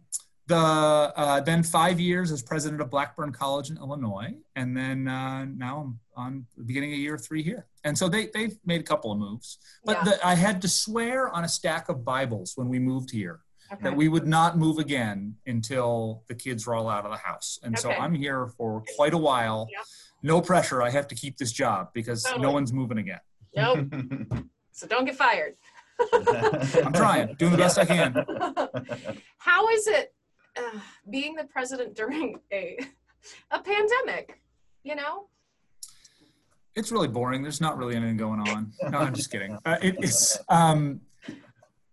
the 0.48 0.56
uh, 0.56 1.42
then 1.42 1.64
five 1.64 2.00
years 2.00 2.32
as 2.32 2.42
president 2.44 2.82
of 2.82 2.90
Blackburn 2.90 3.32
College 3.32 3.72
in 3.72 3.78
Illinois, 3.78 4.36
and 4.56 4.78
then 4.78 5.08
uh, 5.08 5.46
now 5.46 5.82
I'm 5.82 6.00
on 6.16 6.46
the 6.56 6.64
beginning 6.64 6.94
of 6.94 7.00
year 7.00 7.18
three 7.18 7.42
here. 7.42 7.66
And 7.84 7.98
so 7.98 8.08
they 8.08 8.30
they've 8.34 8.56
made 8.66 8.82
a 8.82 8.84
couple 8.84 9.12
of 9.12 9.18
moves, 9.18 9.58
but 9.84 9.98
Yeah. 9.98 10.04
the, 10.04 10.28
I 10.28 10.36
had 10.36 10.62
to 10.62 10.68
swear 10.68 11.30
on 11.30 11.44
a 11.44 11.50
stack 11.50 11.90
of 11.90 12.06
Bibles 12.06 12.54
when 12.56 12.70
we 12.70 12.78
moved 12.80 13.12
here 13.12 13.42
Okay. 13.72 13.84
that 13.84 13.96
we 13.96 14.08
would 14.08 14.28
not 14.28 14.58
move 14.58 14.78
again 14.78 15.36
until 15.48 16.24
the 16.28 16.36
kids 16.36 16.68
were 16.68 16.76
all 16.76 16.88
out 16.88 17.06
of 17.06 17.12
the 17.12 17.18
house. 17.18 17.60
And 17.64 17.78
so 17.78 17.90
I'm 17.90 18.14
here 18.14 18.48
for 18.58 18.84
quite 18.96 19.14
a 19.14 19.18
while. 19.18 19.68
Yeah. 19.72 19.80
No 20.22 20.40
pressure. 20.42 20.82
I 20.84 20.90
have 20.92 21.08
to 21.08 21.16
keep 21.16 21.38
this 21.38 21.52
job 21.52 21.90
because 21.94 22.26
no 22.40 22.52
one's 22.52 22.72
moving 22.74 22.98
again. 22.98 23.22
Nope. 23.56 23.88
So 24.78 24.86
don't 24.88 25.06
get 25.06 25.16
fired. 25.16 25.56
I'm 26.84 26.92
trying, 26.92 27.34
doing 27.36 27.54
the 27.54 27.58
best 27.58 27.78
I 27.78 27.86
can. 27.86 28.14
How 29.38 29.70
is 29.70 29.88
it? 29.88 30.14
uh, 30.58 30.80
being 31.10 31.36
the 31.36 31.46
president 31.46 31.96
during 31.96 32.40
a 32.52 32.78
a 33.52 33.60
pandemic? 33.60 34.42
You 34.84 34.96
know, 34.96 35.28
It's 36.76 36.92
really 36.92 37.08
boring. 37.08 37.42
There's 37.42 37.62
not 37.62 37.78
really 37.78 37.96
anything 37.96 38.18
going 38.18 38.40
on. 38.42 38.72
No, 38.90 39.00
I'm 39.00 39.16
just 39.16 39.32
kidding. 39.32 39.58
Uh, 39.66 39.78
it, 39.82 39.96
it's 40.00 40.38
um, 40.50 41.02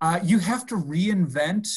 uh, 0.02 0.20
you 0.22 0.38
have 0.38 0.66
to 0.66 0.74
reinvent 0.74 1.68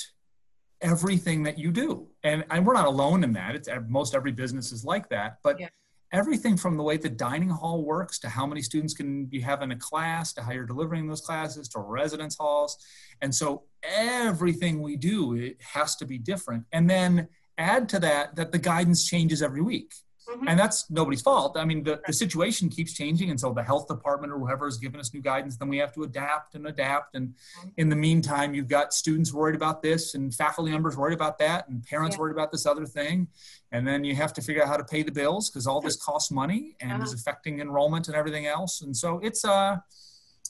everything 0.81 1.43
that 1.43 1.57
you 1.57 1.71
do, 1.71 2.07
and, 2.23 2.43
and 2.51 2.65
we're 2.65 2.73
not 2.73 2.87
alone 2.87 3.23
in 3.23 3.31
that. 3.33 3.55
It's 3.55 3.69
most 3.87 4.13
every 4.13 4.33
business 4.33 4.71
is 4.73 4.83
like 4.83 5.07
that, 5.09 5.37
but. 5.43 5.59
Yeah. 5.59 5.69
Everything 6.13 6.55
from 6.55 6.77
the 6.77 6.83
way 6.83 6.95
the 6.95 7.09
dining 7.09 7.49
hall 7.49 7.83
works 7.83 8.19
to 8.19 8.29
how 8.29 8.45
many 8.45 8.61
students 8.61 8.93
can 8.93 9.27
you 9.31 9.41
have 9.41 9.61
in 9.63 9.71
a 9.71 9.75
class 9.75 10.31
to 10.33 10.41
how 10.41 10.53
you're 10.53 10.65
delivering 10.65 11.07
those 11.09 11.19
classes 11.19 11.67
to 11.69 11.79
residence 11.79 12.37
halls. 12.39 12.77
And 13.21 13.35
so 13.35 13.63
everything 13.83 14.81
we 14.81 14.95
do, 14.95 15.35
it 15.35 15.57
has 15.59 15.97
to 15.97 16.05
be 16.05 16.17
different. 16.17 16.63
And 16.71 16.89
then 16.89 17.27
add 17.57 17.89
to 17.89 17.99
that 17.99 18.35
that 18.37 18.53
the 18.53 18.59
guidance 18.59 19.05
changes 19.05 19.41
every 19.41 19.61
week 19.61 19.91
Mhm. 20.29 20.45
and 20.47 20.59
that's 20.59 20.89
nobody's 20.89 21.21
fault. 21.21 21.55
I 21.57 21.65
mean, 21.65 21.83
the, 21.83 22.01
the 22.07 22.13
situation 22.13 22.69
keeps 22.69 22.93
changing, 22.93 23.29
and 23.29 23.39
so 23.39 23.53
the 23.53 23.63
health 23.63 23.87
department 23.87 24.33
or 24.33 24.39
whoever 24.39 24.65
has 24.65 24.77
given 24.77 24.99
us 24.99 25.13
new 25.13 25.21
guidance, 25.21 25.57
then 25.57 25.69
we 25.69 25.77
have 25.77 25.93
to 25.93 26.03
adapt 26.03 26.55
and 26.55 26.65
adapt. 26.67 27.15
And 27.15 27.35
in 27.77 27.89
the 27.89 27.95
meantime, 27.95 28.53
you've 28.55 28.67
got 28.67 28.93
students 28.93 29.31
worried 29.33 29.55
about 29.55 29.81
this, 29.81 30.15
and 30.15 30.33
faculty 30.33 30.71
members 30.71 30.97
worried 30.97 31.13
about 31.13 31.37
that, 31.39 31.67
and 31.69 31.83
parents 31.83 32.15
Yeah. 32.15 32.21
worried 32.21 32.33
about 32.33 32.51
this 32.51 32.65
other 32.65 32.85
thing. 32.85 33.27
And 33.71 33.87
then 33.87 34.03
you 34.03 34.15
have 34.15 34.33
to 34.33 34.41
figure 34.41 34.61
out 34.63 34.67
how 34.69 34.77
to 34.77 34.83
pay 34.85 35.03
the 35.03 35.11
bills 35.11 35.49
because 35.49 35.67
all 35.67 35.81
this 35.81 35.95
costs 35.95 36.31
money 36.31 36.75
and 36.79 37.03
is 37.03 37.09
Uh-huh. 37.09 37.15
affecting 37.19 37.59
enrollment 37.59 38.07
and 38.07 38.15
everything 38.15 38.45
else. 38.47 38.81
And 38.81 38.95
so 38.95 39.19
it's 39.19 39.43
a 39.43 39.83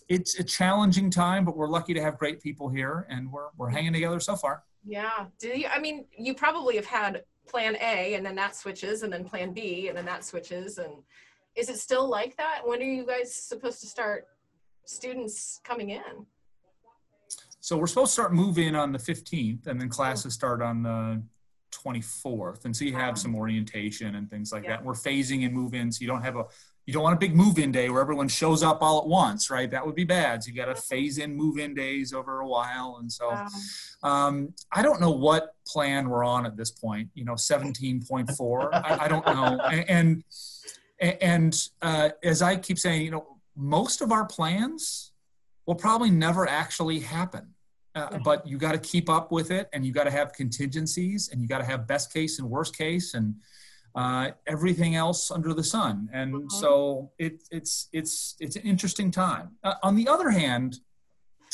it's 0.08 0.38
a 0.39 0.44
challenging 0.44 1.10
time, 1.10 1.44
but 1.44 1.58
we're 1.58 1.67
lucky 1.67 1.91
to 1.96 2.01
have 2.01 2.20
great 2.20 2.39
people 2.39 2.70
here, 2.70 3.08
and 3.10 3.32
we're 3.32 3.48
we're 3.58 3.70
hanging 3.70 3.91
together 3.94 4.20
so 4.20 4.36
far. 4.36 4.63
yeah. 4.88 5.25
Do 5.39 5.48
you? 5.50 5.67
I 5.67 5.79
mean, 5.79 6.05
you 6.15 6.36
probably 6.36 6.75
have 6.75 6.86
had 6.86 7.24
Plan 7.48 7.75
A, 7.78 8.16
and 8.16 8.25
then 8.25 8.36
that 8.36 8.56
switches, 8.56 9.04
and 9.04 9.12
then 9.12 9.24
Plan 9.24 9.54
B, 9.54 9.88
and 9.88 9.98
then 9.98 10.06
that 10.06 10.24
switches. 10.24 10.78
And 10.78 10.94
is 11.56 11.70
it 11.70 11.78
still 11.78 12.08
like 12.08 12.36
that? 12.38 12.62
When 12.64 12.80
are 12.80 12.84
you 12.84 13.06
guys 13.06 13.34
supposed 13.34 13.82
to 13.82 13.88
start 13.88 14.28
students 14.86 15.62
coming 15.64 15.92
in? 15.92 16.25
So 17.60 17.78
we're 17.78 17.88
supposed 17.88 18.10
to 18.10 18.14
start 18.14 18.34
move-in 18.34 18.75
on 18.75 18.92
the 18.92 19.00
15th, 19.00 19.68
and 19.68 19.80
then 19.80 19.88
oh. 19.88 19.96
classes 19.96 20.34
start 20.34 20.62
on 20.62 20.84
the 20.84 21.24
24th. 21.72 22.66
And 22.66 22.75
so 22.75 22.86
you 22.86 22.94
have 22.94 23.18
some 23.18 23.36
orientation 23.36 24.16
and 24.16 24.30
things 24.30 24.52
like 24.52 24.64
Yeah. 24.64 24.78
that. 24.78 24.86
We're 24.86 24.94
phasing 24.94 25.44
in 25.44 25.54
move-in, 25.54 25.92
so 25.92 26.02
you 26.02 26.08
don't 26.08 26.22
have 26.22 26.36
a 26.36 26.46
you 26.86 26.94
don't 26.94 27.01
want 27.01 27.15
a 27.15 27.20
big 27.20 27.36
move-in 27.36 27.72
day 27.72 27.89
where 27.89 28.01
everyone 28.01 28.27
shows 28.27 28.62
up 28.62 28.82
all 28.82 29.00
at 29.00 29.08
once, 29.08 29.50
right? 29.50 29.70
That 29.72 29.86
would 29.86 29.96
be 29.96 30.04
bad. 30.04 30.44
So 30.44 30.50
you 30.50 30.56
got 30.56 30.65
to 30.65 30.75
phase 30.75 31.18
in 31.18 31.36
move-in 31.36 31.74
days 31.74 32.13
over 32.13 32.42
a 32.42 32.48
while, 32.48 32.98
and 33.00 33.12
so 33.12 33.32
Um, 33.32 34.12
um, 34.12 34.54
I 34.72 34.82
don't 34.84 35.01
know 35.01 35.12
what 35.12 35.56
plan 35.65 36.10
we're 36.10 36.24
on 36.24 36.46
at 36.46 36.56
this 36.56 36.72
point. 36.72 37.10
You 37.15 37.25
know, 37.25 37.34
17.4. 37.34 38.70
I, 38.72 39.06
I 39.06 39.08
don't 39.08 39.25
know. 39.25 39.60
And 39.88 40.24
and, 41.00 41.18
and 41.22 41.70
uh, 41.82 42.10
as 42.24 42.42
I 42.42 42.56
keep 42.56 42.80
saying, 42.80 43.01
you 43.01 43.12
know, 43.12 43.38
most 43.56 44.01
of 44.01 44.12
our 44.12 44.25
plans 44.25 45.12
will 45.65 45.75
probably 45.75 46.12
never 46.12 46.48
actually 46.48 47.00
happen. 47.00 47.54
Uh, 47.96 48.20
but 48.24 48.46
you 48.46 48.58
got 48.58 48.74
to 48.74 48.77
keep 48.77 49.10
up 49.10 49.32
with 49.32 49.51
it, 49.51 49.70
and 49.72 49.86
you 49.86 49.94
got 49.94 50.04
to 50.04 50.12
have 50.12 50.34
contingencies, 50.34 51.30
and 51.32 51.42
you 51.42 51.48
got 51.48 51.60
to 51.60 51.63
have 51.65 51.88
best 51.88 52.13
case 52.13 52.39
and 52.39 52.50
worst 52.50 52.77
case, 52.77 53.13
and 53.13 53.36
uh, 53.96 54.32
everything 54.46 54.96
else 54.96 55.32
under 55.32 55.54
the 55.54 55.64
sun. 55.64 56.10
And 56.14 56.34
Mhm. 56.34 56.52
so 56.52 57.12
it, 57.18 57.44
it's 57.52 57.88
it's 57.94 58.36
it's 58.40 58.56
an 58.58 58.64
interesting 58.64 59.10
time. 59.12 59.58
Uh, 59.64 59.75
on 59.84 59.96
the 59.96 60.08
other 60.08 60.30
hand, 60.30 60.80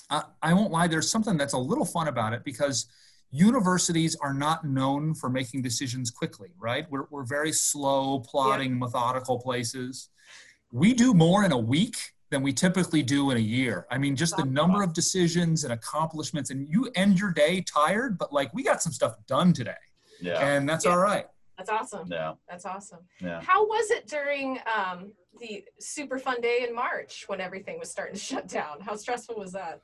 I, 0.10 0.24
I 0.41 0.53
won't 0.53 0.71
lie, 0.71 0.88
there's 0.88 1.10
something 1.10 1.38
that's 1.38 1.53
a 1.53 1.57
little 1.60 1.86
fun 1.86 2.07
about 2.07 2.33
it 2.33 2.43
because 2.43 2.88
universities 3.29 4.15
are 4.21 4.33
not 4.33 4.65
known 4.65 5.13
for 5.13 5.29
making 5.29 5.62
decisions 5.62 6.12
quickly, 6.12 6.50
right? 6.60 6.86
We're, 6.89 7.05
we're 7.12 7.24
very 7.24 7.53
slow, 7.53 8.19
plodding, 8.19 8.77
methodical 8.77 9.39
places. 9.39 10.10
We 10.74 10.94
do 10.94 11.13
more 11.13 11.46
in 11.46 11.51
a 11.53 11.57
week 11.57 11.96
than 12.29 12.42
we 12.44 12.51
typically 12.53 13.03
do 13.03 13.31
in 13.31 13.37
a 13.37 13.42
year. 13.42 13.85
I 13.89 13.98
mean, 13.98 14.15
just 14.15 14.35
the 14.35 14.44
number 14.46 14.83
of 14.83 14.94
decisions 14.94 15.63
and 15.63 15.72
accomplishments, 15.74 16.50
and 16.50 16.68
you 16.70 16.89
end 16.96 17.20
your 17.20 17.31
day 17.31 17.61
tired, 17.61 18.18
but 18.18 18.33
like 18.33 18.53
we 18.53 18.63
got 18.63 18.81
some 18.81 18.92
stuff 18.94 19.15
done 19.27 19.53
today, 19.53 19.81
Yeah. 20.22 20.39
and 20.39 20.68
that's 20.68 20.85
Yeah. 20.85 20.92
all 20.92 20.98
right. 20.98 21.27
That's 21.67 21.93
awesome. 21.93 22.07
Yeah. 22.11 22.33
That's 22.50 22.65
awesome. 22.65 23.00
Yeah. 23.21 23.41
How 23.41 23.65
was 23.65 23.91
it 23.91 24.07
during 24.07 24.59
um, 24.75 25.11
the 25.39 25.63
super 25.79 26.17
fun 26.19 26.41
day 26.41 26.65
in 26.67 26.74
March 26.75 27.25
when 27.27 27.39
everything 27.41 27.77
was 27.79 27.89
starting 27.91 28.15
to 28.15 28.19
shut 28.31 28.47
down? 28.47 28.81
How 28.81 28.95
stressful 28.95 29.35
was 29.37 29.51
that? 29.53 29.81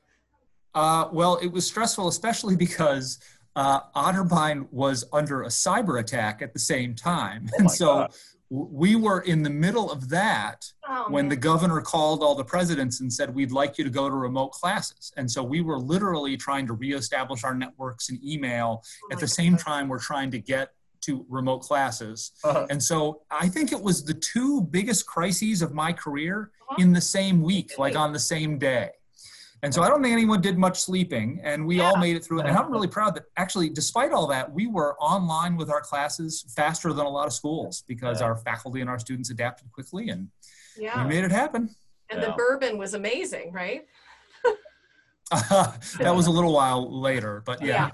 Uh, 0.73 1.09
well, 1.11 1.37
it 1.37 1.47
was 1.47 1.65
stressful, 1.65 2.07
especially 2.07 2.55
because 2.55 3.19
uh, 3.55 3.81
Otterbein 3.95 4.67
was 4.71 5.05
under 5.13 5.43
a 5.43 5.47
cyber 5.47 5.99
attack 5.99 6.41
at 6.41 6.53
the 6.53 6.59
same 6.59 6.93
time. 6.93 7.47
Oh 7.53 7.55
and 7.57 7.65
my 7.65 7.71
so 7.73 7.85
God. 7.85 8.13
w- 8.51 8.69
we 8.71 8.95
were 8.95 9.21
in 9.21 9.41
the 9.43 9.49
middle 9.49 9.91
of 9.91 10.09
that 10.09 10.65
Oh, 10.89 11.05
when 11.09 11.25
man. 11.25 11.29
the 11.29 11.35
governor 11.35 11.81
called 11.81 12.21
all 12.23 12.33
the 12.35 12.45
presidents 12.45 13.01
and 13.01 13.11
said, 13.11 13.33
We'd 13.35 13.51
like 13.51 13.77
you 13.77 13.83
to 13.83 13.89
go 13.89 14.07
to 14.09 14.15
remote 14.15 14.51
classes. 14.51 15.11
And 15.17 15.29
so 15.29 15.43
we 15.43 15.59
were 15.61 15.79
literally 15.79 16.37
trying 16.37 16.65
to 16.67 16.73
reestablish 16.73 17.43
our 17.43 17.53
networks 17.55 18.09
and 18.09 18.23
email. 18.23 18.83
Oh 19.05 19.07
At 19.11 19.19
the 19.19 19.27
same 19.27 19.53
God. 19.53 19.61
time, 19.61 19.87
we're 19.89 19.99
trying 19.99 20.31
to 20.31 20.39
get 20.39 20.69
to 21.07 21.25
remote 21.29 21.59
classes. 21.59 22.31
Uh-huh. 22.43 22.67
And 22.69 22.81
so 22.83 23.21
I 23.31 23.47
think 23.47 23.71
it 23.71 23.81
was 23.81 24.03
the 24.03 24.13
two 24.13 24.61
biggest 24.61 25.05
crises 25.07 25.61
of 25.61 25.73
my 25.73 25.91
career 25.93 26.51
Uh-huh. 26.69 26.81
in 26.83 26.91
the 26.93 27.01
same 27.01 27.41
week, 27.41 27.69
like 27.79 27.95
on 27.95 28.11
the 28.11 28.19
same 28.19 28.57
day. 28.59 28.89
And 29.63 29.73
so 29.73 29.81
I 29.81 29.87
don't 29.87 30.03
think 30.03 30.11
anyone 30.13 30.41
did 30.41 30.57
much 30.57 30.77
sleeping, 30.79 31.39
and 31.43 31.65
we 31.65 31.79
all 31.79 31.97
made 31.97 32.15
it 32.17 32.23
through. 32.25 32.41
And 32.41 32.55
I'm 32.55 32.69
really 32.71 32.87
proud 32.89 33.15
that 33.15 33.23
actually, 33.37 33.69
despite 33.69 34.11
all 34.11 34.27
that, 34.27 34.51
we 34.51 34.67
were 34.67 34.95
online 34.99 35.55
with 35.57 35.69
our 35.71 35.81
classes 35.81 36.45
faster 36.55 36.91
than 36.93 37.05
a 37.05 37.09
lot 37.09 37.25
of 37.25 37.33
schools 37.33 37.83
because 37.87 38.19
Yeah. 38.19 38.27
our 38.27 38.35
faculty 38.35 38.81
and 38.81 38.89
our 38.89 38.99
students 38.99 39.29
adapted 39.31 39.71
quickly, 39.71 40.09
and 40.09 40.27
we 40.77 40.83
Yeah. 40.83 41.03
made 41.05 41.23
it 41.23 41.31
happen. 41.31 41.73
And 42.09 42.21
the 42.21 42.33
bourbon 42.37 42.77
was 42.77 42.93
amazing, 42.93 43.51
right? 43.51 43.87
that 45.99 46.13
was 46.15 46.27
a 46.27 46.31
little 46.31 46.53
while 46.53 47.01
later, 47.01 47.41
but 47.45 47.61
yeah, 47.61 47.89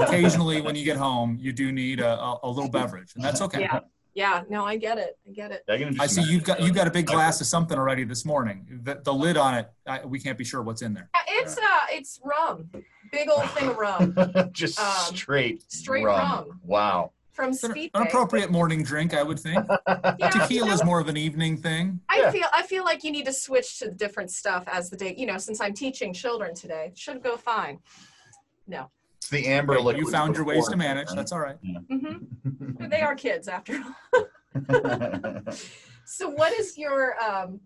occasionally 0.00 0.60
when 0.60 0.74
you 0.74 0.84
get 0.84 0.96
home, 0.96 1.36
you 1.40 1.52
do 1.52 1.70
need 1.72 2.00
a, 2.00 2.18
a, 2.18 2.38
a 2.44 2.50
little 2.50 2.70
beverage, 2.70 3.12
and 3.14 3.24
that's 3.24 3.40
okay. 3.42 3.60
Yeah. 3.60 3.80
Yeah. 4.14 4.42
No, 4.50 4.66
I 4.66 4.76
get 4.76 4.98
it. 4.98 5.18
I 5.26 5.32
get 5.32 5.52
it. 5.52 5.64
I, 5.98 6.06
see 6.06 6.22
you've 6.22 6.44
got 6.44 6.60
you've 6.60 6.74
got 6.74 6.86
a 6.86 6.90
big 6.90 7.06
glass 7.06 7.40
of 7.40 7.46
something 7.46 7.78
already 7.78 8.04
this 8.04 8.24
morning. 8.24 8.80
The, 8.82 9.00
the 9.02 9.12
lid 9.12 9.36
on 9.38 9.54
it, 9.54 9.70
I, 9.86 10.04
we 10.04 10.20
can't 10.20 10.36
be 10.36 10.44
sure 10.44 10.60
what's 10.62 10.82
in 10.82 10.92
there. 10.92 11.08
It's 11.28 11.56
uh, 11.56 11.62
it's 11.90 12.20
rum. 12.22 12.68
Big 13.10 13.28
old 13.30 13.48
thing 13.50 13.68
of 13.70 13.76
rum 13.76 14.14
just 14.52 14.78
Um, 14.78 15.14
straight 15.14 15.70
straight 15.72 16.04
rum. 16.04 16.48
rum. 16.48 16.60
Wow. 16.62 17.12
From 17.32 17.50
It's 17.50 17.64
an, 17.64 17.70
Speed 17.72 17.90
an 17.94 18.02
Day. 18.02 18.08
appropriate 18.08 18.50
morning 18.50 18.82
drink, 18.82 19.14
I 19.14 19.22
would 19.22 19.38
think. 19.38 19.66
Yeah, 20.18 20.28
Tequila 20.30 20.72
is 20.72 20.84
more 20.84 21.00
of 21.00 21.08
an 21.08 21.16
evening 21.16 21.56
thing. 21.56 22.00
I 22.08 22.20
Yeah. 22.20 22.30
feel 22.30 22.46
I 22.52 22.62
feel 22.62 22.84
like 22.84 23.02
you 23.04 23.10
need 23.10 23.24
to 23.26 23.32
switch 23.32 23.78
to 23.80 23.90
different 23.90 24.30
stuff 24.30 24.64
as 24.66 24.90
the 24.90 24.96
day. 24.96 25.14
You 25.16 25.26
know, 25.26 25.38
since 25.38 25.60
I'm 25.60 25.74
teaching 25.74 26.12
children 26.12 26.54
today, 26.54 26.86
it 26.92 26.98
should 26.98 27.22
go 27.22 27.36
fine. 27.36 27.78
No. 28.66 28.90
It's 29.18 29.28
the 29.30 29.46
amber 29.46 29.78
Hey, 29.78 29.96
you 29.96 30.10
found 30.10 30.34
your 30.36 30.44
ways 30.44 30.64
to 30.68 30.76
before. 30.76 30.88
manage. 30.88 31.08
That's 31.14 31.32
all 31.32 31.40
right. 31.40 31.56
hmm 31.90 32.16
they 32.90 33.00
are 33.00 33.14
kids 33.14 33.48
after 33.48 33.82
all. 34.14 34.24
So, 36.04 36.28
what 36.28 36.52
is 36.52 36.76
your 36.76 37.14
um, 37.22 37.60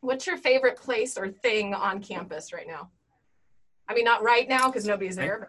what's 0.00 0.26
your 0.26 0.36
favorite 0.38 0.76
place 0.76 1.18
or 1.18 1.28
thing 1.28 1.74
on 1.74 2.00
campus 2.00 2.52
right 2.52 2.66
now? 2.66 2.90
I 3.88 3.94
mean, 3.94 4.04
not 4.04 4.22
right 4.22 4.48
now 4.48 4.68
because 4.68 4.86
nobody's 4.86 5.16
there. 5.16 5.48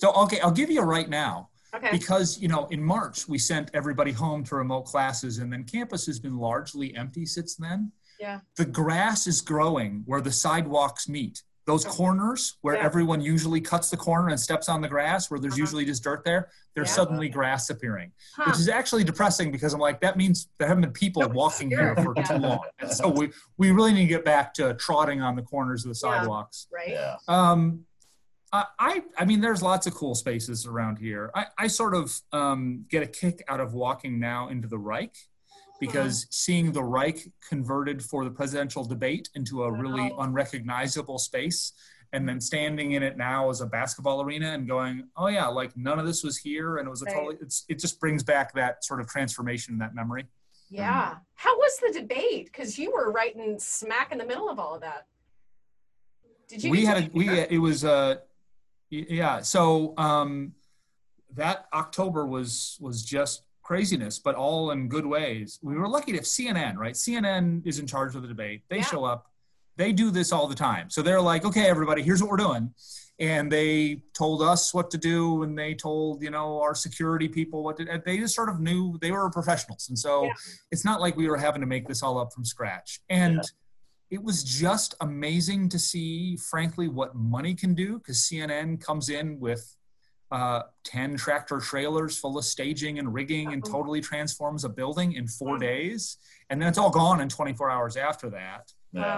So 0.00 0.12
okay, 0.12 0.40
I'll 0.40 0.50
give 0.50 0.70
you 0.70 0.80
a 0.80 0.84
right 0.84 1.08
now. 1.08 1.48
Okay. 1.72 1.90
because 1.92 2.36
you 2.40 2.48
know 2.48 2.66
in 2.72 2.82
march 2.82 3.28
we 3.28 3.38
sent 3.38 3.70
everybody 3.74 4.10
home 4.10 4.42
to 4.42 4.56
remote 4.56 4.86
classes 4.86 5.38
and 5.38 5.52
then 5.52 5.62
campus 5.62 6.04
has 6.06 6.18
been 6.18 6.36
largely 6.36 6.96
empty 6.96 7.24
since 7.24 7.54
then 7.54 7.92
Yeah. 8.18 8.40
the 8.56 8.64
grass 8.64 9.28
is 9.28 9.40
growing 9.40 10.02
where 10.04 10.20
the 10.20 10.32
sidewalks 10.32 11.08
meet 11.08 11.44
those 11.66 11.86
Okay. 11.86 11.94
corners 11.96 12.56
where 12.62 12.74
Yeah. 12.74 12.82
everyone 12.84 13.20
usually 13.20 13.60
cuts 13.60 13.88
the 13.88 13.96
corner 13.96 14.30
and 14.30 14.40
steps 14.40 14.68
on 14.68 14.80
the 14.80 14.88
grass 14.88 15.30
where 15.30 15.38
there's 15.38 15.52
Uh-huh. 15.52 15.60
usually 15.60 15.84
just 15.84 16.02
dirt 16.02 16.24
there 16.24 16.48
there's 16.74 16.88
Yeah. 16.88 16.94
suddenly 16.94 17.28
grass 17.28 17.70
appearing 17.70 18.10
Huh. 18.34 18.46
which 18.48 18.58
is 18.58 18.68
actually 18.68 19.04
depressing 19.04 19.52
because 19.52 19.72
i'm 19.72 19.78
like 19.78 20.00
that 20.00 20.16
means 20.16 20.48
there 20.58 20.66
haven't 20.66 20.82
been 20.82 20.92
people 20.92 21.22
Nobody's 21.22 21.36
walking 21.36 21.68
here. 21.70 21.94
here 21.94 22.04
for 22.04 22.14
Yeah. 22.16 22.22
too 22.24 22.38
long 22.38 22.60
and 22.80 22.90
so 22.90 23.08
we 23.08 23.32
we 23.58 23.70
really 23.70 23.92
need 23.92 24.08
to 24.08 24.14
get 24.16 24.24
back 24.24 24.52
to 24.54 24.74
trotting 24.74 25.22
on 25.22 25.36
the 25.36 25.42
corners 25.42 25.84
of 25.86 25.94
the 25.94 26.00
Yeah. 26.04 26.18
sidewalks 26.18 26.66
right. 26.72 26.88
yeah. 26.88 27.14
um, 27.28 27.86
I, 28.52 28.64
I, 28.78 29.02
I 29.18 29.24
mean, 29.24 29.40
there's 29.40 29.62
lots 29.62 29.86
of 29.86 29.94
cool 29.94 30.14
spaces 30.14 30.66
around 30.66 30.98
here. 30.98 31.30
I, 31.34 31.46
I 31.56 31.66
sort 31.68 31.94
of 31.94 32.12
um, 32.32 32.84
get 32.88 33.02
a 33.02 33.06
kick 33.06 33.44
out 33.48 33.60
of 33.60 33.74
walking 33.74 34.18
now 34.18 34.48
into 34.48 34.66
the 34.66 34.78
Rike 34.78 35.16
because 35.78 36.26
seeing 36.30 36.72
the 36.72 36.82
Rike 36.82 37.30
converted 37.48 38.02
for 38.02 38.24
the 38.24 38.30
presidential 38.30 38.84
debate 38.84 39.30
into 39.34 39.62
a 39.62 39.72
really 39.72 40.12
unrecognizable 40.18 41.18
space 41.18 41.72
and 42.12 42.28
then 42.28 42.40
standing 42.40 42.92
in 42.92 43.02
it 43.02 43.16
now 43.16 43.50
as 43.50 43.60
a 43.60 43.66
basketball 43.66 44.20
arena 44.20 44.52
and 44.52 44.66
going, 44.66 45.06
oh 45.16 45.28
yeah, 45.28 45.46
like 45.46 45.76
none 45.76 45.98
of 45.98 46.06
this 46.06 46.24
was 46.24 46.36
here. 46.36 46.78
And 46.78 46.86
it 46.86 46.90
was 46.90 47.02
a 47.02 47.06
totally, 47.06 47.36
it's, 47.40 47.64
it 47.68 47.78
just 47.78 48.00
brings 48.00 48.22
back 48.22 48.52
that 48.54 48.84
sort 48.84 49.00
of 49.00 49.06
transformation, 49.06 49.78
that 49.78 49.94
memory. 49.94 50.26
Yeah. 50.68 51.16
How 51.34 51.56
was 51.56 51.78
the 51.78 52.00
debate? 52.00 52.46
Because 52.46 52.78
you 52.78 52.92
were 52.92 53.10
right 53.10 53.34
in 53.34 53.58
smack 53.58 54.12
in 54.12 54.18
the 54.18 54.26
middle 54.26 54.50
of 54.50 54.58
all 54.58 54.74
of 54.74 54.80
that. 54.82 55.06
Did 56.48 56.64
you? 56.64 56.70
we 56.72 56.84
had 56.84 57.04
a 57.04 57.10
we 57.12 57.28
it 57.28 57.60
was 57.60 57.84
uh 57.84 58.16
Yeah. 58.90 59.40
So 59.40 59.94
um, 59.96 60.52
that 61.34 61.66
October 61.72 62.26
was 62.26 62.76
was 62.80 63.02
just 63.04 63.42
craziness, 63.62 64.18
but 64.18 64.34
all 64.34 64.72
in 64.72 64.88
good 64.88 65.06
ways. 65.06 65.58
We 65.62 65.76
were 65.76 65.88
lucky 65.88 66.10
to 66.12 66.18
have 66.18 66.24
CNN, 66.24 66.76
right? 66.76 66.94
CNN 66.94 67.64
is 67.64 67.78
in 67.78 67.86
charge 67.86 68.16
of 68.16 68.22
the 68.22 68.28
debate. 68.28 68.62
They 68.68 68.78
Yeah. 68.78 68.82
show 68.84 69.04
up. 69.04 69.26
They 69.76 69.92
do 69.92 70.10
this 70.10 70.32
all 70.32 70.48
the 70.48 70.56
time. 70.56 70.90
So 70.90 71.02
they're 71.02 71.20
like, 71.20 71.44
okay, 71.44 71.66
everybody, 71.68 72.02
here's 72.02 72.20
what 72.20 72.30
we're 72.30 72.36
doing. 72.36 72.74
And 73.20 73.50
they 73.52 74.02
told 74.14 74.42
us 74.42 74.74
what 74.74 74.90
to 74.90 74.98
do, 74.98 75.42
and 75.42 75.56
they 75.56 75.74
told 75.74 76.22
you 76.22 76.30
know 76.30 76.60
our 76.60 76.74
security 76.74 77.28
people 77.28 77.62
what 77.62 77.76
to. 77.76 78.00
They 78.04 78.18
just 78.18 78.34
sort 78.34 78.48
of 78.48 78.60
knew 78.60 78.98
they 79.00 79.12
were 79.12 79.30
professionals, 79.30 79.88
and 79.88 79.98
so 79.98 80.24
Yeah. 80.24 80.32
it's 80.72 80.84
not 80.84 81.00
like 81.00 81.16
we 81.16 81.28
were 81.28 81.36
having 81.36 81.60
to 81.60 81.66
make 81.66 81.86
this 81.86 82.02
all 82.02 82.18
up 82.18 82.32
from 82.32 82.44
scratch. 82.44 83.00
And 83.08 83.34
Yeah. 83.36 83.40
It 84.10 84.22
was 84.22 84.42
just 84.42 84.94
amazing 85.00 85.68
to 85.68 85.78
see, 85.78 86.36
frankly, 86.36 86.88
what 86.88 87.14
money 87.14 87.54
can 87.54 87.74
do 87.74 87.98
because 87.98 88.18
CNN 88.18 88.80
comes 88.84 89.08
in 89.08 89.38
with 89.38 89.76
uh, 90.32 90.62
10 90.84 91.16
tractor 91.16 91.58
trailers 91.58 92.18
full 92.18 92.38
of 92.38 92.44
staging 92.44 92.98
and 92.98 93.12
rigging 93.12 93.52
and 93.52 93.64
totally 93.64 94.00
transforms 94.00 94.64
a 94.64 94.68
building 94.68 95.12
in 95.12 95.26
four 95.26 95.58
days. 95.58 96.18
And 96.50 96.60
then 96.60 96.68
it's 96.68 96.78
all 96.78 96.90
gone 96.90 97.20
in 97.20 97.28
24 97.28 97.70
hours 97.70 97.96
after 97.96 98.30
that. 98.30 98.72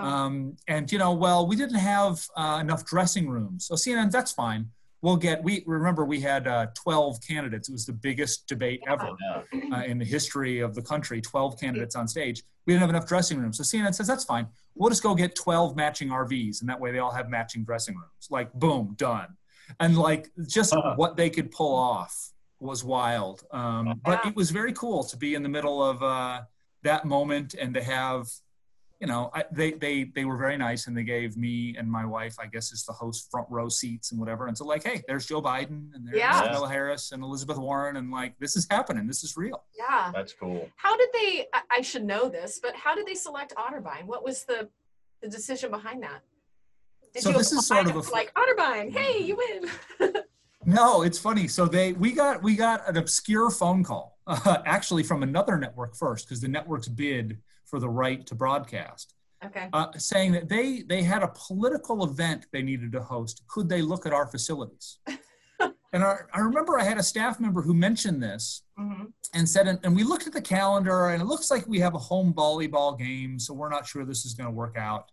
Um, 0.05 0.57
and, 0.69 0.91
you 0.91 0.99
know, 0.99 1.13
well, 1.13 1.47
we 1.47 1.57
didn't 1.57 1.79
have 1.79 2.27
uh, 2.37 2.59
enough 2.61 2.85
dressing 2.85 3.29
rooms. 3.29 3.67
So 3.67 3.75
CNN, 3.75 4.11
that's 4.11 4.33
fine. 4.33 4.71
We'll 5.03 5.17
get, 5.17 5.43
we 5.43 5.65
remember 5.67 6.05
we 6.05 6.21
had 6.21 6.47
uh, 6.47 6.67
12 6.75 7.21
candidates. 7.27 7.69
It 7.69 7.73
was 7.73 7.85
the 7.87 7.93
biggest 7.93 8.47
debate 8.47 8.81
ever 8.87 9.11
uh, 9.73 9.83
in 9.85 9.99
the 9.99 10.05
history 10.05 10.61
of 10.61 10.77
the 10.77 10.83
country, 10.83 11.21
12 11.21 11.59
candidates 11.59 11.97
on 11.97 12.07
stage. 12.07 12.45
We 12.67 12.73
didn't 12.73 12.83
have 12.83 12.91
enough 12.91 13.07
dressing 13.09 13.39
rooms. 13.41 13.59
So 13.59 13.65
CNN 13.65 13.95
says, 13.97 14.07
that's 14.07 14.23
fine. 14.25 14.47
We'll 14.77 14.91
just 14.91 15.03
go 15.03 15.15
get 15.17 15.35
12 15.35 15.75
matching 15.75 16.09
RVs, 16.09 16.61
and 16.61 16.69
that 16.71 16.79
way 16.79 16.93
they 16.93 17.01
all 17.01 17.11
have 17.11 17.29
matching 17.29 17.65
dressing 17.65 17.97
rooms. 17.97 18.29
Like, 18.31 18.53
boom, 18.55 18.95
done. 18.97 19.37
And 19.81 19.99
like, 19.99 20.31
just 20.47 20.73
Uh-huh. 20.73 20.95
what 20.97 21.17
they 21.17 21.31
could 21.31 21.51
pull 21.51 21.75
off 21.75 22.31
was 22.61 22.85
wild. 22.85 23.43
Um, 23.51 24.01
but 24.05 24.25
it 24.25 24.37
was 24.37 24.53
very 24.53 24.73
cool 24.73 25.03
to 25.03 25.17
be 25.17 25.35
in 25.35 25.43
the 25.43 25.49
middle 25.49 25.83
of 25.83 26.01
uh, 26.01 26.43
that 26.85 27.05
moment 27.07 27.55
and 27.55 27.75
to 27.75 27.83
have, 27.83 28.29
you 29.03 29.09
know, 29.09 29.31
I, 29.35 29.45
they, 29.51 29.73
they, 29.73 30.05
they 30.05 30.25
were 30.25 30.37
very 30.37 30.57
nice 30.57 30.87
and 30.87 30.97
they 30.97 31.03
gave 31.03 31.37
me 31.37 31.75
and 31.77 31.91
my 31.91 32.07
wife, 32.07 32.37
I 32.39 32.47
guess, 32.47 32.73
as 32.73 32.85
the 32.85 32.93
host, 32.93 33.29
front 33.33 33.49
row 33.51 33.69
seats 33.69 34.13
and 34.13 34.21
whatever. 34.21 34.47
And 34.47 34.57
so, 34.57 34.65
like, 34.65 34.85
hey, 34.85 35.03
there's 35.09 35.27
Joe 35.27 35.43
Biden 35.43 35.93
and 35.93 36.07
there's 36.07 36.19
Yeah. 36.19 36.41
Kamala 36.47 36.69
Harris 36.69 37.11
and 37.11 37.21
Elizabeth 37.25 37.59
Warren, 37.59 37.97
and 37.97 38.13
like, 38.13 38.39
this 38.39 38.55
is 38.55 38.65
happening. 38.71 39.09
This 39.09 39.25
is 39.25 39.37
real. 39.37 39.65
Yeah. 39.77 40.13
That's 40.15 40.33
cool. 40.33 40.71
How 40.77 40.97
did 40.97 41.09
they? 41.13 41.47
I, 41.53 41.63
I 41.79 41.81
should 41.81 42.05
know 42.05 42.29
this, 42.29 42.61
but 42.63 42.77
how 42.77 42.95
did 42.95 43.05
they 43.07 43.15
select 43.15 43.53
Otterbein? 43.57 44.05
What 44.05 44.23
was 44.25 44.45
the 44.45 44.69
the 45.21 45.29
decision 45.29 45.73
behind 45.73 46.05
that? 46.05 46.21
Did 47.13 47.25
So 47.25 47.31
you 47.31 47.39
this 47.39 47.51
is 47.51 47.67
sort 47.67 47.87
of 47.87 47.93
to, 47.95 47.99
a 47.99 48.03
f- 48.03 48.13
like 48.13 48.33
Otterbein? 48.35 48.93
Hey, 48.97 49.19
you 49.25 49.37
win. 49.37 50.13
No, 50.65 51.03
it's 51.03 51.19
funny. 51.19 51.49
So 51.49 51.67
they 51.67 51.93
we 51.93 52.13
got 52.13 52.41
we 52.41 52.55
got 52.55 52.89
an 52.89 52.97
obscure 52.97 53.51
phone 53.51 53.83
call, 53.83 54.17
uh, 54.29 54.59
actually 54.65 55.03
from 55.03 55.25
another 55.25 55.59
network 55.59 55.97
first, 55.97 56.25
because 56.29 56.41
the 56.41 56.47
networks 56.47 56.87
bid 56.87 57.39
for 57.73 57.81
the 57.81 57.89
right 57.89 58.27
to 58.27 58.35
broadcast, 58.35 59.15
okay. 59.43 59.71
uh, 59.73 59.87
saying 59.97 60.33
that 60.33 60.47
they 60.47 60.83
they 60.83 61.03
had 61.03 61.23
a 61.23 61.29
political 61.29 62.05
event 62.05 62.45
they 62.53 62.61
needed 62.61 62.93
to 62.93 63.03
host. 63.03 63.43
Could 63.49 63.67
they 63.71 63.81
look 63.81 64.05
at 64.05 64.13
our 64.13 64.27
facilities? 64.27 64.99
and 65.59 66.05
I, 66.05 66.19
I 66.35 66.41
remember 66.41 66.79
I 66.79 66.85
had 66.85 66.99
a 66.99 67.03
staff 67.03 67.41
member 67.41 67.63
who 67.63 67.73
mentioned 67.73 68.23
this 68.23 68.63
hmm 68.77 69.05
and 69.35 69.49
said, 69.49 69.67
and, 69.67 69.79
and 69.83 69.97
we 69.97 70.05
looked 70.05 70.27
at 70.27 70.35
the 70.35 70.43
calendar, 70.43 71.09
and 71.09 71.23
it 71.23 71.25
looks 71.25 71.51
like 71.51 71.67
we 71.67 71.81
have 71.81 71.95
a 71.95 71.99
home 71.99 72.35
volleyball 72.35 72.99
game, 72.99 73.39
so 73.39 73.55
we're 73.55 73.71
not 73.71 73.87
sure 73.87 74.05
this 74.05 74.27
is 74.27 74.35
going 74.35 74.47
to 74.47 74.55
work 74.55 74.77
out. 74.77 75.11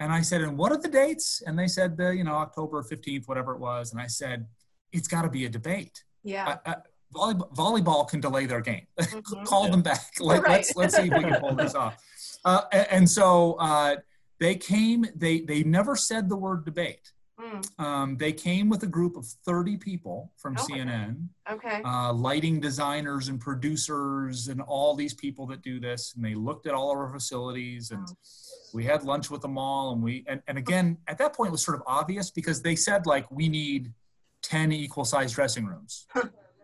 And 0.00 0.10
I 0.10 0.22
said, 0.22 0.40
and 0.40 0.56
what 0.56 0.72
are 0.72 0.78
the 0.78 0.88
dates? 0.88 1.42
And 1.46 1.58
they 1.58 1.68
said, 1.68 1.98
the, 1.98 2.16
you 2.16 2.24
know, 2.24 2.32
October 2.36 2.82
15th, 2.82 3.28
whatever 3.28 3.52
it 3.52 3.60
was. 3.60 3.92
And 3.92 4.00
I 4.00 4.06
said, 4.06 4.46
it's 4.90 5.06
got 5.06 5.22
to 5.22 5.28
be 5.28 5.44
a 5.44 5.50
debate. 5.50 6.02
Yeah. 6.24 6.56
I, 6.64 6.70
I, 6.70 6.76
volleyball, 7.12 7.54
volleyball 7.54 8.08
can 8.08 8.20
delay 8.20 8.46
their 8.46 8.60
game. 8.60 8.86
Mhm. 9.00 9.44
Call 9.46 9.68
them 9.70 9.82
back. 9.82 10.00
Like, 10.20 10.42
Right. 10.42 10.50
let's 10.52 10.76
let's 10.76 10.96
see 10.96 11.02
if 11.08 11.12
we 11.16 11.24
can 11.24 11.40
pull 11.40 11.54
this 11.54 11.74
off. 11.74 11.96
Uh, 12.44 12.62
a- 12.72 12.92
and, 12.92 13.08
so 13.08 13.54
uh, 13.54 13.96
they 14.40 14.56
came. 14.56 15.06
They 15.14 15.40
they 15.40 15.62
never 15.62 15.94
said 15.96 16.28
the 16.28 16.36
word 16.36 16.64
debate. 16.64 17.12
Mm, 17.40 17.80
Um, 17.80 18.16
they 18.18 18.32
came 18.32 18.68
with 18.68 18.82
a 18.84 18.86
group 18.86 19.16
of 19.16 19.26
30 19.46 19.76
people 19.76 20.32
from 20.36 20.54
Oh 20.58 20.62
CNN, 20.64 21.28
okay. 21.50 21.82
uh, 21.82 22.12
lighting 22.12 22.60
designers 22.60 23.28
and 23.28 23.40
producers, 23.40 24.48
and 24.48 24.60
all 24.60 24.94
these 24.94 25.14
people 25.14 25.46
that 25.46 25.60
do 25.62 25.80
this. 25.80 26.14
And 26.14 26.24
they 26.24 26.34
looked 26.34 26.66
at 26.66 26.74
all 26.74 26.92
of 26.92 26.98
our 26.98 27.08
facilities, 27.08 27.90
and 27.90 28.00
Wow. 28.06 28.14
we 28.74 28.84
had 28.84 29.02
lunch 29.04 29.30
with 29.30 29.40
them 29.40 29.56
all. 29.58 29.92
And 29.92 30.02
we 30.02 30.24
and, 30.28 30.40
and 30.46 30.58
again 30.58 30.98
at 31.08 31.18
that 31.18 31.34
point 31.34 31.48
it 31.48 31.52
was 31.52 31.64
sort 31.64 31.76
of 31.78 31.82
obvious 31.86 32.30
because 32.30 32.62
they 32.62 32.76
said 32.76 33.06
like 33.06 33.26
we 33.30 33.48
need 33.48 33.92
10 34.42 34.72
equal 34.72 35.04
sized 35.04 35.34
dressing 35.34 35.64
rooms. 35.66 36.06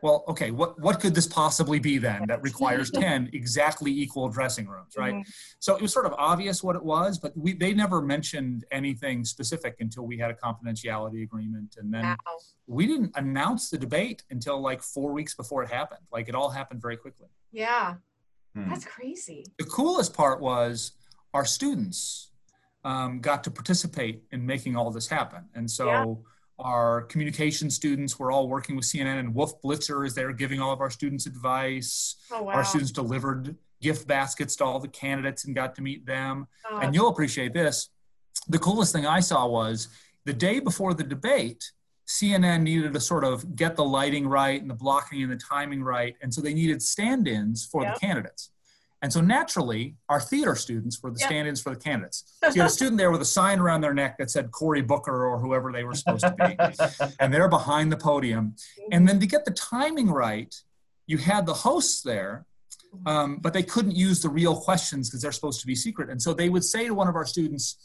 well, 0.02 0.24
okay, 0.28 0.50
what 0.50 0.80
what 0.80 1.00
could 1.00 1.14
this 1.14 1.26
possibly 1.26 1.78
be 1.78 1.98
then 1.98 2.26
that 2.28 2.42
requires 2.42 2.90
10 2.90 3.30
exactly 3.32 3.90
equal 3.90 4.28
dressing 4.28 4.66
rooms, 4.68 4.94
right? 4.96 5.14
Mhm. 5.14 5.24
So 5.58 5.74
it 5.76 5.82
was 5.82 5.92
sort 5.92 6.06
of 6.06 6.12
obvious 6.18 6.62
what 6.62 6.76
it 6.76 6.84
was, 6.84 7.18
but 7.18 7.37
we 7.37 7.52
they 7.54 7.74
never 7.74 8.00
mentioned 8.00 8.64
anything 8.70 9.24
specific 9.24 9.76
until 9.80 10.06
we 10.06 10.18
had 10.18 10.30
a 10.30 10.34
confidentiality 10.34 11.22
agreement, 11.22 11.76
and 11.78 11.92
then 11.92 12.04
Wow. 12.04 12.16
we 12.66 12.87
didn't 12.87 13.12
announce 13.16 13.70
the 13.70 13.78
debate 13.78 14.22
until 14.30 14.61
like 14.61 14.82
four 14.82 15.12
weeks 15.12 15.34
before 15.34 15.62
it 15.62 15.70
happened. 15.70 16.02
Like 16.12 16.28
it 16.28 16.34
all 16.34 16.50
happened 16.50 16.80
very 16.80 16.96
quickly. 16.96 17.28
Yeah. 17.50 17.96
Hmm. 18.54 18.68
That's 18.70 18.84
crazy. 18.84 19.44
The 19.58 19.64
coolest 19.64 20.14
part 20.14 20.40
was 20.40 20.92
our 21.34 21.44
students 21.44 22.30
um, 22.84 23.20
got 23.20 23.42
to 23.44 23.50
participate 23.50 24.22
in 24.30 24.46
making 24.46 24.76
all 24.76 24.90
this 24.90 25.08
happen. 25.08 25.48
And 25.54 25.68
so 25.70 25.87
Yeah. 25.87 26.04
Our 26.58 27.02
communication 27.02 27.70
students 27.70 28.18
were 28.18 28.30
all 28.32 28.48
working 28.48 28.74
with 28.74 28.84
CNN 28.84 29.18
and 29.20 29.34
Wolf 29.34 29.60
Blitzer 29.62 30.04
is 30.06 30.14
there 30.14 30.32
giving 30.32 30.60
all 30.60 30.72
of 30.72 30.80
our 30.80 30.90
students 30.90 31.26
advice. 31.26 32.16
Oh 32.32 32.42
wow. 32.42 32.54
Our 32.54 32.64
students 32.64 32.90
delivered 32.92 33.56
gift 33.80 34.06
baskets 34.08 34.56
to 34.56 34.64
all 34.64 34.80
the 34.80 34.88
candidates 34.88 35.44
and 35.44 35.54
got 35.54 35.74
to 35.76 35.82
meet 35.82 36.04
them. 36.04 36.46
Oh, 36.70 36.78
And 36.78 36.94
you'll 36.94 37.08
appreciate 37.10 37.54
this. 37.54 37.90
The 38.48 38.58
coolest 38.58 38.92
thing 38.92 39.06
I 39.06 39.20
saw 39.20 39.46
was 39.46 39.88
the 40.24 40.32
day 40.32 40.58
before 40.58 40.94
the 40.94 41.04
debate, 41.04 41.64
CNN 42.08 42.62
needed 42.62 42.92
to 42.94 43.00
sort 43.00 43.22
of 43.22 43.54
get 43.54 43.76
the 43.76 43.84
lighting 43.84 44.26
right 44.26 44.60
and 44.60 44.68
the 44.68 44.74
blocking 44.74 45.22
and 45.22 45.30
the 45.30 45.36
timing 45.36 45.82
right. 45.82 46.16
And 46.22 46.32
so 46.32 46.40
they 46.40 46.54
needed 46.54 46.82
stand 46.82 47.28
ins 47.28 47.66
for 47.66 47.82
Yep. 47.82 47.94
the 47.94 48.00
candidates. 48.00 48.50
And 49.00 49.12
so 49.12 49.20
naturally, 49.20 49.94
our 50.08 50.20
theater 50.20 50.56
students 50.56 51.00
were 51.02 51.11
the 51.11 51.20
Yep. 51.20 51.28
stand 51.28 51.48
ins 51.48 51.61
for 51.61 51.70
the 51.70 51.76
candidates. 51.80 52.24
So 52.42 52.54
you 52.54 52.61
had 52.62 52.70
a 52.70 52.72
student 52.72 52.98
there 52.98 53.11
with 53.11 53.20
a 53.20 53.26
sign 53.26 53.61
around 53.61 53.80
their 53.82 53.94
neck 53.94 54.16
that 54.18 54.30
said 54.30 54.50
Cory 54.50 54.82
Booker 54.82 55.26
or 55.26 55.38
whoever 55.38 55.70
they 55.72 55.84
were 55.84 55.94
supposed 55.94 56.24
to 56.24 56.34
be. 56.34 56.56
and 57.20 57.32
they're 57.32 57.48
behind 57.48 57.92
the 57.92 57.96
podium. 57.96 58.54
And 58.90 59.06
then 59.08 59.20
to 59.20 59.26
get 59.26 59.44
the 59.44 59.52
timing 59.52 60.11
right, 60.11 60.54
you 61.06 61.18
had 61.18 61.46
the 61.46 61.54
hosts 61.54 62.02
there, 62.02 62.46
um, 63.06 63.37
but 63.37 63.52
they 63.52 63.62
couldn't 63.62 63.94
use 63.96 64.20
the 64.20 64.28
real 64.28 64.56
questions 64.61 65.08
because 65.08 65.22
they're 65.22 65.32
supposed 65.32 65.61
to 65.61 65.66
be 65.66 65.74
secret. 65.74 66.11
And 66.11 66.20
so 66.20 66.32
they 66.34 66.48
would 66.48 66.64
say 66.64 66.87
to 66.87 66.94
one 66.94 67.08
of 67.08 67.14
our 67.16 67.26
students, 67.26 67.76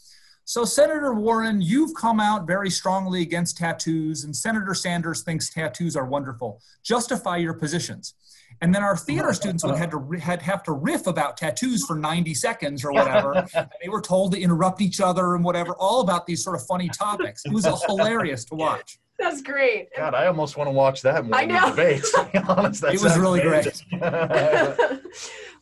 So, 0.45 0.65
Senator 0.65 1.13
Warren, 1.13 1.61
you've 1.61 1.93
come 1.95 2.19
out 2.19 2.45
very 2.45 2.69
strongly 2.69 3.21
against 3.21 3.57
tattoos, 3.57 4.25
and 4.25 4.35
Senator 4.35 4.73
Sanders 4.73 5.21
thinks 5.23 5.49
tattoos 5.49 5.95
are 5.95 6.05
wonderful. 6.05 6.61
Justify 6.83 7.37
your 7.37 7.53
positions. 7.53 8.15
And 8.61 8.73
then 8.73 8.83
our 8.83 8.97
theater 8.97 9.33
students 9.33 9.63
would 9.63 9.75
had 9.75 9.91
to 9.91 9.99
had 10.19 10.41
have 10.41 10.63
to 10.63 10.71
riff 10.71 11.07
about 11.07 11.37
tattoos 11.37 11.85
for 11.85 11.95
90 11.95 12.33
seconds 12.33 12.83
or 12.85 12.91
whatever. 12.91 13.33
And 13.33 13.69
they 13.81 13.89
were 13.89 14.01
told 14.01 14.33
to 14.33 14.39
interrupt 14.39 14.81
each 14.81 15.01
other 15.01 15.35
and 15.35 15.43
whatever, 15.43 15.73
all 15.73 16.01
about 16.01 16.25
these 16.25 16.43
sort 16.43 16.55
of 16.55 16.65
funny 16.65 16.89
topics. 16.89 17.43
It 17.45 17.51
was 17.51 17.65
hilarious 17.85 18.45
to 18.45 18.55
watch. 18.55 18.99
That's 19.19 19.41
great. 19.41 19.89
God, 19.95 20.15
I 20.15 20.25
almost 20.25 20.57
want 20.57 20.67
to 20.67 20.71
watch 20.71 21.01
that 21.03 21.25
more 21.25 21.35
I 21.35 21.45
know. 21.45 21.69
the 21.69 21.69
debate. 21.69 22.03
to 22.03 22.29
be 22.31 22.37
honest. 22.39 22.83
It 22.83 22.91
was 22.93 23.01
sounds 23.01 23.17
really 23.19 23.41
great. 23.41 23.83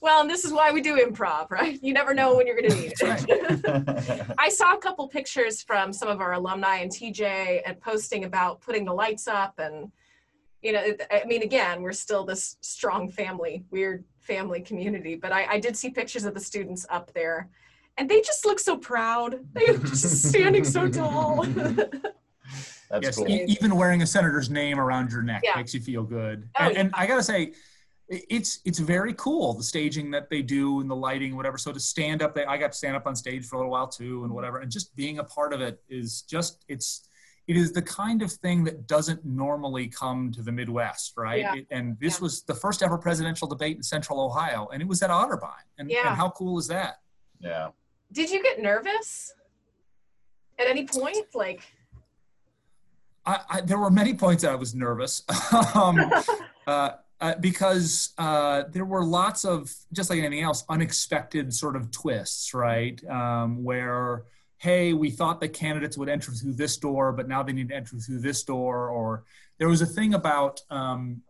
well, 0.02 0.22
and 0.22 0.30
this 0.30 0.46
is 0.46 0.54
why 0.54 0.72
we 0.72 0.82
do 0.82 0.98
improv, 0.98 1.52
right? 1.52 1.78
You 1.82 1.94
never 1.94 2.14
know 2.14 2.36
when 2.36 2.48
you're 2.48 2.60
going 2.60 2.72
to 2.72 2.76
need 2.76 2.94
it. 2.98 4.26
I 4.38 4.50
saw 4.50 4.74
a 4.74 4.78
couple 4.78 5.08
pictures 5.08 5.62
from 5.62 5.92
some 5.92 6.08
of 6.08 6.22
our 6.22 6.34
alumni 6.34 6.78
and 6.78 6.92
TJ 6.92 7.62
and 7.66 7.80
posting 7.80 8.24
about 8.24 8.62
putting 8.62 8.86
the 8.86 8.94
lights 8.94 9.28
up 9.28 9.60
and 9.60 9.92
you 10.62 10.71
know, 10.74 10.93
I 11.12 11.24
mean, 11.26 11.41
again, 11.41 11.82
we're 11.82 11.93
still 11.93 12.24
this 12.24 12.58
strong 12.62 13.10
family, 13.10 13.63
weird 13.71 14.04
family 14.19 14.62
community, 14.62 15.15
but 15.15 15.32
I, 15.32 15.45
I 15.54 15.60
did 15.60 15.76
see 15.76 15.89
pictures 15.89 16.26
of 16.26 16.34
the 16.34 16.39
students 16.39 16.86
up 16.89 17.12
there 17.13 17.50
and 17.97 18.10
they 18.10 18.21
just 18.21 18.45
look 18.45 18.60
so 18.60 18.78
proud. 18.78 19.39
They're 19.54 19.78
just 19.78 20.24
standing 20.30 20.63
so 20.63 20.88
tall. 20.88 21.43
That's 22.89 23.04
yes, 23.06 23.15
cool. 23.17 23.28
e- 23.30 23.45
even 23.47 23.76
wearing 23.76 24.02
a 24.02 24.08
senator's 24.08 24.50
name 24.50 24.80
around 24.80 25.12
your 25.12 25.21
neck 25.21 25.41
Yeah. 25.43 25.56
makes 25.56 25.74
you 25.74 25.80
feel 25.82 26.04
good. 26.04 26.47
Oh, 26.60 26.65
and, 26.65 26.74
yeah. 26.74 26.80
and 26.82 26.91
I 26.93 27.08
gotta 27.08 27.24
say, 27.24 27.54
it's 28.10 28.60
it's 28.65 28.78
very 28.80 29.13
cool 29.13 29.54
the 29.54 29.63
staging 29.63 30.12
that 30.12 30.30
they 30.30 30.41
do 30.41 30.82
and 30.82 30.89
the 30.91 30.95
lighting, 30.95 31.38
whatever. 31.38 31.58
So 31.58 31.71
to 31.71 31.80
stand 31.80 32.21
up 32.21 32.36
there, 32.36 32.50
I 32.50 32.58
got 32.58 32.74
to 32.74 32.78
stand 32.78 32.97
up 32.97 33.08
on 33.08 33.15
stage 33.15 33.45
for 33.45 33.56
a 33.56 33.60
little 33.60 33.71
while 33.71 33.88
too, 33.88 34.26
and 34.26 34.34
whatever. 34.34 34.58
And 34.60 34.69
just 34.69 34.93
being 34.97 35.19
a 35.19 35.24
part 35.24 35.54
of 35.54 35.62
it 35.62 35.82
is 35.88 36.24
just 36.24 36.65
it's 36.67 37.08
it 37.52 37.58
is 37.58 37.74
the 37.74 37.82
kind 37.82 38.22
of 38.22 38.32
thing 38.32 38.64
that 38.64 38.88
doesn't 38.88 39.26
normally 39.26 39.86
come 39.90 40.32
to 40.32 40.42
the 40.42 40.54
Midwest, 40.54 41.14
right? 41.18 41.40
Yeah. 41.42 41.56
It- 41.56 41.68
and 41.70 42.00
this 42.00 42.16
Yeah. 42.18 42.22
was 42.24 42.44
the 42.44 42.56
first 42.56 42.82
ever 42.82 42.98
presidential 42.98 43.46
debate 43.46 43.76
in 43.76 43.84
Central 43.84 44.22
Ohio, 44.22 44.70
and 44.72 44.82
it 44.82 44.88
was 44.88 45.02
at 45.04 45.10
Otterbein. 45.10 45.66
And, 45.78 45.92
Yeah. 45.92 46.08
and 46.08 46.16
how 46.16 46.30
cool 46.30 46.58
is 46.60 46.68
that? 46.68 47.02
Yeah. 47.40 47.72
Did 48.14 48.30
you 48.30 48.42
get 48.42 48.62
nervous 48.62 49.34
at 50.58 50.68
any 50.68 50.86
point? 50.86 51.26
Like, 51.34 51.62
I, 53.26 53.40
I, 53.50 53.62
there 53.62 53.78
were 53.78 53.92
many 53.92 54.14
points 54.14 54.44
that 54.44 54.52
I 54.52 54.56
was 54.56 54.74
nervous 54.74 55.24
um, 55.76 56.00
uh, 56.68 56.92
uh, 57.20 57.36
because 57.42 58.14
uh, 58.18 58.64
there 58.72 58.86
were 58.86 59.04
lots 59.04 59.44
of, 59.44 59.74
just 59.92 60.10
like 60.10 60.20
anything 60.20 60.42
else, 60.42 60.64
unexpected 60.70 61.54
sort 61.54 61.76
of 61.76 61.92
twists, 61.92 62.54
right? 62.54 62.98
Um, 63.10 63.64
where, 63.64 64.24
hey, 64.62 64.93
we 64.93 65.10
thought 65.10 65.41
the 65.41 65.50
candidates 65.50 65.97
would 65.97 66.08
enter 66.08 66.32
through 66.32 66.54
this 66.54 66.78
door, 66.78 67.12
but 67.12 67.28
now 67.28 67.41
they 67.41 67.52
need 67.52 67.69
to 67.69 67.76
enter 67.76 67.97
through 67.97 68.19
this 68.19 68.43
door. 68.43 68.89
Or 68.89 69.24
there 69.58 69.67
was 69.67 69.82
a 69.82 69.88
thing 69.88 70.13
about 70.13 70.62
um, 70.69 71.24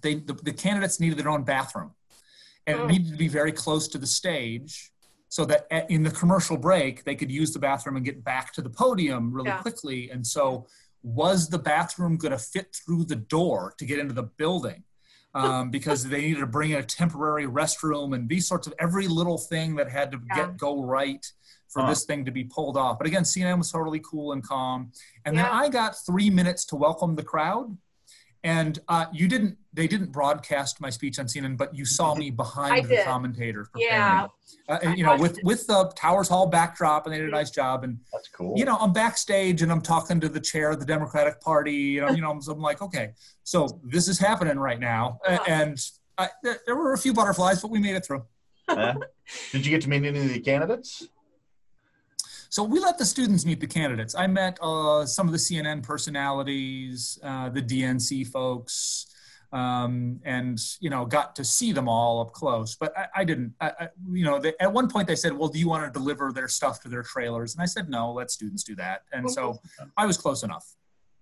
they, 0.00 0.14
the, 0.14 0.32
the, 0.32 0.54
candidates 0.54 0.98
needed 0.98 1.18
their 1.18 1.28
own 1.28 1.44
bathroom 1.44 1.90
and 2.66 2.78
it 2.78 2.82
oh. 2.82 2.86
needed 2.86 3.10
to 3.10 3.18
be 3.18 3.28
very 3.28 3.52
close 3.52 3.88
to 3.88 3.98
the 3.98 4.06
stage 4.06 4.90
so 5.28 5.44
that 5.44 5.66
in 5.90 6.02
the 6.02 6.10
commercial 6.10 6.56
break 6.56 7.04
they 7.04 7.14
could 7.14 7.30
use 7.30 7.52
the 7.52 7.58
bathroom 7.58 7.96
and 7.96 8.06
get 8.06 8.24
back 8.24 8.54
to 8.54 8.62
the 8.62 8.70
podium 8.70 9.32
really 9.32 9.48
yeah. 9.48 9.58
quickly 9.58 10.10
and 10.10 10.26
so 10.26 10.66
was 11.02 11.48
the 11.48 11.58
bathroom 11.58 12.16
going 12.16 12.32
to 12.32 12.38
fit 12.38 12.74
through 12.74 13.04
the 13.04 13.16
door 13.16 13.74
to 13.78 13.84
get 13.84 13.98
into 13.98 14.14
the 14.14 14.22
building 14.22 14.82
um, 15.34 15.70
because 15.70 16.04
they 16.04 16.20
needed 16.22 16.40
to 16.40 16.46
bring 16.46 16.70
in 16.70 16.78
a 16.78 16.82
temporary 16.82 17.46
restroom 17.46 18.14
and 18.14 18.28
these 18.28 18.46
sorts 18.46 18.66
of 18.66 18.74
every 18.78 19.08
little 19.08 19.38
thing 19.38 19.74
that 19.76 19.90
had 19.90 20.12
to 20.12 20.20
yeah. 20.28 20.36
get 20.36 20.56
go 20.56 20.82
right 20.82 21.26
for 21.72 21.86
this 21.86 22.04
thing 22.04 22.24
to 22.26 22.30
be 22.30 22.44
pulled 22.44 22.76
off. 22.76 22.98
But 22.98 23.06
again, 23.06 23.22
CNN 23.22 23.58
was 23.58 23.72
totally 23.72 24.00
cool 24.00 24.32
and 24.32 24.42
calm. 24.42 24.92
And 25.24 25.34
yeah. 25.34 25.44
then 25.44 25.52
I 25.52 25.68
got 25.68 25.96
three 26.04 26.28
minutes 26.28 26.66
to 26.66 26.76
welcome 26.76 27.16
the 27.16 27.22
crowd. 27.22 27.76
And 28.44 28.78
uh, 28.88 29.06
you 29.12 29.28
didn't, 29.28 29.56
they 29.72 29.86
didn't 29.86 30.10
broadcast 30.10 30.80
my 30.80 30.90
speech 30.90 31.18
on 31.18 31.26
CNN, 31.26 31.56
but 31.56 31.74
you 31.74 31.84
saw 31.84 32.14
me 32.14 32.30
behind 32.30 32.88
the 32.88 33.02
commentators. 33.04 33.68
Yeah. 33.76 34.26
Uh, 34.68 34.78
and, 34.82 34.98
you 34.98 35.04
know, 35.04 35.16
with, 35.16 35.38
with 35.44 35.66
the 35.66 35.90
Towers 35.96 36.28
Hall 36.28 36.46
backdrop, 36.46 37.06
and 37.06 37.14
they 37.14 37.20
did 37.20 37.28
a 37.28 37.30
nice 37.30 37.50
job. 37.50 37.84
And 37.84 37.98
that's 38.12 38.28
cool. 38.28 38.58
You 38.58 38.64
know, 38.64 38.76
I'm 38.78 38.92
backstage 38.92 39.62
and 39.62 39.70
I'm 39.70 39.80
talking 39.80 40.20
to 40.20 40.28
the 40.28 40.40
chair 40.40 40.72
of 40.72 40.80
the 40.80 40.86
Democratic 40.86 41.40
Party. 41.40 41.72
You 41.72 42.00
know, 42.02 42.10
you 42.10 42.20
know 42.20 42.30
I'm, 42.30 42.60
like, 42.60 42.82
okay, 42.82 43.12
so 43.44 43.80
this 43.84 44.08
is 44.08 44.18
happening 44.18 44.58
right 44.58 44.80
now. 44.80 45.20
Uh-huh. 45.24 45.44
And 45.46 45.78
I, 46.18 46.28
there, 46.42 46.58
there, 46.66 46.76
were 46.76 46.92
a 46.92 46.98
few 46.98 47.14
butterflies, 47.14 47.62
but 47.62 47.70
we 47.70 47.78
made 47.78 47.94
it 47.94 48.04
through. 48.04 48.24
Did 48.68 49.64
you 49.64 49.70
get 49.70 49.82
to 49.82 49.88
meet 49.88 50.04
any 50.04 50.18
of 50.18 50.28
the 50.28 50.40
candidates? 50.40 51.06
So 52.52 52.62
we 52.62 52.80
let 52.80 52.98
the 52.98 53.06
students 53.06 53.46
meet 53.46 53.60
the 53.60 53.66
candidates. 53.66 54.14
I 54.14 54.26
met 54.26 54.58
uh, 54.60 55.06
some 55.06 55.26
of 55.26 55.32
the 55.32 55.38
CNN 55.38 55.82
personalities, 55.82 57.18
uh, 57.22 57.48
the 57.48 57.62
DNC 57.62 58.26
folks, 58.26 59.06
um, 59.52 60.20
and 60.22 60.60
you 60.78 60.90
know 60.90 61.06
got 61.06 61.34
to 61.36 61.46
see 61.46 61.72
them 61.72 61.88
all 61.88 62.20
up 62.20 62.32
close. 62.34 62.76
But 62.76 62.92
I, 62.94 63.06
I 63.16 63.24
didn't. 63.24 63.54
I, 63.58 63.72
I, 63.80 63.88
you 64.12 64.26
know, 64.26 64.38
they, 64.38 64.52
at 64.60 64.70
one 64.70 64.90
point 64.90 65.08
they 65.08 65.16
said, 65.16 65.32
"Well, 65.32 65.48
do 65.48 65.58
you 65.58 65.66
want 65.66 65.90
to 65.90 65.98
deliver 65.98 66.30
their 66.30 66.46
stuff 66.46 66.82
to 66.82 66.90
their 66.90 67.02
trailers?" 67.02 67.54
And 67.54 67.62
I 67.62 67.64
said, 67.64 67.88
"No, 67.88 68.12
let 68.12 68.30
students 68.30 68.64
do 68.64 68.74
that." 68.76 69.04
And 69.14 69.30
so 69.30 69.58
I 69.96 70.04
was 70.04 70.18
close 70.18 70.42
enough. 70.42 70.74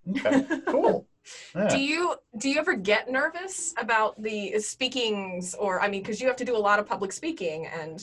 Okay, 0.09 0.45
cool. 0.67 1.07
Yeah. 1.55 1.69
Do 1.69 1.79
you 1.79 2.17
do 2.39 2.49
you 2.49 2.59
ever 2.59 2.75
get 2.75 3.11
nervous 3.11 3.75
about 3.77 4.21
the 4.21 4.59
speakings, 4.59 5.55
or 5.55 5.81
I 5.81 5.87
mean, 5.87 6.01
because 6.01 6.19
you 6.19 6.27
have 6.27 6.37
to 6.37 6.47
do 6.47 6.57
a 6.57 6.59
lot 6.59 6.79
of 6.79 6.87
public 6.87 7.13
speaking, 7.13 7.67
and 7.67 8.03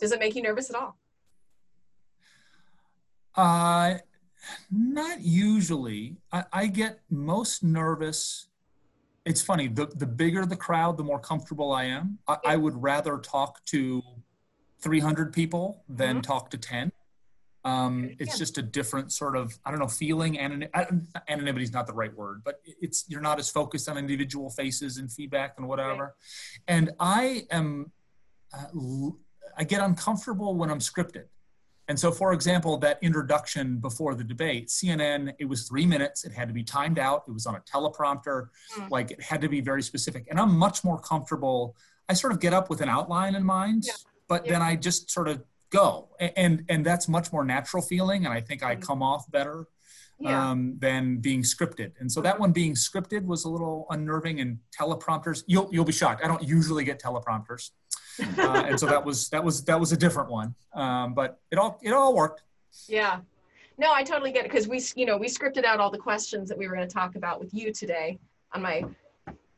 does 0.00 0.10
it 0.10 0.18
make 0.18 0.34
you 0.34 0.42
nervous 0.42 0.68
at 0.68 0.74
all? 0.74 0.98
Uh, 3.36 3.94
not 4.70 5.20
usually. 5.20 6.16
I, 6.32 6.44
I, 6.52 6.66
get 6.66 7.00
most 7.10 7.62
nervous. 7.62 8.48
It's 9.24 9.42
funny. 9.42 9.68
The 9.68 9.86
the 9.86 10.06
bigger 10.06 10.46
the 10.46 10.56
crowd, 10.56 10.96
the 10.96 11.04
more 11.04 11.18
comfortable 11.18 11.72
I 11.72 11.84
am. 11.84 12.18
I, 12.26 12.36
I 12.46 12.56
would 12.56 12.80
rather 12.80 13.18
talk 13.18 13.64
to 13.66 14.02
300 14.80 15.32
people 15.32 15.82
than 15.88 16.16
mm-hmm. 16.16 16.20
talk 16.20 16.50
to 16.50 16.58
10. 16.58 16.92
Um, 17.64 18.14
it's 18.20 18.34
yeah. 18.34 18.38
just 18.38 18.58
a 18.58 18.62
different 18.62 19.12
sort 19.12 19.36
of 19.36 19.58
I 19.64 19.70
don't 19.70 19.80
know 19.80 19.88
feeling. 19.88 20.38
and 20.38 20.68
anonymity 21.28 21.64
is 21.64 21.72
not 21.72 21.86
the 21.86 21.92
right 21.92 22.14
word, 22.14 22.42
but 22.44 22.60
it's 22.64 23.04
you're 23.08 23.20
not 23.20 23.38
as 23.38 23.50
focused 23.50 23.88
on 23.88 23.98
individual 23.98 24.50
faces 24.50 24.98
and 24.98 25.12
feedback 25.12 25.54
and 25.58 25.66
whatever. 25.66 26.02
Right. 26.04 26.10
And 26.68 26.92
I 27.00 27.46
am. 27.50 27.90
Uh, 28.54 29.10
I 29.58 29.64
get 29.64 29.80
uncomfortable 29.80 30.54
when 30.54 30.70
I'm 30.70 30.78
scripted. 30.78 31.24
And 31.88 31.98
so, 31.98 32.10
for 32.10 32.32
example, 32.32 32.76
that 32.78 32.98
introduction 33.00 33.78
before 33.78 34.14
the 34.14 34.24
debate, 34.24 34.68
CNN, 34.68 35.34
it 35.38 35.44
was 35.44 35.68
three 35.68 35.86
minutes. 35.86 36.24
It 36.24 36.32
had 36.32 36.48
to 36.48 36.54
be 36.54 36.64
timed 36.64 36.98
out. 36.98 37.24
It 37.28 37.32
was 37.32 37.46
on 37.46 37.54
a 37.54 37.60
teleprompter. 37.60 38.48
Mm. 38.74 38.90
Like 38.90 39.12
it 39.12 39.22
had 39.22 39.40
to 39.42 39.48
be 39.48 39.60
very 39.60 39.82
specific. 39.82 40.26
And 40.30 40.40
I'm 40.40 40.56
much 40.56 40.82
more 40.82 40.98
comfortable. 40.98 41.76
I 42.08 42.14
sort 42.14 42.32
of 42.32 42.40
get 42.40 42.52
up 42.52 42.70
with 42.70 42.80
an 42.80 42.88
outline 42.88 43.34
in 43.34 43.44
mind, 43.44 43.84
yeah. 43.86 43.92
but 44.28 44.46
yeah. 44.46 44.52
then 44.52 44.62
I 44.62 44.76
just 44.76 45.10
sort 45.10 45.28
of 45.28 45.42
go. 45.70 46.08
And, 46.18 46.64
and 46.68 46.84
that's 46.84 47.08
much 47.08 47.32
more 47.32 47.44
natural 47.44 47.82
feeling. 47.82 48.24
And 48.24 48.34
I 48.34 48.40
think 48.40 48.64
I 48.64 48.74
mm. 48.74 48.82
come 48.82 49.02
off 49.02 49.30
better 49.30 49.66
yeah. 50.18 50.50
um, 50.50 50.76
than 50.78 51.18
being 51.18 51.42
scripted. 51.42 51.92
And 52.00 52.10
so 52.10 52.20
that 52.22 52.40
one 52.40 52.50
being 52.50 52.74
scripted 52.74 53.24
was 53.24 53.44
a 53.44 53.48
little 53.48 53.86
unnerving 53.90 54.40
and 54.40 54.58
teleprompters. 54.78 55.44
You'll, 55.46 55.68
you'll 55.72 55.84
be 55.84 55.92
shocked. 55.92 56.24
I 56.24 56.28
don't 56.28 56.42
usually 56.42 56.84
get 56.84 57.00
teleprompters 57.00 57.70
uh, 58.20 58.64
and 58.66 58.78
so 58.78 58.86
that 58.86 59.04
was 59.04 59.28
that 59.30 59.42
was 59.42 59.64
that 59.64 59.78
was 59.78 59.92
a 59.92 59.96
different 59.96 60.30
one. 60.30 60.54
Um, 60.72 61.14
but 61.14 61.40
it 61.50 61.58
all 61.58 61.78
it 61.82 61.92
all 61.92 62.14
worked. 62.14 62.42
Yeah. 62.88 63.20
No, 63.78 63.92
I 63.92 64.02
totally 64.02 64.32
get 64.32 64.44
it 64.44 64.50
because 64.50 64.68
we 64.68 64.80
you 64.94 65.06
know 65.06 65.16
we 65.16 65.26
scripted 65.26 65.64
out 65.64 65.80
all 65.80 65.90
the 65.90 65.98
questions 65.98 66.48
that 66.48 66.56
we 66.56 66.66
were 66.66 66.74
going 66.74 66.88
to 66.88 66.92
talk 66.92 67.14
about 67.14 67.40
with 67.40 67.52
you 67.52 67.72
today 67.72 68.18
on 68.54 68.62
my 68.62 68.84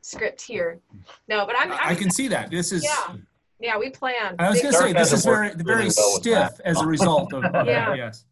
script 0.01 0.41
here. 0.41 0.79
No, 1.27 1.45
but 1.45 1.55
I'm, 1.57 1.71
I'm 1.71 1.79
i 1.81 1.95
can 1.95 2.11
see 2.11 2.27
that 2.29 2.49
this 2.49 2.71
is. 2.71 2.83
Yeah. 2.83 3.15
Yeah, 3.61 3.77
we 3.77 3.89
planned. 3.89 4.37
I 4.39 4.49
was 4.49 4.61
going 4.61 4.73
to 4.73 4.79
say 4.79 4.93
this 4.93 5.11
is 5.11 5.25
very 5.25 5.53
very 5.53 5.83
well 5.83 6.17
stiff 6.17 6.61
as 6.63 6.79
a 6.79 6.85
result 6.85 7.33
of 7.33 7.43
yeah. 7.65 7.93
yes. 7.93 8.25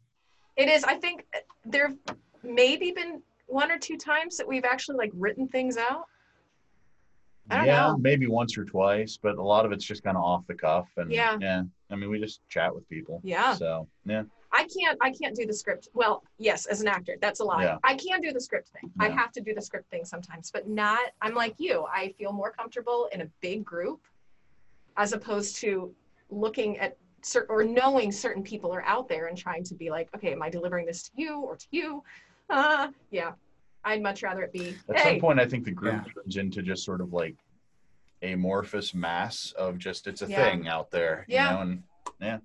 It 0.56 0.70
is. 0.70 0.84
I 0.86 0.96
think 0.96 1.26
there 1.66 1.94
maybe 2.44 2.92
been 2.92 3.22
one 3.48 3.72
or 3.72 3.78
two 3.78 3.98
times 3.98 4.38
that 4.38 4.48
we've 4.48 4.64
actually 4.64 4.98
like 4.98 5.12
written 5.14 5.48
things 5.48 5.76
out 5.78 6.06
yeah, 7.50 7.88
know. 7.88 7.98
maybe 7.98 8.28
once 8.28 8.58
or 8.58 8.66
twice, 8.66 9.18
but 9.22 9.38
a 9.38 9.44
lot 9.44 9.66
of 9.66 9.72
it's 9.72 9.86
just 9.86 10.04
kind 10.04 10.18
of 10.18 10.24
off 10.24 10.46
the 10.48 10.54
cuff. 10.54 10.88
And 10.98 11.12
yeah, 11.12 11.38
yeah. 11.40 11.64
I 11.90 11.96
mean, 11.96 12.10
we 12.10 12.20
just 12.20 12.42
chat 12.50 12.74
with 12.74 12.88
people. 12.90 13.22
Yeah. 13.24 13.56
So 13.56 13.88
yeah. 14.06 14.24
I 14.52 14.68
can't. 14.68 14.98
I 15.02 15.12
can't 15.12 15.36
do 15.36 15.46
the 15.46 15.54
script. 15.54 15.90
Well, 15.94 16.24
yes, 16.38 16.66
as 16.66 16.82
an 16.82 16.88
actor, 16.88 17.16
that's 17.22 17.40
a 17.40 17.44
lie. 17.44 17.64
Yeah. 17.64 17.78
I 17.84 17.96
can 17.96 18.22
do 18.22 18.32
the 18.32 18.42
script 18.42 18.70
thing. 18.70 18.92
Yeah. 19.00 19.08
I 19.08 19.10
have 19.10 19.32
to 19.34 19.42
do 19.42 19.54
the 19.54 19.62
script 19.62 19.90
thing 19.90 20.06
sometimes, 20.06 20.52
but 20.52 20.68
not. 20.68 21.12
I'm 21.22 21.36
like 21.36 21.56
you. 21.58 21.86
I 21.94 22.14
feel 22.18 22.32
more 22.32 22.52
comfortable 22.52 23.10
in 23.12 23.22
a 23.22 23.28
big 23.42 23.64
group, 23.66 24.02
as 24.96 25.14
opposed 25.14 25.58
to 25.58 25.94
looking 26.30 26.78
at 26.80 26.98
certain 27.22 27.54
or 27.54 27.64
knowing 27.64 28.12
certain 28.12 28.44
people 28.44 28.74
are 28.74 28.84
out 28.84 29.08
there 29.08 29.28
and 29.28 29.38
trying 29.38 29.64
to 29.66 29.76
be 29.76 29.90
like, 29.90 30.10
okay, 30.16 30.32
am 30.32 30.42
I 30.42 30.50
delivering 30.50 30.86
this 30.86 31.04
to 31.04 31.12
you 31.16 31.40
or 31.42 31.56
to 31.56 31.68
you? 31.72 32.04
Uh, 32.50 32.90
yeah. 33.12 33.34
I'd 33.88 34.04
much 34.04 34.22
rather 34.22 34.44
it 34.44 34.52
be. 34.52 34.76
At 34.90 34.98
hey. 34.98 35.12
some 35.12 35.20
point, 35.22 35.40
I 35.40 35.46
think 35.46 35.64
the 35.64 35.72
group 35.72 36.04
yeah. 36.06 36.14
turns 36.14 36.36
into 36.36 36.62
just 36.62 36.84
sort 36.84 37.00
of 37.00 37.14
like 37.14 37.36
amorphous 38.22 38.94
mass 38.94 39.54
of 39.58 39.78
just 39.78 40.08
it's 40.08 40.22
a 40.22 40.28
yeah. 40.28 40.44
thing 40.44 40.68
out 40.68 40.92
there. 40.92 41.26
Yeah. 41.30 41.50
You 41.50 41.56
know, 41.56 41.62
and 41.62 41.84
yeah. 42.20 42.38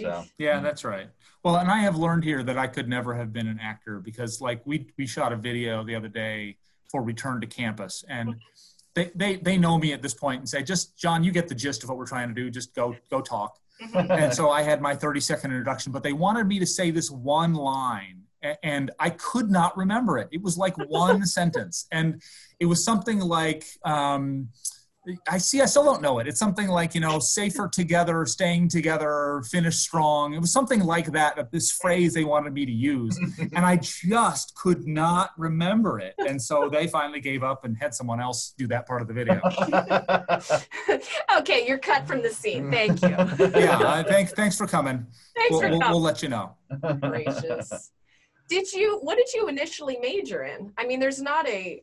So 0.00 0.24
yeah, 0.38 0.60
that's 0.60 0.82
right. 0.82 1.08
Well, 1.42 1.56
and 1.56 1.70
I 1.70 1.80
have 1.80 1.96
learned 1.96 2.24
here 2.24 2.42
that 2.42 2.56
I 2.56 2.66
could 2.66 2.88
never 2.88 3.14
have 3.14 3.34
been 3.34 3.46
an 3.46 3.60
actor 3.60 4.00
because 4.00 4.40
like 4.40 4.62
we 4.64 4.86
we 4.96 5.06
shot 5.06 5.32
a 5.32 5.36
video 5.36 5.84
the 5.84 5.94
other 5.94 6.08
day 6.08 6.56
for 6.90 7.02
Return 7.02 7.42
to 7.42 7.46
Campus 7.46 8.02
and 8.08 8.36
they, 8.94 9.10
they 9.14 9.36
they 9.36 9.58
know 9.58 9.76
me 9.76 9.92
at 9.92 10.00
this 10.00 10.14
point 10.14 10.38
and 10.38 10.48
say 10.48 10.62
just 10.62 10.96
John 10.96 11.22
you 11.22 11.32
get 11.32 11.48
the 11.48 11.54
gist 11.54 11.82
of 11.82 11.90
what 11.90 11.98
we're 11.98 12.06
trying 12.06 12.28
to 12.28 12.34
do 12.34 12.50
just 12.50 12.74
go 12.74 12.96
go 13.10 13.20
talk 13.20 13.58
mm-hmm. 13.82 14.10
and 14.10 14.32
so 14.32 14.50
I 14.50 14.62
had 14.62 14.80
my 14.80 14.94
30 14.94 15.20
second 15.20 15.50
introduction 15.50 15.92
but 15.92 16.02
they 16.02 16.12
wanted 16.12 16.46
me 16.46 16.58
to 16.60 16.66
say 16.66 16.90
this 16.90 17.10
one 17.10 17.52
line 17.52 18.23
and 18.62 18.90
I 18.98 19.10
could 19.10 19.50
not 19.50 19.76
remember 19.76 20.18
it. 20.18 20.28
It 20.32 20.42
was 20.42 20.56
like 20.56 20.76
one 20.88 21.24
sentence, 21.26 21.86
and 21.92 22.22
it 22.60 22.66
was 22.66 22.84
something 22.84 23.20
like, 23.20 23.64
um, 23.84 24.48
I 25.28 25.38
see, 25.38 25.60
I 25.60 25.66
still 25.66 25.84
don't 25.84 26.00
know 26.00 26.18
it. 26.18 26.26
It's 26.26 26.38
something 26.38 26.68
like, 26.68 26.94
you 26.94 27.00
know, 27.00 27.18
safer 27.18 27.68
together, 27.68 28.24
staying 28.24 28.68
together, 28.68 29.42
finish 29.50 29.76
strong. 29.76 30.34
It 30.34 30.40
was 30.40 30.52
something 30.52 30.80
like 30.80 31.12
that, 31.12 31.50
this 31.50 31.70
phrase 31.70 32.14
they 32.14 32.24
wanted 32.24 32.54
me 32.54 32.64
to 32.64 32.72
use. 32.72 33.18
And 33.54 33.64
I 33.64 33.76
just 33.76 34.54
could 34.54 34.86
not 34.86 35.30
remember 35.36 35.98
it. 35.98 36.14
And 36.18 36.40
so 36.40 36.68
they 36.68 36.86
finally 36.86 37.20
gave 37.20 37.42
up 37.42 37.64
and 37.64 37.76
had 37.76 37.94
someone 37.94 38.20
else 38.20 38.54
do 38.56 38.66
that 38.68 38.86
part 38.86 39.02
of 39.02 39.08
the 39.08 39.14
video. 39.14 39.40
okay, 41.38 41.66
you're 41.66 41.78
cut 41.78 42.06
from 42.06 42.22
the 42.22 42.30
scene. 42.30 42.70
Thank 42.70 43.02
you. 43.02 43.10
yeah, 43.10 43.78
uh, 43.78 44.04
thanks, 44.04 44.32
thanks 44.32 44.56
for 44.56 44.66
coming. 44.66 45.06
Thanks 45.36 45.50
we'll, 45.50 45.60
for 45.60 45.68
we'll, 45.68 45.80
coming. 45.80 45.94
we'll 45.94 46.02
let 46.02 46.22
you 46.22 46.30
know. 46.30 46.56
Gracious. 47.00 47.90
Did 48.48 48.72
you, 48.72 48.98
what 49.00 49.16
did 49.16 49.32
you 49.32 49.48
initially 49.48 49.98
major 50.00 50.44
in? 50.44 50.72
I 50.76 50.86
mean, 50.86 51.00
there's 51.00 51.20
not 51.20 51.48
a 51.48 51.82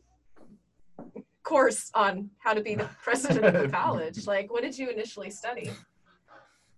course 1.43 1.89
on 1.93 2.30
how 2.39 2.54
to 2.54 2.62
be 2.62 2.76
the 2.76 2.89
president 3.04 3.45
of 3.45 3.56
a 3.56 3.67
college. 3.82 4.28
Like, 4.28 4.52
what 4.52 4.62
did 4.62 4.78
you 4.78 4.89
initially 4.89 5.30
study? 5.30 5.71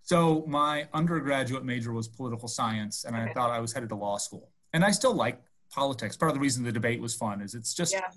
So 0.04 0.44
my 0.48 0.88
undergraduate 0.94 1.64
major 1.64 1.94
was 1.94 2.08
political 2.08 2.48
science, 2.48 3.06
and 3.06 3.16
okay. 3.16 3.30
I 3.30 3.34
thought 3.34 3.52
I 3.52 3.60
was 3.60 3.72
headed 3.74 3.90
to 3.90 3.96
law 3.96 4.18
school. 4.18 4.50
And 4.74 4.84
I 4.84 4.92
still 4.92 5.14
like 5.14 5.42
politics. 5.72 6.18
Part 6.18 6.32
of 6.32 6.36
the 6.36 6.42
reason 6.42 6.64
the 6.64 6.72
debate 6.72 7.02
was 7.02 7.16
fun 7.16 7.42
is 7.42 7.56
it's 7.56 7.74
just, 7.74 7.94
yeah. 7.94 8.10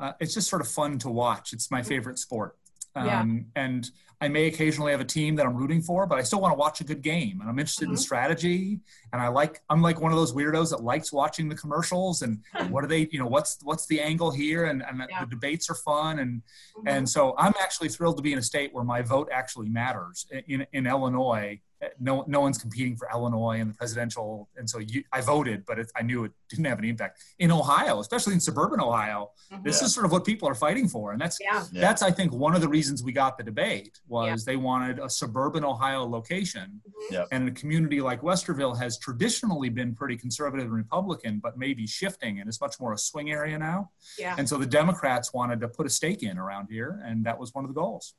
uh, 0.00 0.12
it's 0.20 0.34
just 0.34 0.48
sort 0.48 0.62
of 0.62 0.68
fun 0.68 0.98
to 0.98 1.10
watch. 1.10 1.52
It's 1.52 1.70
my 1.70 1.82
favorite 1.82 2.18
sport. 2.18 2.56
Yeah. 2.96 3.20
Um, 3.20 3.46
and 3.56 3.90
I 4.20 4.28
may 4.28 4.46
occasionally 4.46 4.92
have 4.92 5.00
a 5.00 5.04
team 5.04 5.34
that 5.36 5.46
I'm 5.46 5.56
rooting 5.56 5.82
for, 5.82 6.06
but 6.06 6.16
I 6.18 6.22
still 6.22 6.40
want 6.40 6.52
to 6.52 6.58
watch 6.58 6.80
a 6.80 6.84
good 6.84 7.02
game. 7.02 7.40
And 7.40 7.50
I'm 7.50 7.58
interested 7.58 7.88
in 7.88 7.94
Mhm. 7.94 7.98
strategy. 7.98 8.78
And 9.12 9.20
I 9.20 9.28
like, 9.28 9.62
I'm 9.68 9.82
like 9.82 10.00
one 10.00 10.12
of 10.12 10.18
those 10.18 10.32
weirdos 10.32 10.70
that 10.70 10.82
likes 10.82 11.12
watching 11.12 11.48
the 11.48 11.56
commercials 11.56 12.22
and 12.22 12.40
what 12.70 12.84
are 12.84 12.86
they, 12.86 13.08
you 13.10 13.18
know, 13.18 13.26
what's, 13.26 13.58
what's 13.64 13.86
the 13.86 14.00
angle 14.00 14.30
here? 14.30 14.66
And, 14.66 14.84
and 14.84 15.02
Yeah. 15.08 15.20
the 15.24 15.26
debates 15.26 15.68
are 15.70 15.74
fun. 15.74 16.20
And, 16.20 16.42
Mhm. 16.76 16.82
and 16.86 17.08
so 17.08 17.34
I'm 17.36 17.54
actually 17.60 17.88
thrilled 17.88 18.16
to 18.18 18.22
be 18.22 18.32
in 18.32 18.38
a 18.38 18.42
state 18.42 18.72
where 18.72 18.84
my 18.84 19.02
vote 19.02 19.28
actually 19.32 19.70
matters. 19.70 20.26
In, 20.46 20.66
in 20.72 20.86
Illinois, 20.86 21.58
eh, 21.60 21.62
no, 21.98 22.24
no 22.28 22.40
one's 22.40 22.58
competing 22.58 22.96
for 22.96 23.08
Illinois 23.12 23.58
in 23.58 23.68
the 23.68 23.74
presidential. 23.74 24.48
And 24.56 24.68
so 24.70 24.78
you, 24.78 25.02
I 25.12 25.20
voted, 25.20 25.64
but 25.66 25.78
it, 25.78 25.90
I 25.96 26.02
knew 26.02 26.24
it 26.24 26.32
didn't 26.48 26.66
have 26.66 26.78
an 26.78 26.84
impact. 26.84 27.20
In 27.38 27.50
Ohio, 27.50 27.98
especially 28.00 28.34
in 28.34 28.40
suburban 28.40 28.80
Ohio, 28.80 29.30
Mhm. 29.50 29.64
this 29.64 29.80
Yeah. 29.80 29.86
is 29.86 29.94
sort 29.94 30.06
of 30.06 30.12
what 30.12 30.24
people 30.24 30.48
are 30.48 30.54
fighting 30.54 30.86
for. 30.88 31.12
And 31.12 31.20
that's, 31.20 31.38
yeah. 31.40 31.64
Yeah. 31.72 31.80
that's, 31.80 32.02
I 32.02 32.10
think, 32.12 32.32
one 32.32 32.54
of 32.54 32.60
the 32.60 32.68
reasons 32.68 33.02
we 33.02 33.12
got 33.12 33.36
the 33.36 33.42
debate 33.44 34.00
was 34.06 34.28
Yeah. 34.46 34.52
they 34.52 34.56
wanted 34.56 34.98
a 35.00 35.10
suburban 35.10 35.64
Ohio 35.64 36.04
location. 36.08 36.80
Mhm. 36.86 37.10
Yep. 37.10 37.28
And 37.32 37.48
a 37.48 37.52
community 37.52 38.00
like 38.00 38.20
Westerville 38.22 38.78
has 38.78 38.98
traditionally 38.98 39.68
been 39.68 39.94
pretty 39.94 40.16
conservative 40.16 40.66
and 40.66 40.74
Republican, 40.74 41.40
but 41.40 41.58
maybe 41.58 41.86
shifting 41.86 42.38
and 42.38 42.48
it's 42.48 42.60
much 42.60 42.78
more 42.78 42.92
a 42.92 42.98
swing 42.98 43.30
area 43.30 43.58
now. 43.58 43.90
Yeah. 44.18 44.36
And 44.38 44.48
so 44.48 44.56
the 44.56 44.66
Democrats 44.66 45.32
wanted 45.32 45.60
to 45.60 45.68
put 45.68 45.86
a 45.86 45.90
stake 45.90 46.22
in 46.22 46.38
around 46.38 46.68
here, 46.70 47.02
and 47.04 47.24
that 47.26 47.38
was 47.38 47.52
one 47.54 47.64
of 47.64 47.68
the 47.68 47.74
goals. 47.74 48.14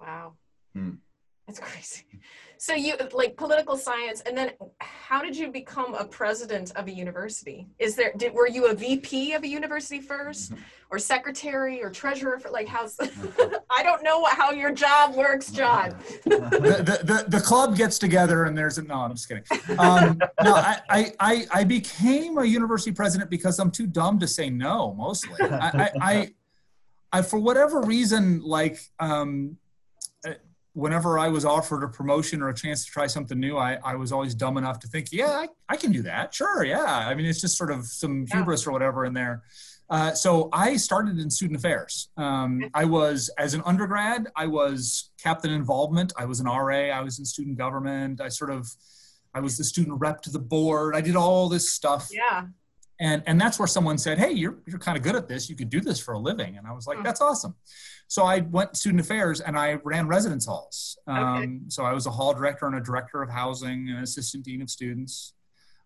Wow. 0.00 0.34
Hmm. 0.74 0.94
That's 1.46 1.58
crazy. 1.68 2.04
So 2.58 2.74
you 2.74 2.94
like 3.12 3.36
political 3.36 3.76
science, 3.76 4.22
and 4.22 4.36
then 4.36 4.52
how 4.80 5.20
did 5.20 5.36
you 5.36 5.52
become 5.52 5.94
a 5.94 6.06
president 6.06 6.72
of 6.74 6.88
a 6.88 6.90
university? 6.90 7.66
Is 7.78 7.94
there 7.94 8.14
did 8.16 8.32
were 8.32 8.48
you 8.48 8.68
a 8.68 8.74
VP 8.74 9.34
of 9.34 9.42
a 9.42 9.46
university 9.46 10.00
first, 10.00 10.52
Mm-hmm. 10.52 10.62
or 10.90 10.98
secretary, 10.98 11.82
or 11.82 11.90
treasurer? 11.90 12.38
For 12.38 12.50
like 12.50 12.66
how's 12.66 12.96
I 13.70 13.82
don't 13.82 14.02
know 14.02 14.20
what, 14.20 14.32
how 14.32 14.52
your 14.52 14.72
job 14.72 15.14
works, 15.14 15.50
John. 15.50 15.90
the, 16.24 16.38
the, 16.38 17.00
the, 17.04 17.24
the 17.28 17.40
club 17.40 17.76
gets 17.76 17.98
together 17.98 18.44
and 18.44 18.56
there's 18.56 18.78
a 18.78 18.82
no 18.82 18.94
i'm 18.94 19.12
just 19.12 19.28
kidding 19.28 19.44
um, 19.78 20.18
no 20.42 20.54
I, 20.54 20.80
I, 20.88 21.12
I, 21.20 21.46
I 21.52 21.64
became 21.64 22.38
a 22.38 22.44
university 22.44 22.92
president 22.92 23.30
because 23.30 23.58
i'm 23.58 23.70
too 23.70 23.86
dumb 23.86 24.18
to 24.20 24.26
say 24.26 24.50
no 24.50 24.94
mostly 24.94 25.34
i, 25.42 25.68
I, 25.68 25.90
I, 26.00 26.34
I 27.12 27.22
for 27.22 27.38
whatever 27.38 27.80
reason 27.82 28.42
like 28.42 28.78
um, 28.98 29.56
whenever 30.82 31.18
i 31.18 31.28
was 31.36 31.44
offered 31.44 31.82
a 31.82 31.88
promotion 31.88 32.42
or 32.42 32.48
a 32.50 32.54
chance 32.54 32.84
to 32.84 32.90
try 32.90 33.06
something 33.06 33.38
new 33.40 33.56
i, 33.56 33.78
I 33.84 33.94
was 33.96 34.12
always 34.12 34.34
dumb 34.34 34.56
enough 34.58 34.78
to 34.80 34.88
think 34.88 35.06
yeah 35.10 35.30
I, 35.44 35.48
I 35.68 35.76
can 35.76 35.90
do 35.90 36.02
that 36.02 36.34
sure 36.34 36.64
yeah 36.64 36.84
i 37.10 37.14
mean 37.14 37.26
it's 37.26 37.40
just 37.40 37.56
sort 37.56 37.70
of 37.70 37.86
some 37.86 38.26
Yeah. 38.28 38.36
hubris 38.38 38.66
or 38.66 38.72
whatever 38.72 39.04
in 39.04 39.14
there 39.14 39.42
uh, 39.88 40.12
so 40.14 40.48
I 40.52 40.76
started 40.78 41.20
in 41.20 41.30
student 41.30 41.56
affairs. 41.60 42.08
Um, 42.16 42.68
I 42.74 42.84
was, 42.84 43.30
as 43.38 43.54
an 43.54 43.62
undergrad, 43.64 44.26
I 44.34 44.48
was 44.48 45.12
captain 45.22 45.52
involvement. 45.52 46.12
I 46.18 46.24
was 46.24 46.40
an 46.40 46.46
RA. 46.46 46.90
I 46.90 47.02
was 47.02 47.20
in 47.20 47.24
student 47.24 47.56
government. 47.56 48.20
I 48.20 48.26
sort 48.28 48.50
of, 48.50 48.66
I 49.32 49.38
was 49.38 49.56
the 49.56 49.62
student 49.62 50.00
rep 50.00 50.22
to 50.22 50.30
the 50.30 50.40
board. 50.40 50.96
I 50.96 51.00
did 51.02 51.14
all 51.14 51.48
this 51.48 51.72
stuff, 51.72 52.08
Yeah. 52.12 52.46
And 52.98 53.22
and 53.26 53.40
that's 53.40 53.58
where 53.58 53.68
someone 53.68 53.98
said, 53.98 54.18
"Hey, 54.18 54.32
you're 54.32 54.58
you're 54.66 54.78
kind 54.78 54.96
of 54.96 55.02
good 55.04 55.16
at 55.16 55.28
this. 55.28 55.48
You 55.50 55.56
could 55.56 55.68
do 55.70 55.80
this 55.80 55.98
for 56.00 56.14
a 56.14 56.18
living." 56.18 56.56
And 56.56 56.66
I 56.66 56.72
was 56.72 56.86
like, 56.86 56.98
Hmm. 56.98 57.04
"That's 57.04 57.20
awesome." 57.20 57.54
So 58.08 58.24
I 58.24 58.40
went 58.40 58.74
to 58.74 58.78
student 58.80 59.00
affairs 59.00 59.40
and 59.40 59.58
I 59.58 59.74
ran 59.84 60.06
residence 60.06 60.46
halls. 60.46 60.96
Um, 61.06 61.64
So 61.68 61.84
I 61.84 61.92
was 61.92 62.06
a 62.06 62.10
hall 62.10 62.32
director 62.32 62.66
and 62.66 62.76
a 62.76 62.80
director 62.80 63.22
of 63.22 63.30
housing 63.30 63.88
and 63.90 64.02
assistant 64.02 64.44
dean 64.44 64.62
of 64.62 64.70
students. 64.70 65.34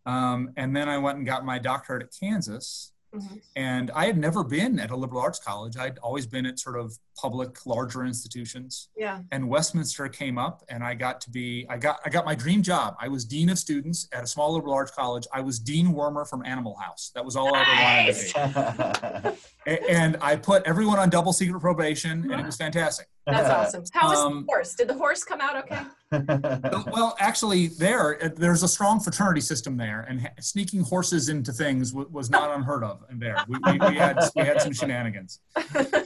Um, 0.07 0.51
and 0.57 0.75
then 0.77 0.89
I 0.89 0.99
went 0.99 1.19
and 1.19 1.27
got 1.27 1.45
my 1.45 1.59
doctorate 1.59 2.03
at 2.03 2.11
Kansas. 2.19 2.93
Mhm. 3.15 3.41
And 3.57 3.91
I 3.91 4.07
had 4.07 4.17
never 4.17 4.45
been 4.45 4.79
at 4.79 4.91
a 4.93 4.97
liberal 4.97 5.21
arts 5.21 5.39
college. 5.41 5.77
I'd 5.77 5.99
always 5.99 6.27
been 6.27 6.47
at 6.47 6.59
sort 6.61 6.79
of 6.79 6.97
public, 7.17 7.67
larger 7.67 8.05
institutions. 8.05 8.89
Yeah. 8.97 9.21
And 9.33 9.49
Westminster 9.49 10.09
came 10.09 10.39
up, 10.39 10.63
and 10.69 10.85
I 10.85 10.95
got 10.95 11.21
to 11.23 11.31
be 11.31 11.67
I 11.69 11.77
got 11.77 11.99
I 12.07 12.09
got 12.11 12.25
my 12.25 12.35
dream 12.37 12.63
job. 12.63 12.95
I 13.01 13.09
was 13.09 13.25
dean 13.25 13.49
of 13.51 13.59
students 13.59 14.07
at 14.13 14.23
a 14.23 14.27
small 14.27 14.53
liberal 14.55 14.75
arts 14.75 14.93
college. 14.93 15.27
I 15.33 15.41
was 15.41 15.59
Dean 15.59 15.89
Wormer 15.93 16.29
from 16.29 16.45
Animal 16.47 16.77
House. 16.77 17.11
That 17.15 17.25
was 17.25 17.35
all 17.37 17.53
I 17.55 17.61
ever 17.61 18.45
wanted 18.45 19.25
to 19.25 19.37
be. 19.67 19.77
And 19.89 20.17
I 20.21 20.37
put 20.37 20.65
everyone 20.67 20.99
on 20.99 21.11
double 21.11 21.33
secret 21.33 21.61
probation, 21.61 22.31
and 22.31 22.41
it 22.41 22.47
was 22.47 22.57
fantastic. 22.57 23.09
That's 23.27 23.49
awesome. 23.51 23.85
How 23.93 24.09
was 24.09 24.19
Um, 24.19 24.41
the 24.47 24.53
horse? 24.53 24.75
Did 24.75 24.89
the 24.89 24.95
horse 24.95 25.23
come 25.25 25.41
out 25.41 25.57
okay? 25.65 25.83
Well, 26.93 27.17
actually, 27.21 27.69
there 27.69 28.33
there's 28.37 28.63
a 28.63 28.69
strong 28.69 29.01
fraternity 29.01 29.41
system 29.41 29.77
there, 29.77 30.07
and 30.09 30.23
ha- 30.23 30.33
sneaking 30.41 30.83
horses 30.83 31.29
into 31.29 31.53
things 31.53 31.93
was 31.95 32.31
not 32.31 32.55
unheard 32.57 32.83
of. 32.83 33.05
In 33.11 33.19
there, 33.19 33.45
we, 33.49 33.59
we, 33.65 33.73
we 33.79 33.97
had 33.97 34.19
we 34.35 34.43
had 34.43 34.61
some 34.61 34.73
shenanigans. 34.73 35.41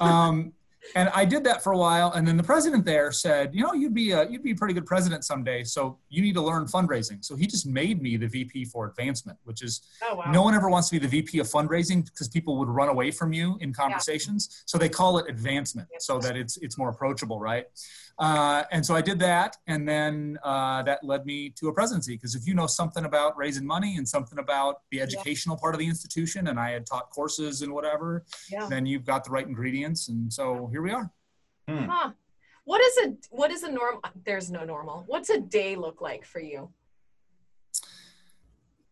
Um, 0.01 0.53
and 0.95 1.09
I 1.11 1.25
did 1.25 1.45
that 1.45 1.63
for 1.63 1.73
a 1.73 1.79
while, 1.79 2.13
and 2.13 2.27
then 2.27 2.37
the 2.37 2.43
president 2.43 2.85
there 2.85 3.11
said, 3.13 3.55
"You 3.55 3.63
know, 3.65 3.73
you'd 3.73 3.95
be 3.95 4.11
a, 4.13 4.29
you'd 4.29 4.43
be 4.43 4.53
a 4.53 4.55
pretty 4.55 4.75
good 4.75 4.87
president 4.87 5.25
someday. 5.25 5.65
So 5.65 5.99
you 6.09 6.23
need 6.23 6.35
to 6.35 6.43
learn 6.43 6.67
fundraising." 6.67 7.25
So 7.25 7.37
he 7.37 7.47
just 7.47 7.67
made 7.67 8.03
me 8.03 8.17
the 8.17 8.27
VP 8.29 8.67
for 8.67 8.87
advancement, 8.87 9.39
which 9.45 9.63
is 9.63 9.81
Oh 10.09 10.17
wow. 10.17 10.31
no 10.33 10.43
one 10.43 10.55
ever 10.55 10.69
wants 10.69 10.89
to 10.91 10.93
be 10.93 10.99
the 10.99 11.09
VP 11.09 11.39
of 11.39 11.47
fundraising 11.49 12.05
because 12.05 12.29
people 12.29 12.59
would 12.59 12.69
run 12.69 12.89
away 12.89 13.11
from 13.11 13.33
you 13.33 13.57
in 13.61 13.73
conversations. 13.73 14.63
So 14.67 14.79
they 14.79 14.89
call 14.89 15.19
it 15.19 15.27
advancement 15.29 15.89
so 16.01 16.19
that 16.21 16.37
it's 16.37 16.57
it's 16.59 16.77
more 16.79 16.91
approachable, 16.91 17.41
right? 17.41 17.67
Uh, 18.17 18.63
and 18.71 18.87
so 18.87 18.95
I 18.95 19.01
did 19.01 19.19
that, 19.19 19.57
and 19.67 19.89
then 19.89 20.39
uh, 20.45 20.83
that 20.85 21.03
led 21.03 21.27
me 21.27 21.51
to 21.59 21.67
a 21.67 21.73
presidency 21.73 22.15
because 22.15 22.37
if 22.37 22.47
you 22.47 22.55
know 22.55 22.69
something 22.69 23.05
about 23.07 23.37
raising 23.37 23.67
money 23.67 23.97
and 23.97 24.09
something 24.09 24.39
about 24.39 24.83
the 24.93 25.01
educational 25.01 25.57
part 25.57 25.75
of 25.75 25.81
the 25.81 25.87
institution, 25.89 26.47
and 26.47 26.61
I 26.61 26.71
had 26.71 26.87
taught 26.87 27.11
courses 27.11 27.63
and 27.63 27.73
whatever, 27.73 28.25
Yeah. 28.49 28.69
then 28.69 28.87
you've 28.87 29.05
got 29.05 29.25
the 29.25 29.31
right 29.31 29.45
ingredients, 29.45 30.09
and 30.11 30.33
so 30.33 30.69
here 30.75 30.83
we 30.83 30.91
are. 30.91 31.09
Huh. 31.69 32.11
What 32.65 32.81
is 32.83 32.99
a 33.07 33.15
what 33.31 33.53
is 33.53 33.63
a 33.63 33.71
norm? 33.71 34.01
There's 34.27 34.51
no 34.51 34.65
normal. 34.65 35.05
What's 35.07 35.31
a 35.31 35.39
day 35.39 35.77
look 35.77 36.01
like 36.01 36.25
for 36.25 36.41
you? 36.41 36.69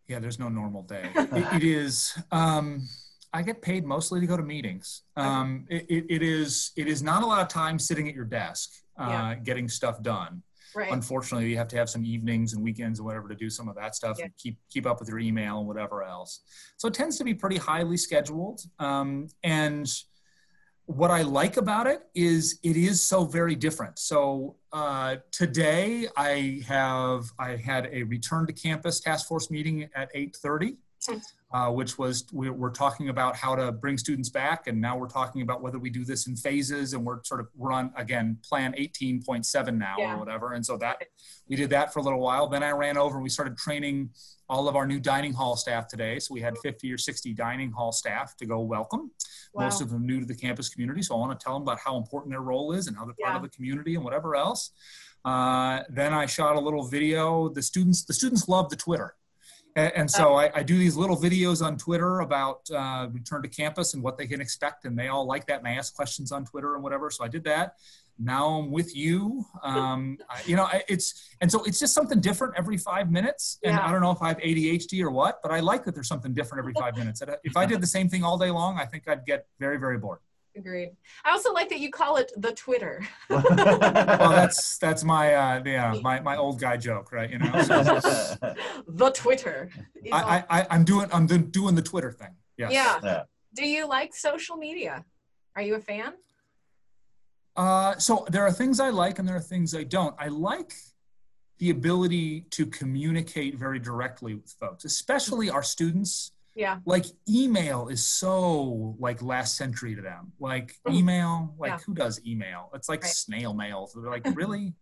Yeah, 0.06 0.20
there's 0.20 0.38
no 0.38 0.48
normal 0.48 0.82
day. 0.82 1.10
it, 1.16 1.54
it 1.56 1.64
is. 1.64 2.16
Um, 2.30 2.86
I 3.32 3.42
get 3.42 3.62
paid 3.62 3.84
mostly 3.84 4.20
to 4.20 4.26
go 4.26 4.36
to 4.36 4.42
meetings. 4.44 5.02
Um, 5.16 5.66
it, 5.68 5.86
it, 5.88 6.04
it 6.08 6.22
is. 6.22 6.70
It 6.76 6.86
is 6.86 7.02
not 7.02 7.24
a 7.24 7.26
lot 7.26 7.42
of 7.42 7.48
time 7.48 7.80
sitting 7.80 8.08
at 8.08 8.14
your 8.14 8.26
desk 8.26 8.70
uh, 8.96 9.06
Yeah. 9.08 9.34
getting 9.42 9.68
stuff 9.68 10.02
done. 10.02 10.42
Right. 10.76 10.92
Unfortunately, 10.92 11.50
you 11.50 11.56
have 11.56 11.68
to 11.68 11.76
have 11.76 11.90
some 11.90 12.04
evenings 12.04 12.52
and 12.52 12.62
weekends 12.62 13.00
and 13.00 13.06
whatever 13.06 13.28
to 13.28 13.34
do 13.34 13.50
some 13.50 13.68
of 13.68 13.74
that 13.74 13.96
stuff. 13.96 14.18
Yeah. 14.18 14.26
And 14.26 14.36
keep 14.38 14.56
keep 14.70 14.86
up 14.86 15.00
with 15.00 15.08
your 15.08 15.18
email 15.18 15.58
and 15.58 15.66
whatever 15.66 16.04
else. 16.04 16.42
So 16.76 16.86
it 16.86 16.94
tends 16.94 17.18
to 17.18 17.24
be 17.24 17.34
pretty 17.34 17.56
highly 17.56 17.96
scheduled. 17.96 18.60
Um, 18.78 19.26
and 19.42 19.86
what 20.86 21.10
I 21.10 21.22
like 21.22 21.56
about 21.56 21.86
it 21.86 22.02
is 22.14 22.58
it 22.62 22.76
is 22.76 23.02
so 23.02 23.24
very 23.24 23.54
different. 23.54 23.98
So 23.98 24.56
uh, 24.72 25.16
today 25.30 26.08
I 26.16 26.62
have 26.66 27.32
I 27.38 27.56
had 27.56 27.88
a 27.92 28.02
return 28.04 28.46
to 28.46 28.52
campus 28.52 29.00
task 29.00 29.28
force 29.28 29.50
meeting 29.50 29.88
at 29.94 30.12
8:30, 30.14 30.76
uh, 31.52 31.70
which 31.70 31.98
was 31.98 32.24
we're, 32.32 32.52
we're 32.52 32.70
talking 32.70 33.08
about 33.10 33.36
how 33.36 33.54
to 33.54 33.70
bring 33.72 33.98
students 33.98 34.28
back, 34.30 34.66
and 34.68 34.80
now 34.80 34.96
we're 34.96 35.08
talking 35.08 35.42
about 35.42 35.62
whether 35.62 35.78
we 35.78 35.90
do 35.90 36.04
this 36.04 36.26
in 36.26 36.34
phases, 36.36 36.92
and 36.94 37.04
we're 37.04 37.22
sort 37.24 37.40
of 37.40 37.48
we're 37.56 37.72
on 37.72 37.92
again 37.96 38.38
plan 38.48 38.72
18.7 38.78 39.76
now 39.76 39.96
Yeah. 39.98 40.14
or 40.14 40.18
whatever, 40.18 40.52
and 40.52 40.64
so 40.64 40.76
that 40.78 41.02
we 41.48 41.56
did 41.56 41.70
that 41.70 41.92
for 41.92 41.98
a 41.98 42.02
little 42.02 42.20
while. 42.20 42.48
Then 42.48 42.62
I 42.62 42.70
ran 42.70 42.96
over 42.96 43.16
and 43.16 43.22
we 43.22 43.28
started 43.28 43.56
training 43.58 44.10
all 44.48 44.68
of 44.68 44.76
our 44.76 44.86
new 44.86 45.00
dining 45.00 45.32
hall 45.32 45.56
staff 45.56 45.88
today. 45.88 46.18
So 46.18 46.34
we 46.34 46.40
had 46.40 46.58
50 46.58 46.92
or 46.92 46.98
60 46.98 47.32
dining 47.32 47.70
hall 47.70 47.90
staff 47.92 48.36
to 48.36 48.44
go 48.46 48.60
welcome 48.60 49.10
Wow. 49.54 49.64
most 49.64 49.80
of 49.80 49.88
them 49.90 50.04
new 50.06 50.20
to 50.20 50.26
the 50.26 50.34
campus 50.34 50.68
community. 50.68 51.00
So 51.02 51.14
I 51.14 51.18
want 51.18 51.38
to 51.38 51.42
tell 51.42 51.54
them 51.54 51.62
about 51.62 51.78
how 51.78 51.96
important 51.96 52.32
their 52.32 52.40
role 52.42 52.72
is 52.72 52.86
and 52.86 52.96
how 52.96 53.04
they're 53.06 53.14
part 53.22 53.32
Yeah. 53.32 53.36
of 53.36 53.42
the 53.42 53.48
community 53.48 53.94
and 53.94 54.04
whatever 54.04 54.36
else. 54.36 54.70
Uh, 55.24 55.82
then 55.88 56.12
I 56.12 56.26
shot 56.26 56.56
a 56.56 56.60
little 56.60 56.86
video. 56.86 57.48
The 57.48 57.62
students, 57.62 58.04
the 58.04 58.12
students 58.12 58.48
love 58.48 58.68
the 58.70 58.76
Twitter. 58.76 59.14
And, 59.76 59.92
and 59.94 60.10
so 60.10 60.34
I, 60.34 60.50
I 60.54 60.62
do 60.62 60.76
these 60.78 60.96
little 60.96 61.16
videos 61.16 61.64
on 61.64 61.76
Twitter 61.76 62.20
about 62.20 62.68
uh, 62.70 63.08
return 63.10 63.42
to 63.42 63.48
campus 63.48 63.94
and 63.94 64.02
what 64.02 64.18
they 64.18 64.26
can 64.26 64.40
expect. 64.40 64.84
And 64.84 64.98
they 64.98 65.08
all 65.08 65.26
like 65.26 65.46
that. 65.46 65.58
And 65.60 65.68
I 65.68 65.72
ask 65.72 65.94
questions 65.94 66.32
on 66.32 66.44
Twitter 66.44 66.74
and 66.74 66.82
whatever. 66.82 67.10
So 67.10 67.24
I 67.24 67.28
did 67.28 67.44
that. 67.44 67.76
Now 68.18 68.46
I'm 68.58 68.70
with 68.70 68.94
you. 68.94 69.44
Um, 69.62 70.18
I, 70.28 70.42
you 70.44 70.54
know, 70.54 70.64
I- 70.64 70.84
it's, 70.88 71.34
and 71.40 71.50
so 71.50 71.64
it's 71.64 71.78
just 71.80 71.94
something 71.94 72.20
different 72.20 72.54
every 72.58 72.76
five 72.76 73.10
minutes. 73.10 73.58
And 73.64 73.74
Yeah. 73.74 73.86
I 73.86 73.90
don't 73.90 74.02
know 74.02 74.10
if 74.10 74.20
I 74.20 74.28
have 74.28 74.38
ADHD 74.38 75.02
or 75.02 75.10
what, 75.10 75.40
but 75.42 75.50
I 75.50 75.60
like 75.60 75.84
that 75.84 75.94
there's 75.94 76.08
something 76.08 76.34
different 76.34 76.60
every 76.60 76.74
five 76.74 76.96
minutes. 76.96 77.22
If 77.42 77.56
I 77.56 77.64
did 77.66 77.80
the 77.80 77.86
same 77.86 78.08
thing 78.08 78.22
all 78.22 78.36
day 78.38 78.50
long, 78.50 78.78
I 78.78 78.84
think 78.84 79.08
I'd 79.08 79.24
get 79.24 79.46
very, 79.58 79.78
very 79.78 79.98
bored. 79.98 80.18
Agreed. 80.56 80.90
I 81.24 81.30
also 81.30 81.52
like 81.52 81.70
that 81.70 81.80
you 81.80 81.90
call 81.90 82.16
it 82.16 82.30
the 82.36 82.52
Twitter. 82.52 83.06
Well, 83.30 84.30
that's 84.30 84.76
that's 84.78 85.02
my 85.02 85.34
uh, 85.34 85.62
yeah 85.64 85.94
my, 86.02 86.20
my 86.20 86.36
old 86.36 86.60
guy 86.60 86.76
joke, 86.76 87.10
right? 87.12 87.30
You 87.30 87.38
know, 87.38 87.62
so 87.62 87.82
the 88.86 89.10
Twitter. 89.14 89.70
I, 90.12 90.44
I 90.48 90.60
I- 90.60 90.66
I'm 90.70 90.84
doing 90.84 91.08
I'm 91.12 91.26
do- 91.26 91.38
doing 91.38 91.74
the 91.74 91.82
Twitter 91.82 92.12
thing. 92.12 92.34
Yes. 92.58 92.72
yeah. 92.72 92.98
Yeah. 93.02 93.22
Do 93.54 93.66
you 93.66 93.86
like 93.88 94.14
social 94.14 94.56
media? 94.56 95.04
Are 95.56 95.62
you 95.62 95.74
a 95.76 95.80
fan? 95.80 96.12
Uh, 97.56 97.96
so 97.98 98.26
there 98.30 98.42
are 98.46 98.52
things 98.52 98.80
I 98.80 98.90
like 98.90 99.18
and 99.18 99.28
there 99.28 99.36
are 99.36 99.40
things 99.40 99.74
I 99.74 99.84
don't. 99.84 100.14
I 100.18 100.28
like 100.28 100.72
the 101.58 101.70
ability 101.70 102.46
to 102.50 102.66
communicate 102.66 103.56
very 103.58 103.78
directly 103.78 104.34
with 104.34 104.50
folks, 104.58 104.84
especially 104.84 105.50
our 105.50 105.62
students. 105.62 106.32
Yeah. 106.54 106.78
like 106.84 107.06
email 107.28 107.88
is 107.88 108.04
so 108.04 108.94
like 108.98 109.22
last 109.22 109.56
century 109.56 109.94
to 109.94 110.02
them 110.02 110.32
like 110.38 110.76
Mhm. 110.86 110.94
email 110.94 111.54
like 111.58 111.70
Yeah. 111.72 111.78
who 111.86 111.94
does 111.94 112.20
email 112.26 112.70
it's 112.74 112.88
like 112.88 113.02
Right. 113.02 113.12
snail 113.12 113.54
mail 113.54 113.86
so 113.86 114.00
they're 114.00 114.10
like 114.10 114.24
really 114.36 114.74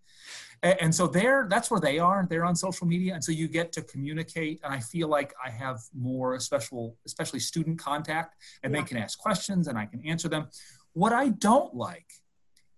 A- 0.62 0.82
and 0.82 0.92
so 0.94 1.06
they're 1.06 1.46
that's 1.48 1.70
where 1.70 1.80
they 1.80 1.98
are 1.98 2.26
they're 2.28 2.44
on 2.44 2.56
social 2.56 2.86
media 2.86 3.14
and 3.14 3.22
so 3.22 3.30
you 3.32 3.46
get 3.48 3.72
to 3.72 3.82
communicate 3.82 4.60
and 4.64 4.74
i 4.74 4.80
feel 4.80 5.08
like 5.08 5.32
i 5.44 5.48
have 5.48 5.78
more 5.94 6.38
special 6.40 6.96
especially 7.06 7.38
student 7.40 7.78
contact 7.78 8.34
and 8.62 8.74
Yeah. 8.74 8.80
they 8.80 8.86
can 8.88 8.96
ask 8.96 9.18
questions 9.18 9.68
and 9.68 9.78
i 9.78 9.86
can 9.86 10.04
answer 10.04 10.28
them 10.28 10.48
what 10.92 11.12
i 11.12 11.28
don't 11.28 11.74
like 11.74 12.10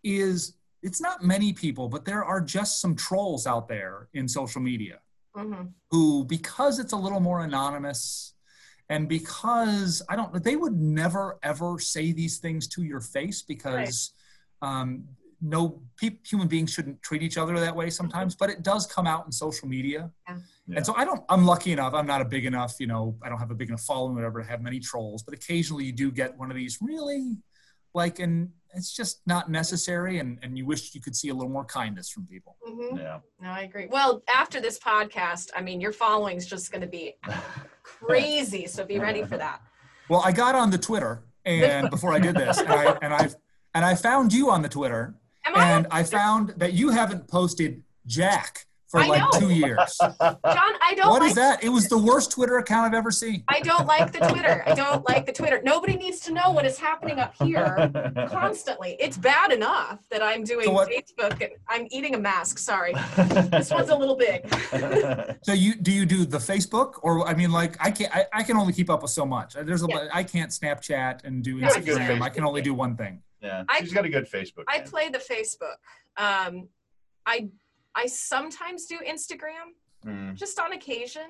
is 0.04 0.54
it's 0.82 1.00
not 1.00 1.22
many 1.22 1.52
people 1.52 1.88
but 1.88 2.04
there 2.04 2.24
are 2.24 2.40
just 2.40 2.80
some 2.80 2.94
trolls 2.94 3.46
out 3.46 3.68
there 3.68 4.08
in 4.12 4.28
social 4.28 4.60
media 4.60 4.98
hmm 5.34 5.62
who 5.90 6.24
because 6.26 6.78
it's 6.78 6.92
a 6.92 6.96
little 6.96 7.20
more 7.20 7.40
anonymous 7.42 8.34
and 8.88 9.08
because 9.08 10.02
i 10.08 10.16
don't 10.16 10.42
they 10.44 10.56
would 10.56 10.74
never 10.80 11.38
ever 11.42 11.78
say 11.78 12.12
these 12.12 12.38
things 12.38 12.66
to 12.68 12.82
your 12.82 13.00
face 13.00 13.42
because 13.42 14.12
um, 14.62 15.04
no 15.40 15.80
pe- 15.96 16.18
human 16.24 16.46
beings 16.46 16.72
shouldn't 16.72 17.02
treat 17.02 17.22
each 17.22 17.36
other 17.36 17.58
that 17.58 17.74
way 17.74 17.90
sometimes 17.90 18.34
but 18.36 18.48
it 18.50 18.62
does 18.62 18.86
come 18.86 19.06
out 19.06 19.26
in 19.26 19.32
social 19.32 19.66
media 19.68 20.10
Yeah. 20.28 20.38
Yeah. 20.68 20.76
and 20.76 20.86
so 20.86 20.94
i 20.96 21.04
don't 21.04 21.22
i'm 21.28 21.44
lucky 21.44 21.72
enough 21.72 21.94
i'm 21.94 22.06
not 22.06 22.20
a 22.20 22.24
big 22.24 22.44
enough 22.46 22.74
you 22.78 22.86
know 22.86 23.16
i 23.24 23.28
don't 23.28 23.38
have 23.38 23.50
a 23.50 23.54
big 23.54 23.68
enough 23.68 23.82
following 23.82 24.12
or 24.12 24.16
whatever 24.16 24.40
to 24.42 24.46
have 24.48 24.60
many 24.62 24.78
trolls 24.78 25.22
but 25.24 25.34
occasionally 25.34 25.84
you 25.84 25.92
do 25.92 26.10
get 26.12 26.36
one 26.38 26.50
of 26.50 26.56
these 26.56 26.78
really 26.80 27.36
like 27.94 28.18
and 28.18 28.50
it's 28.74 28.94
just 28.94 29.20
not 29.26 29.50
necessary 29.50 30.18
and, 30.18 30.38
and 30.42 30.56
you 30.56 30.64
wish 30.64 30.94
you 30.94 31.00
could 31.00 31.14
see 31.14 31.28
a 31.28 31.34
little 31.34 31.50
more 31.50 31.64
kindness 31.64 32.08
from 32.10 32.26
people 32.26 32.56
hmm 32.64 32.96
Yeah. 32.96 33.18
No, 33.40 33.50
I 33.50 33.62
agree. 33.62 33.86
Well, 33.90 34.22
after 34.32 34.60
this 34.60 34.78
podcast, 34.78 35.50
I 35.54 35.60
mean, 35.60 35.80
your 35.80 35.92
following 35.92 36.36
is 36.36 36.46
just 36.46 36.70
going 36.70 36.80
to 36.80 36.86
be 36.86 37.16
crazy. 37.82 38.66
So 38.66 38.84
be 38.84 38.98
ready 38.98 39.22
for 39.24 39.36
that. 39.36 39.60
Well, 40.08 40.20
I 40.24 40.32
got 40.32 40.54
on 40.54 40.70
the 40.70 40.78
Twitter 40.78 41.22
and 41.44 41.88
before 41.88 42.12
I 42.12 42.18
did 42.18 42.34
this, 42.36 42.58
and 42.58 42.68
I 42.72 42.98
and 43.00 43.14
I 43.14 43.30
and 43.74 43.84
I 43.84 43.94
found 43.94 44.32
you 44.32 44.50
on 44.50 44.60
the 44.60 44.68
Twitter, 44.68 45.14
Am 45.46 45.56
I, 45.56 45.70
and 45.70 45.86
I 45.90 46.02
found 46.02 46.50
that 46.58 46.72
you 46.74 46.90
haven't 46.90 47.28
posted 47.28 47.82
Jack 48.06 48.66
for 48.92 49.00
I 49.00 49.06
like 49.08 49.32
know. 49.32 49.40
two 49.40 49.50
years. 49.54 49.96
John? 50.00 50.12
I 50.44 50.92
don't. 50.94 51.08
What 51.08 51.22
like, 51.22 51.30
is 51.30 51.34
that? 51.36 51.64
It 51.64 51.70
was 51.70 51.88
the 51.88 51.96
worst 51.96 52.30
Twitter 52.30 52.58
account 52.58 52.86
I've 52.86 52.94
ever 52.98 53.10
seen. 53.10 53.42
I 53.48 53.60
don't 53.60 53.86
like 53.86 54.12
the 54.12 54.18
Twitter. 54.20 54.62
I 54.66 54.74
don't 54.74 55.08
like 55.08 55.24
the 55.24 55.32
Twitter. 55.32 55.60
Nobody 55.64 55.96
needs 55.96 56.20
to 56.20 56.32
know 56.32 56.50
what 56.50 56.66
is 56.66 56.78
happening 56.78 57.18
up 57.18 57.34
here 57.42 57.90
constantly. 58.30 58.96
It's 59.00 59.16
bad 59.16 59.50
enough 59.50 60.00
that 60.10 60.22
I'm 60.22 60.44
doing 60.44 60.66
So 60.66 60.72
what- 60.72 60.90
Facebook 60.90 61.40
and 61.40 61.52
I'm 61.68 61.86
eating 61.90 62.14
a 62.14 62.18
mask. 62.18 62.58
Sorry, 62.58 62.92
this 63.16 63.70
one's 63.70 63.88
a 63.88 63.96
little 63.96 64.16
big. 64.16 64.46
So 65.42 65.52
you 65.54 65.74
do 65.74 65.90
you 65.90 66.04
do 66.04 66.26
the 66.26 66.38
Facebook 66.38 66.98
or 67.02 67.26
I 67.26 67.34
mean 67.34 67.50
like 67.50 67.76
I 67.80 67.90
can't 67.90 68.14
I, 68.14 68.26
I 68.32 68.42
can 68.42 68.58
only 68.58 68.74
keep 68.74 68.90
up 68.90 69.00
with 69.02 69.10
so 69.10 69.24
much. 69.24 69.54
There's 69.54 69.82
a 69.82 69.86
Yeah. 69.88 70.08
I 70.12 70.22
can't 70.22 70.50
Snapchat 70.50 71.24
and 71.24 71.42
do 71.42 71.60
That's 71.60 71.76
Instagram. 71.76 72.20
I 72.20 72.28
can 72.28 72.44
only 72.44 72.60
do 72.60 72.74
one 72.74 72.94
thing. 72.96 73.22
yeah, 73.40 73.64
I- 73.70 73.80
she's 73.80 73.92
got 73.94 74.04
a 74.04 74.10
good 74.10 74.30
Facebook. 74.30 74.64
I 74.68 74.78
name. 74.78 74.86
play 74.86 75.08
the 75.08 75.18
Facebook. 75.18 75.76
Um, 76.18 76.68
I 77.24 77.48
I 77.94 78.06
sometimes 78.06 78.86
do 78.86 78.98
Instagram, 79.06 79.74
Mm. 80.04 80.34
just 80.34 80.58
on 80.58 80.72
occasion. 80.72 81.28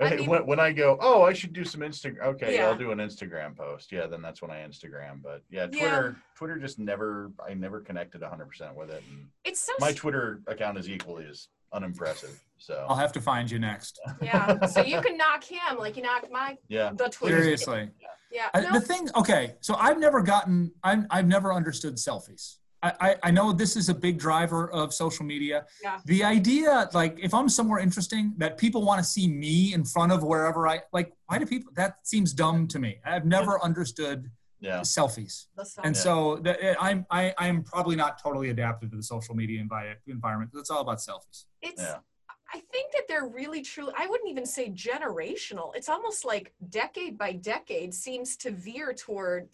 I 0.00 0.14
mean- 0.14 0.26
when, 0.28 0.46
when 0.46 0.60
I 0.60 0.70
go, 0.72 0.96
oh, 1.00 1.22
I 1.22 1.32
should 1.32 1.52
do 1.52 1.64
some 1.64 1.80
Instagram. 1.80 2.22
Okay, 2.22 2.54
Yeah. 2.54 2.66
I'll 2.68 2.76
do 2.76 2.92
an 2.92 2.98
Instagram 2.98 3.56
post. 3.56 3.90
Yeah, 3.90 4.06
then 4.06 4.22
that's 4.22 4.40
when 4.40 4.50
I 4.52 4.58
Instagram. 4.58 5.20
But 5.22 5.42
yeah, 5.50 5.66
Yeah. 5.72 5.78
Twitter, 5.80 6.16
Twitter 6.36 6.58
just 6.58 6.78
never, 6.78 7.32
I 7.44 7.54
never 7.54 7.80
connected 7.80 8.22
100% 8.22 8.74
with 8.76 8.90
it. 8.90 9.02
And 9.10 9.28
It's 9.44 9.60
so 9.60 9.72
my 9.80 9.92
Twitter 9.92 10.40
account 10.46 10.78
is 10.78 10.88
equally 10.88 11.26
as 11.26 11.48
unimpressive. 11.72 12.40
So 12.58 12.86
I'll 12.88 12.94
have 12.96 13.12
to 13.14 13.20
find 13.20 13.50
you 13.50 13.58
next. 13.58 13.98
yeah. 14.22 14.64
So 14.66 14.82
you 14.82 15.00
can 15.00 15.16
knock 15.16 15.42
him 15.42 15.78
like 15.78 15.96
you 15.96 16.02
knocked 16.04 16.30
my 16.30 16.56
yeah, 16.68 16.92
the 16.94 17.08
Twitter. 17.08 17.42
Seriously. 17.42 17.90
Yeah. 18.30 18.50
Uh, 18.54 18.60
No, 18.60 18.72
The 18.74 18.80
thing, 18.80 19.08
okay, 19.16 19.56
so 19.60 19.74
I've 19.74 19.98
never 19.98 20.22
gotten, 20.22 20.70
I've, 20.84 21.06
I've 21.10 21.26
never 21.26 21.52
understood 21.52 21.94
selfies. 21.96 22.58
I, 22.82 22.92
I, 23.00 23.16
I 23.24 23.30
know 23.30 23.52
this 23.52 23.76
is 23.76 23.88
a 23.88 23.94
big 23.94 24.18
driver 24.18 24.70
of 24.70 24.94
social 24.94 25.24
media. 25.24 25.66
Yeah. 25.82 25.98
The 26.04 26.22
idea, 26.24 26.88
like, 26.92 27.18
if 27.20 27.34
I'm 27.34 27.48
somewhere 27.48 27.80
interesting, 27.80 28.34
that 28.38 28.56
people 28.56 28.84
want 28.84 28.98
to 28.98 29.04
see 29.04 29.26
me 29.28 29.74
in 29.74 29.84
front 29.84 30.12
of 30.12 30.22
wherever 30.22 30.68
I, 30.68 30.82
like, 30.92 31.12
why 31.26 31.38
do 31.38 31.46
people, 31.46 31.72
that 31.76 32.06
seems 32.06 32.32
dumb 32.32 32.68
to 32.68 32.78
me. 32.78 33.00
I've 33.04 33.24
never 33.26 33.62
understood 33.64 34.30
yeah. 34.60 34.80
selfies. 34.80 35.46
the. 35.56 35.64
And 35.82 35.96
Yeah. 35.96 36.02
so 36.02 36.36
the, 36.36 36.80
I'm, 36.80 37.04
I, 37.10 37.34
I'm 37.36 37.64
probably 37.64 37.96
not 37.96 38.22
totally 38.22 38.50
adapted 38.50 38.90
to 38.92 38.96
the 38.96 39.02
social 39.02 39.34
media 39.34 39.62
envi- 39.62 39.96
environment. 40.06 40.52
It's 40.54 40.70
all 40.70 40.80
about 40.80 40.98
selfies. 40.98 41.44
it's 41.62 41.82
Yeah. 41.82 41.98
I 42.50 42.60
think 42.72 42.92
that 42.92 43.02
they're 43.08 43.28
really 43.28 43.60
truly 43.60 43.92
I 43.94 44.06
wouldn't 44.06 44.30
even 44.30 44.46
say 44.46 44.70
generational. 44.70 45.76
It's 45.76 45.90
almost 45.90 46.24
like 46.24 46.54
decade 46.70 47.18
by 47.18 47.32
decade 47.32 47.92
seems 47.92 48.38
to 48.38 48.50
veer 48.50 48.94
toward 48.94 49.50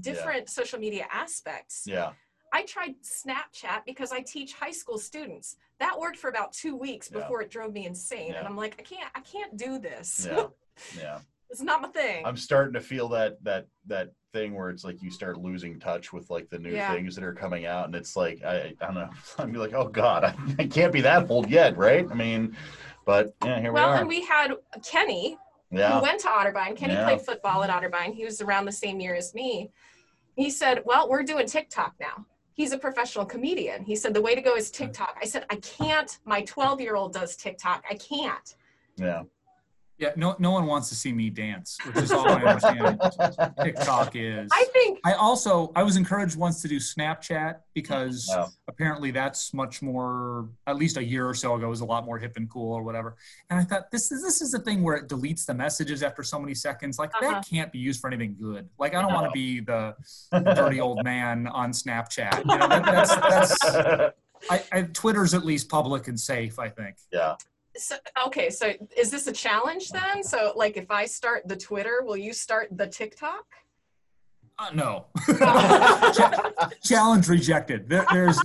different 0.00 0.50
social 0.50 0.80
media 0.80 1.06
aspects. 1.12 1.84
Yeah. 1.86 2.10
I 2.54 2.62
tried 2.62 2.94
Snapchat 3.02 3.84
because 3.84 4.12
I 4.12 4.20
teach 4.20 4.52
high 4.54 4.70
school 4.70 4.96
students. 4.96 5.56
That 5.80 5.98
worked 5.98 6.16
for 6.18 6.30
about 6.30 6.52
2 6.52 6.76
weeks 6.76 7.10
Yeah. 7.12 7.18
before 7.18 7.42
it 7.42 7.50
drove 7.50 7.72
me 7.72 7.84
insane 7.84 8.34
and 8.34 8.46
I'm 8.46 8.56
like 8.56 8.76
I 8.78 8.82
can't 8.82 9.10
I 9.14 9.20
can't 9.20 9.56
do 9.56 9.78
this. 9.78 10.26
Yeah. 10.30 10.46
Yeah. 11.00 11.18
it's 11.50 11.60
not 11.62 11.82
my 11.82 11.88
thing. 11.88 12.24
I'm 12.26 12.36
starting 12.36 12.72
to 12.74 12.80
feel 12.80 13.08
that 13.10 13.42
that 13.44 13.66
that 13.86 14.10
thing 14.32 14.54
where 14.54 14.70
it's 14.70 14.84
like 14.84 15.02
you 15.02 15.10
start 15.10 15.36
losing 15.36 15.78
touch 15.78 16.12
with 16.12 16.30
like 16.30 16.48
the 16.48 16.58
new 16.58 16.70
Yeah. 16.74 16.92
things 16.92 17.14
that 17.16 17.24
are 17.24 17.34
coming 17.34 17.66
out, 17.66 17.86
and 17.86 17.94
it's 17.94 18.16
like 18.16 18.42
I, 18.44 18.74
I 18.80 18.84
don't 18.86 18.94
know. 18.94 19.10
I'm 19.38 19.50
be 19.52 19.58
like, 19.58 19.74
oh 19.74 19.88
god, 19.88 20.24
I, 20.24 20.34
I 20.60 20.66
can't 20.66 20.92
be 20.92 21.00
that 21.02 21.30
old 21.30 21.48
yet, 21.50 21.76
right? 21.76 22.06
I 22.10 22.14
mean, 22.14 22.56
but 23.04 23.34
yeah, 23.44 23.60
here 23.60 23.72
well, 23.72 23.84
we 23.84 23.90
are. 23.90 23.92
Well, 23.92 24.00
and 24.00 24.08
we 24.08 24.24
had 24.24 24.52
Kenny 24.84 25.38
yeah, 25.70 25.96
who 25.96 26.02
went 26.02 26.20
to 26.22 26.28
Otterbein. 26.28 26.76
Kenny 26.76 26.94
Yeah. 26.94 27.04
played 27.04 27.20
football 27.22 27.62
at 27.64 27.70
Otterbein. 27.70 28.14
He 28.14 28.24
was 28.24 28.40
around 28.40 28.64
the 28.64 28.72
same 28.72 28.98
year 29.00 29.14
as 29.14 29.32
me. 29.34 29.70
He 30.36 30.50
said, 30.50 30.82
Well, 30.84 31.08
we're 31.08 31.22
doing 31.22 31.46
TikTok 31.46 31.94
now. 32.00 32.26
He's 32.54 32.72
a 32.72 32.78
professional 32.78 33.24
comedian. 33.26 33.84
He 33.84 33.96
said, 33.96 34.14
The 34.14 34.22
way 34.22 34.34
to 34.34 34.40
go 34.40 34.56
is 34.56 34.70
TikTok. 34.70 35.18
I 35.20 35.26
said, 35.26 35.44
I 35.50 35.56
can't. 35.56 36.18
My 36.24 36.42
12 36.42 36.80
year 36.80 36.96
old 36.96 37.12
does 37.12 37.36
TikTok. 37.36 37.84
I 37.90 37.94
can't. 37.94 38.54
yeah. 38.96 39.24
Yeah, 39.96 40.10
no, 40.16 40.34
no 40.40 40.50
one 40.50 40.66
wants 40.66 40.88
to 40.88 40.96
see 40.96 41.12
me 41.12 41.30
dance, 41.30 41.78
which 41.86 41.96
is 42.02 42.10
all 42.10 42.28
I 42.28 42.42
understand 42.42 43.00
TikTok 43.62 44.16
is. 44.16 44.50
I 44.52 44.64
think, 44.72 44.98
I 45.04 45.12
also 45.12 45.70
I 45.76 45.84
was 45.84 45.96
encouraged 45.96 46.36
once 46.36 46.60
to 46.62 46.68
do 46.68 46.78
Snapchat 46.78 47.58
because 47.74 48.26
Yeah. 48.28 48.46
apparently 48.66 49.12
that's 49.12 49.54
much 49.54 49.82
more 49.82 50.48
at 50.66 50.76
least 50.76 50.96
a 50.96 51.04
year 51.04 51.28
or 51.28 51.34
so 51.34 51.54
ago 51.54 51.68
was 51.68 51.80
a 51.80 51.84
lot 51.84 52.04
more 52.04 52.18
hip 52.18 52.36
and 52.36 52.50
cool 52.50 52.72
or 52.72 52.82
whatever. 52.82 53.14
And 53.50 53.60
I 53.60 53.62
thought 53.62 53.92
this 53.92 54.10
is 54.10 54.20
this 54.20 54.42
is 54.42 54.50
the 54.50 54.58
thing 54.58 54.82
where 54.82 54.96
it 54.96 55.08
deletes 55.08 55.46
the 55.46 55.54
messages 55.54 56.02
after 56.02 56.24
so 56.24 56.40
many 56.40 56.54
seconds. 56.54 56.98
Like 56.98 57.10
Uh-huh. 57.14 57.30
that 57.34 57.46
can't 57.48 57.70
be 57.70 57.78
used 57.78 58.00
for 58.00 58.08
anything 58.08 58.34
good. 58.40 58.68
Like 58.80 58.94
I 58.96 59.00
don't 59.00 59.12
want 59.12 59.24
to 59.26 59.28
No. 59.28 59.32
be 59.32 59.60
the 59.60 59.94
dirty 60.54 60.80
old 60.80 61.04
man 61.04 61.46
on 61.46 61.70
Snapchat. 61.70 62.38
You 62.44 62.58
know, 62.58 62.68
that, 62.68 62.84
that's 62.84 63.14
that's 63.14 64.12
I, 64.50 64.62
I, 64.72 64.82
Twitter's 64.92 65.34
at 65.34 65.44
least 65.44 65.68
public 65.68 66.08
and 66.08 66.18
safe. 66.18 66.58
I 66.58 66.68
think. 66.68 66.96
yeah. 67.12 67.36
So, 67.76 67.96
okay, 68.26 68.50
so 68.50 68.72
is 68.96 69.10
this 69.10 69.26
a 69.26 69.32
challenge 69.32 69.90
then? 69.90 70.22
So, 70.22 70.52
like, 70.56 70.76
if 70.76 70.90
I 70.90 71.06
start 71.06 71.48
the 71.48 71.56
Twitter, 71.56 72.02
will 72.04 72.16
you 72.16 72.32
start 72.32 72.68
the 72.72 72.86
TikTok? 72.86 73.44
Uh, 74.56 74.70
no. 74.72 75.06
Challenge 76.84 77.28
rejected. 77.28 77.88
There, 77.88 78.06
there's 78.12 78.40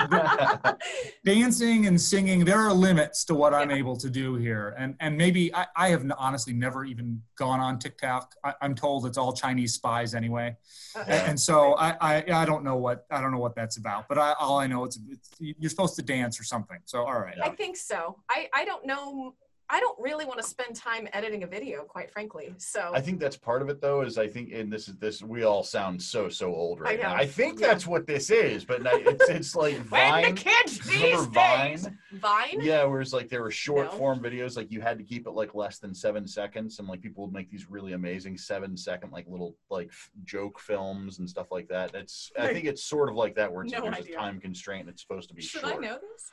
dancing 1.26 1.86
and 1.86 2.02
singing. 2.02 2.44
There 2.46 2.58
are 2.58 2.74
limits 2.74 3.24
to 3.26 3.36
what 3.36 3.54
I'm 3.54 3.70
able 3.70 3.96
to 3.98 4.10
do 4.10 4.36
here, 4.36 4.74
and 4.78 4.96
and 5.00 5.16
maybe 5.16 5.54
I, 5.54 5.68
I 5.76 5.90
have 5.90 6.04
honestly 6.18 6.54
never 6.54 6.84
even 6.84 7.22
gone 7.36 7.60
on 7.60 7.78
TikTok. 7.78 8.34
I, 8.44 8.56
I'm 8.60 8.74
told 8.74 9.06
it's 9.06 9.20
all 9.20 9.34
Chinese 9.34 9.76
spies 9.76 10.16
anyway, 10.16 10.58
and, 10.96 11.10
and 11.10 11.40
so 11.40 11.76
I, 11.76 11.96
I 12.02 12.24
I 12.42 12.46
don't 12.46 12.64
know 12.64 12.78
what 12.78 13.06
I 13.12 13.22
don't 13.22 13.32
know 13.32 13.38
what 13.38 13.56
that's 13.56 13.78
about. 13.78 14.08
But 14.08 14.18
I, 14.18 14.34
all 14.40 14.58
I 14.58 14.66
know 14.66 14.86
it's, 14.86 14.98
it's 15.12 15.30
you're 15.40 15.70
supposed 15.70 15.96
to 15.98 16.02
dance 16.02 16.40
or 16.40 16.44
something. 16.44 16.80
So 16.86 17.06
all 17.06 17.20
right. 17.20 17.38
I 17.44 17.50
think 17.50 17.78
so. 17.78 18.18
I, 18.32 18.50
I 18.52 18.66
don't 18.66 18.84
know. 18.84 19.36
I 19.72 19.80
don't 19.80 19.98
really 20.00 20.26
want 20.26 20.40
to 20.40 20.44
spend 20.48 20.76
time 20.76 21.08
editing 21.14 21.44
a 21.44 21.48
video, 21.48 21.84
quite 21.84 22.10
frankly. 22.10 22.54
So, 22.58 22.92
I 22.94 23.02
think 23.02 23.20
that's 23.20 23.38
part 23.38 23.62
of 23.62 23.70
it 23.70 23.80
though. 23.82 24.02
Is 24.02 24.18
I 24.18 24.28
think, 24.28 24.52
and 24.52 24.72
this 24.74 24.88
is 24.88 24.96
this. 24.98 25.22
We 25.22 25.44
all 25.44 25.64
sound 25.64 26.02
so 26.02 26.28
so 26.30 26.54
old 26.54 26.80
right 26.80 27.00
I 27.00 27.04
now. 27.04 27.14
I 27.16 27.26
think 27.28 27.60
Yeah. 27.60 27.68
that's 27.68 27.86
what 27.86 28.08
this 28.08 28.30
is, 28.32 28.66
but 28.66 28.82
it's 28.84 29.30
it's 29.30 29.56
like 29.56 29.74
when 29.90 30.22
the 30.24 30.28
Vine. 30.30 30.36
kids 30.36 30.80
these 30.80 31.26
Vine? 31.28 31.72
days, 31.72 31.90
Vine? 32.14 32.62
Yeah, 32.62 32.84
whereas 32.86 33.14
like 33.14 33.30
there 33.30 33.44
were 33.44 33.52
short 33.52 33.92
No. 33.92 33.98
form 33.98 34.20
videos, 34.22 34.58
like 34.58 34.72
you 34.72 34.82
had 34.82 34.98
to 34.98 35.04
keep 35.04 35.28
it 35.28 35.32
like 35.32 35.54
less 35.54 35.78
than 35.78 35.94
seven 35.94 36.28
seconds, 36.28 36.80
and 36.80 36.88
like 36.88 37.02
people 37.02 37.26
would 37.26 37.34
make 37.34 37.52
these 37.52 37.70
really 37.70 37.94
amazing 37.94 38.38
seven 38.38 38.76
second 38.76 39.12
like 39.12 39.28
little 39.28 39.56
like 39.70 39.90
f- 39.90 40.10
joke 40.26 40.60
films 40.60 41.20
and 41.20 41.30
stuff 41.30 41.52
like 41.52 41.68
that. 41.68 41.94
It's 41.94 42.32
I 42.40 42.54
think 42.54 42.66
it's 42.66 42.84
sort 42.84 43.10
of 43.10 43.16
like 43.16 43.36
that 43.36 43.52
where 43.52 43.64
it's 43.64 43.74
No 43.74 43.82
there's 43.82 43.98
idea. 43.98 44.18
a 44.18 44.20
time 44.20 44.40
constraint. 44.40 44.82
and 44.82 44.90
It's 44.90 45.02
supposed 45.02 45.30
to 45.30 45.36
be 45.36 45.42
Should 45.44 45.62
short. 45.62 45.76
I 45.76 45.78
know 45.78 45.98
this? 46.12 46.32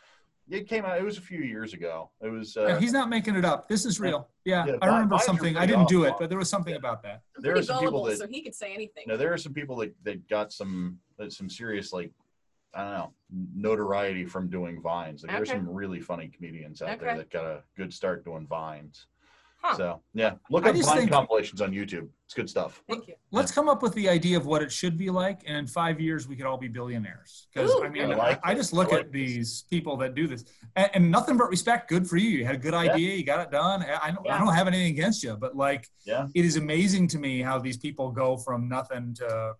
It 0.49 0.69
came 0.69 0.85
out. 0.85 0.99
It 0.99 1.05
was 1.05 1.19
a 1.19 1.23
few 1.23 1.41
years 1.41 1.73
ago. 1.73 2.11
It 2.21 2.29
was. 2.29 2.55
Yeah, 2.57 2.63
Uh, 2.63 2.79
he's 2.79 2.93
not 2.93 3.09
making 3.09 3.35
it 3.35 3.45
up. 3.45 3.69
This 3.69 3.85
is 3.85 3.99
real. 3.99 4.29
Yeah, 4.45 4.65
Yeah, 4.67 4.77
I 4.81 4.87
remember 4.87 5.19
something. 5.19 5.57
I 5.57 5.67
didn't 5.67 5.89
do 5.89 6.05
it, 6.05 6.15
but 6.19 6.29
there 6.29 6.39
was 6.39 6.49
something 6.49 6.75
about 6.77 7.03
that. 7.03 7.23
There 7.39 7.53
are 7.53 7.55
pretty 7.55 7.67
some 7.67 7.81
people 7.81 8.05
that- 8.05 8.19
so 8.19 8.27
he 8.29 8.43
could 8.43 8.55
say 8.55 8.73
anything. 8.73 9.05
now 9.09 9.17
there 9.17 9.33
are 9.33 9.39
some 9.39 9.53
people 9.55 9.77
that 9.77 9.95
that 10.05 10.29
got 10.29 10.53
some 10.53 11.01
that 11.19 11.33
some 11.33 11.51
serious 11.51 11.93
like 11.93 12.13
I 12.75 12.83
don't 12.83 12.93
know 12.93 13.13
notoriety 13.57 14.25
from 14.25 14.49
doing 14.49 14.81
vines. 14.81 15.23
Like 15.25 15.33
there's 15.33 15.49
Okay. 15.51 15.59
some 15.59 15.69
really 15.69 16.01
funny 16.01 16.29
comedians 16.29 16.81
out 16.83 17.01
there 17.01 17.17
that 17.17 17.31
got 17.31 17.45
a 17.47 17.65
good 17.77 17.93
start 17.93 18.25
doing 18.25 18.47
vines. 18.47 19.07
Huh. 19.63 19.77
So 19.77 20.03
yeah, 20.15 20.35
look 20.51 20.65
I 20.65 20.71
up 20.71 20.77
just 20.77 20.89
Vine 20.89 20.99
think- 20.99 21.11
compilations 21.11 21.61
on 21.61 21.73
YouTube. 21.73 22.09
It's 22.27 22.35
good 22.35 22.51
stuff. 22.51 22.83
Thank 22.89 23.07
you. 23.07 23.15
Let's 23.31 23.53
come 23.53 23.69
up 23.69 23.83
with 23.83 23.95
the 23.95 24.09
idea 24.09 24.37
of 24.37 24.47
what 24.47 24.61
it 24.61 24.71
should 24.73 24.97
be 24.99 25.11
like, 25.11 25.43
and 25.47 25.57
in 25.57 25.67
five 25.69 26.01
years 26.01 26.27
we 26.27 26.35
could 26.37 26.45
all 26.45 26.57
be 26.59 26.67
billionaires. 26.67 27.47
Because 27.55 27.71
Ooh, 27.73 27.85
I 27.85 27.89
mean, 27.89 28.11
I 28.11 28.15
like 28.17 28.41
I, 28.45 28.51
I 28.51 28.55
just 28.55 28.73
look 28.73 28.89
I 28.93 28.97
like 28.97 29.07
at 29.07 29.13
these 29.13 29.65
people 29.71 29.97
that 29.99 30.15
do 30.17 30.27
this, 30.27 30.45
and, 30.75 30.91
and 30.95 31.11
nothing 31.11 31.37
but 31.37 31.49
respect. 31.49 31.89
Good 31.89 32.07
for 32.09 32.17
you. 32.17 32.29
You 32.31 32.45
had 32.45 32.57
a 32.57 32.59
good 32.59 32.75
idea. 32.75 33.15
You 33.15 33.25
got 33.25 33.41
it 33.41 33.51
done. 33.53 33.83
I, 33.83 34.09
I 34.09 34.11
don't, 34.11 34.29
I 34.29 34.35
Yeah. 34.35 34.39
don't 34.45 34.55
have 34.55 34.67
anything 34.67 34.89
against 34.89 35.23
you, 35.23 35.37
but 35.37 35.57
like, 35.57 35.89
Yeah. 36.05 36.27
it 36.35 36.45
is 36.45 36.57
amazing 36.57 37.07
to 37.09 37.19
me 37.19 37.43
how 37.43 37.59
these 37.61 37.77
people 37.77 38.11
go 38.11 38.37
from 38.37 38.69
nothing 38.69 39.15
to 39.15 39.53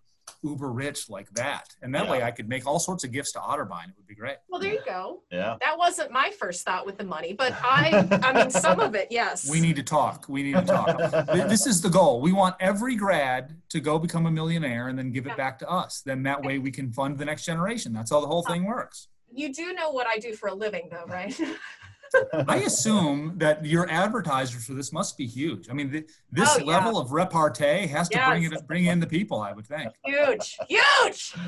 uber 0.43 0.71
rich 0.71 1.09
like 1.09 1.31
that. 1.35 1.75
And 1.83 1.95
that 1.95 2.05
Yeah. 2.05 2.11
way, 2.11 2.23
I 2.23 2.31
could 2.31 2.49
make 2.49 2.67
all 2.67 2.79
sorts 2.79 3.05
of 3.05 3.13
gifts 3.13 3.33
to 3.33 3.39
Otterbein. 3.39 3.89
It 3.89 3.95
would 3.97 4.07
be 4.07 4.15
great. 4.15 4.37
Well, 4.49 4.61
there 4.61 4.73
you 4.75 4.81
go. 4.85 5.23
Yeah. 5.31 5.57
That 5.61 5.79
wasn't 5.79 6.11
my 6.11 6.31
first 6.39 6.65
thought 6.65 6.87
with 6.87 6.99
the 6.99 7.05
money, 7.05 7.33
but 7.33 7.53
I, 7.63 8.07
I 8.23 8.33
mean, 8.33 8.51
some 8.51 8.81
of 8.81 8.95
it, 8.95 9.09
yes. 9.11 9.49
We 9.51 9.61
need 9.61 9.77
to 9.77 9.83
talk. 9.83 10.27
We 10.29 10.43
need 10.43 10.55
to 10.55 10.63
talk. 10.63 11.27
This 11.57 11.67
is 11.67 11.81
the 11.81 11.91
goal. 11.91 12.21
We 12.21 12.33
want 12.33 12.57
every 12.61 12.97
grad 12.97 13.57
to 13.71 13.81
go 13.81 13.99
become 13.99 14.27
a 14.27 14.31
millionaire 14.31 14.89
and 14.89 14.99
then 14.99 15.11
give 15.13 15.27
Yeah. 15.27 15.33
it 15.33 15.37
back 15.39 15.59
to 15.61 15.69
us. 15.69 16.03
Then 16.05 16.23
that 16.25 16.43
way 16.43 16.59
we 16.59 16.71
can 16.71 16.93
fund 16.93 17.19
the 17.19 17.25
next 17.25 17.45
generation. 17.45 17.93
That's 17.93 18.11
how 18.11 18.21
the 18.21 18.27
whole 18.27 18.43
thing 18.43 18.65
works. 18.65 19.09
You 19.33 19.53
do 19.53 19.73
know 19.75 19.91
what 19.91 20.07
I 20.07 20.19
do 20.19 20.35
for 20.35 20.49
a 20.49 20.55
living, 20.55 20.89
though, 20.91 21.05
right? 21.07 21.39
I 22.49 22.59
assume 22.59 23.35
that 23.37 23.65
your 23.65 23.89
advertisers 23.91 24.65
for 24.67 24.75
this 24.75 24.93
must 24.93 25.17
be 25.19 25.27
huge. 25.27 25.69
I 25.71 25.73
mean, 25.73 25.91
th- 25.91 26.09
this 26.31 26.49
Oh, 26.55 26.59
yeah. 26.59 26.65
level 26.65 26.99
of 26.99 27.13
repartee 27.13 27.87
has 27.89 28.09
to 28.11 28.23
bring 28.27 28.45
it 28.45 28.67
bring 28.67 28.87
in 28.87 29.01
the 29.01 29.07
people. 29.07 29.41
I 29.41 29.53
would 29.53 29.67
think. 29.67 29.93
huge, 30.05 30.57
huge. 30.69 31.35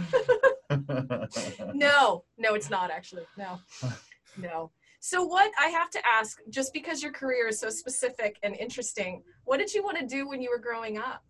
No, 1.75 2.25
no, 2.37 2.55
it's 2.55 2.71
not 2.71 2.91
actually. 2.91 3.25
No, 3.37 3.59
no. 4.37 4.71
So, 5.01 5.23
what 5.25 5.51
I 5.59 5.69
have 5.69 5.91
to 5.91 6.01
ask, 6.07 6.39
just 6.51 6.73
because 6.73 7.03
your 7.03 7.12
career 7.12 7.49
is 7.49 7.61
so 7.61 7.71
specific 7.71 8.37
and 8.43 8.55
interesting, 8.57 9.23
what 9.45 9.59
did 9.59 9.73
you 9.73 9.83
want 9.83 9.97
to 9.99 10.07
do 10.07 10.29
when 10.29 10.41
you 10.43 10.51
were 10.51 10.59
growing 10.59 10.99
up? 10.99 11.23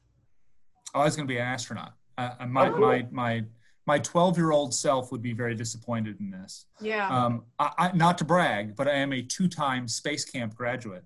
Oh, 0.94 1.00
I 1.00 1.04
was 1.04 1.16
going 1.16 1.28
to 1.28 1.32
be 1.32 1.38
an 1.38 1.46
astronaut. 1.46 1.92
Uh, 2.16 2.30
uh, 2.40 2.46
my 2.46 2.68
Oh, 2.70 2.78
my 2.78 3.06
my 3.10 3.44
my 3.88 3.98
12 3.98 4.36
year 4.36 4.50
old 4.52 4.74
self 4.74 5.10
would 5.10 5.22
be 5.22 5.32
very 5.32 5.54
disappointed 5.54 6.20
in 6.20 6.30
this. 6.30 6.66
Yeah. 6.78 7.08
Um, 7.08 7.44
I, 7.58 7.70
I, 7.78 7.92
not 7.92 8.18
to 8.18 8.24
brag, 8.24 8.76
but 8.76 8.86
I 8.86 8.92
am 8.92 9.14
a 9.14 9.22
two 9.22 9.48
time 9.48 9.88
space 9.88 10.24
camp 10.26 10.54
graduate. 10.54 11.04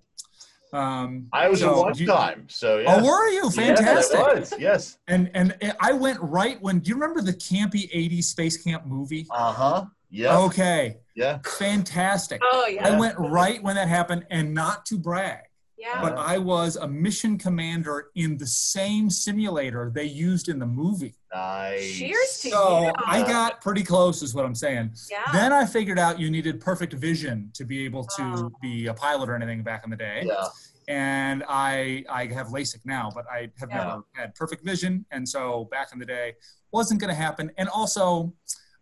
Um, 0.73 1.27
I 1.31 1.47
was 1.49 1.59
so 1.61 1.71
in 1.71 1.79
one 1.79 1.93
do 1.93 2.01
you- 2.03 2.07
time, 2.09 2.47
so 2.49 2.79
yeah. 2.79 2.95
Oh, 2.97 3.05
were 3.05 3.29
you 3.29 3.49
fantastic? 3.51 3.85
Yes, 3.85 4.11
it 4.11 4.39
was. 4.39 4.53
Yes. 4.59 4.97
And 5.07 5.31
and 5.33 5.55
I 5.79 5.93
went 5.93 6.19
right 6.19 6.61
when. 6.61 6.79
Do 6.79 6.89
you 6.89 6.95
remember 6.95 7.21
the 7.21 7.33
campy 7.33 7.89
'80s 7.93 8.23
space 8.25 8.57
camp 8.61 8.85
movie? 8.85 9.25
Uh 9.29 9.53
huh. 9.53 9.85
Yeah. 10.09 10.37
Okay, 10.39 10.97
Yeah. 11.15 11.39
fantastic. 11.59 12.41
oh 12.51 12.67
yeah. 12.67 12.87
I 12.87 12.99
went 12.99 13.15
right 13.17 13.63
when 13.63 13.75
that 13.75 13.87
happened, 13.87 14.25
and 14.29 14.53
not 14.53 14.85
to 14.87 14.97
brag, 14.97 15.41
yeah. 15.83 16.01
but 16.01 16.17
I 16.17 16.37
was 16.37 16.75
a 16.77 16.87
mission 16.87 17.37
commander 17.37 18.07
in 18.15 18.37
the 18.37 18.47
same 18.47 19.09
simulator 19.09 19.91
they 19.93 20.05
used 20.05 20.47
in 20.49 20.57
the 20.59 20.65
movie. 20.65 21.15
Nice. 21.33 21.97
Cheers 21.97 22.39
to 22.43 22.49
So 22.49 22.81
you. 22.87 22.93
I 23.05 23.21
got 23.23 23.61
pretty 23.61 23.83
close, 23.83 24.21
is 24.21 24.33
what 24.33 24.45
I'm 24.45 24.55
saying. 24.55 24.91
yeah. 25.11 25.31
Then 25.33 25.51
I 25.51 25.65
figured 25.65 25.99
out 25.99 26.19
you 26.19 26.29
needed 26.31 26.59
perfect 26.61 26.93
vision 26.93 27.49
to 27.53 27.65
be 27.65 27.83
able 27.85 28.03
to 28.17 28.23
Oh. 28.23 28.51
be 28.61 28.87
a 28.87 28.93
pilot 28.93 29.29
or 29.29 29.35
anything 29.35 29.63
back 29.63 29.83
in 29.83 29.89
the 29.89 29.97
day. 29.97 30.23
Yeah. 30.25 30.47
and 30.89 31.45
I 31.47 32.03
I 32.09 32.25
have 32.37 32.47
LASIK 32.47 32.81
now, 32.83 33.09
but 33.17 33.25
I 33.31 33.49
have 33.61 33.69
Yeah. 33.69 33.77
never 33.83 34.01
had 34.19 34.35
perfect 34.35 34.65
vision, 34.65 35.05
and 35.11 35.23
so 35.35 35.65
back 35.71 35.87
in 35.93 35.97
the 35.99 36.05
day 36.05 36.33
wasn't 36.73 36.99
going 36.99 37.13
to 37.15 37.21
happen. 37.27 37.45
And 37.57 37.69
also, 37.69 38.33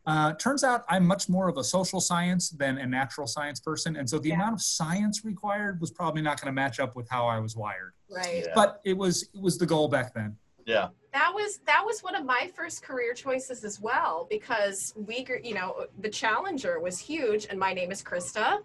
uh, 0.05 0.33
turns 0.33 0.63
out 0.63 0.83
I'm 0.89 1.05
much 1.05 1.29
more 1.29 1.47
of 1.47 1.57
a 1.57 1.63
social 1.63 2.01
science 2.01 2.49
than 2.49 2.77
a 2.79 2.85
natural 2.85 3.27
science 3.27 3.59
person, 3.59 3.95
and 3.95 4.09
so 4.09 4.17
the 4.19 4.29
Yeah. 4.29 4.35
amount 4.35 4.53
of 4.55 4.61
science 4.61 5.23
required 5.23 5.79
was 5.79 5.91
probably 5.91 6.21
not 6.21 6.39
going 6.41 6.47
to 6.47 6.51
match 6.55 6.79
up 6.79 6.95
with 6.95 7.07
how 7.09 7.27
I 7.27 7.39
was 7.39 7.55
wired. 7.55 7.93
right. 8.09 8.43
Yeah. 8.45 8.51
But 8.55 8.81
it 8.83 8.97
was 8.97 9.23
it 9.33 9.41
was 9.41 9.57
the 9.57 9.65
goal 9.65 9.87
back 9.87 10.13
then. 10.13 10.37
Yeah. 10.65 10.89
that 11.13 11.31
was 11.33 11.59
that 11.65 11.83
was 11.85 12.01
one 12.01 12.15
of 12.15 12.23
my 12.25 12.49
first 12.55 12.83
career 12.83 13.13
choices 13.13 13.63
as 13.63 13.79
well 13.79 14.27
because 14.29 14.93
we 14.95 15.25
you 15.43 15.53
know 15.53 15.85
the 15.99 16.09
challenger 16.09 16.79
was 16.79 16.97
huge 16.99 17.45
and 17.49 17.59
my 17.59 17.73
name 17.73 17.91
is 17.91 18.01
krista 18.03 18.59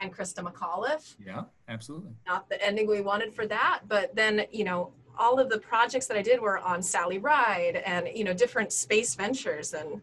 and 0.00 0.12
christa 0.12 0.40
mcauliffe 0.42 1.14
Yeah, 1.24 1.42
absolutely. 1.68 2.12
not 2.26 2.48
the 2.48 2.60
ending 2.64 2.86
we 2.88 3.00
wanted 3.02 3.32
for 3.34 3.46
that 3.46 3.80
but 3.88 4.14
then 4.16 4.46
you 4.50 4.64
know 4.64 4.92
all 5.18 5.38
of 5.38 5.48
the 5.50 5.58
projects 5.58 6.06
that 6.08 6.16
i 6.16 6.22
did 6.22 6.40
were 6.40 6.58
on 6.58 6.82
sally 6.82 7.18
ride 7.18 7.76
and 7.86 8.08
you 8.14 8.24
know 8.24 8.32
different 8.32 8.72
space 8.72 9.14
ventures 9.14 9.74
and 9.74 10.00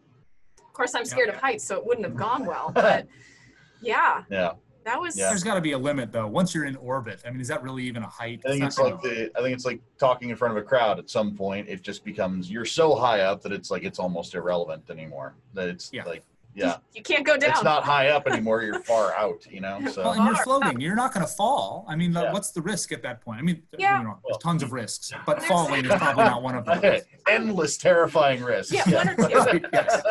of 0.72 0.76
course 0.76 0.94
i'm 0.94 1.04
scared 1.04 1.28
of 1.28 1.34
heights 1.36 1.62
so 1.64 1.76
it 1.76 1.84
wouldn't 1.84 2.06
have 2.06 2.16
gone 2.16 2.46
well 2.46 2.70
but 2.74 3.06
yeah 3.82 4.22
Yeah. 4.30 4.52
that 4.84 4.98
was 4.98 5.18
Yeah. 5.18 5.28
There's 5.28 5.44
got 5.44 5.56
to 5.56 5.60
be 5.60 5.72
a 5.72 5.78
limit 5.78 6.10
though. 6.12 6.26
Once 6.26 6.54
you're 6.54 6.64
in 6.64 6.76
orbit, 6.76 7.20
I 7.26 7.30
mean, 7.30 7.40
is 7.42 7.48
that 7.48 7.62
really 7.62 7.82
even 7.84 8.02
a 8.02 8.08
height? 8.08 8.40
I 8.46 8.48
think 8.50 8.60
not 8.62 8.66
it's 8.68 8.78
like 8.78 9.00
the. 9.02 9.30
I 9.36 9.42
think 9.42 9.54
it's 9.54 9.64
like 9.66 9.80
talking 9.98 10.30
in 10.30 10.36
front 10.36 10.56
of 10.56 10.62
a 10.62 10.66
crowd. 10.66 10.98
At 10.98 11.08
some 11.10 11.36
point, 11.36 11.68
it 11.68 11.82
just 11.82 12.04
becomes 12.04 12.50
you're 12.50 12.64
so 12.64 12.94
high 12.96 13.20
up 13.20 13.42
that 13.42 13.52
it's 13.52 13.70
like 13.70 13.84
it's 13.84 13.98
almost 14.00 14.34
irrelevant 14.34 14.88
anymore. 14.90 15.34
That 15.54 15.68
it's 15.68 15.90
Yeah. 15.92 16.04
like, 16.04 16.24
yeah, 16.54 16.76
you 16.94 17.02
can't 17.02 17.24
go 17.24 17.36
down 17.36 17.50
it's 17.50 17.62
not 17.62 17.82
high 17.84 18.08
up 18.08 18.26
anymore. 18.30 18.62
You're 18.62 18.82
far 18.82 19.14
out. 19.14 19.46
You 19.50 19.60
know. 19.60 19.78
Well, 19.82 19.92
So 19.92 20.10
and 20.12 20.24
you're 20.24 20.36
floating. 20.36 20.80
You're 20.80 20.94
not 20.94 21.12
going 21.14 21.26
to 21.26 21.32
fall. 21.32 21.84
I 21.88 21.96
mean, 21.96 22.12
Yeah. 22.12 22.32
what's 22.32 22.50
the 22.50 22.60
risk 22.62 22.92
at 22.92 23.02
that 23.02 23.20
point? 23.20 23.38
I 23.38 23.42
mean, 23.42 23.62
Yeah. 23.78 23.98
you 23.98 24.04
know, 24.04 24.18
there's 24.26 24.38
tons 24.38 24.62
of 24.62 24.72
risks, 24.72 25.12
but 25.26 25.42
falling 25.42 25.84
is 25.84 25.92
probably 25.94 26.24
not 26.24 26.42
one 26.42 26.54
of 26.56 26.64
them. 26.64 27.00
endless, 27.28 27.76
terrifying 27.76 28.42
risks. 28.42 28.72
yeah, 28.72 28.88
one 28.94 29.08
or 29.08 29.14
two 29.16 29.60
Yes. 29.72 30.02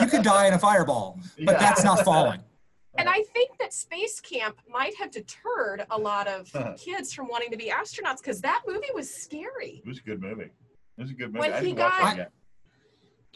You 0.00 0.06
could 0.06 0.22
die 0.22 0.46
in 0.46 0.54
a 0.54 0.58
fireball, 0.58 1.18
but 1.44 1.52
Yeah. 1.54 1.58
that's 1.58 1.84
not 1.84 2.04
falling. 2.04 2.40
And 2.98 3.08
I 3.08 3.22
think 3.32 3.56
that 3.58 3.72
space 3.72 4.20
camp 4.20 4.56
might 4.68 4.94
have 4.96 5.10
deterred 5.12 5.86
a 5.90 5.98
lot 5.98 6.26
of 6.26 6.52
kids 6.78 7.12
from 7.14 7.28
wanting 7.28 7.50
to 7.52 7.56
be 7.56 7.66
astronauts 7.70 8.18
because 8.18 8.40
that 8.40 8.62
movie 8.66 8.88
was 8.94 9.08
scary. 9.14 9.80
It 9.84 9.88
was 9.88 9.98
a 9.98 10.02
good 10.02 10.20
movie. 10.20 10.50
It 10.98 11.00
was 11.02 11.10
a 11.10 11.14
good 11.14 11.28
movie. 11.32 11.38
When 11.38 11.52
I 11.52 11.60
he 11.60 11.66
didn't 11.66 11.78
watch 11.78 12.00
got- 12.00 12.14
it 12.14 12.18
yet. 12.18 12.32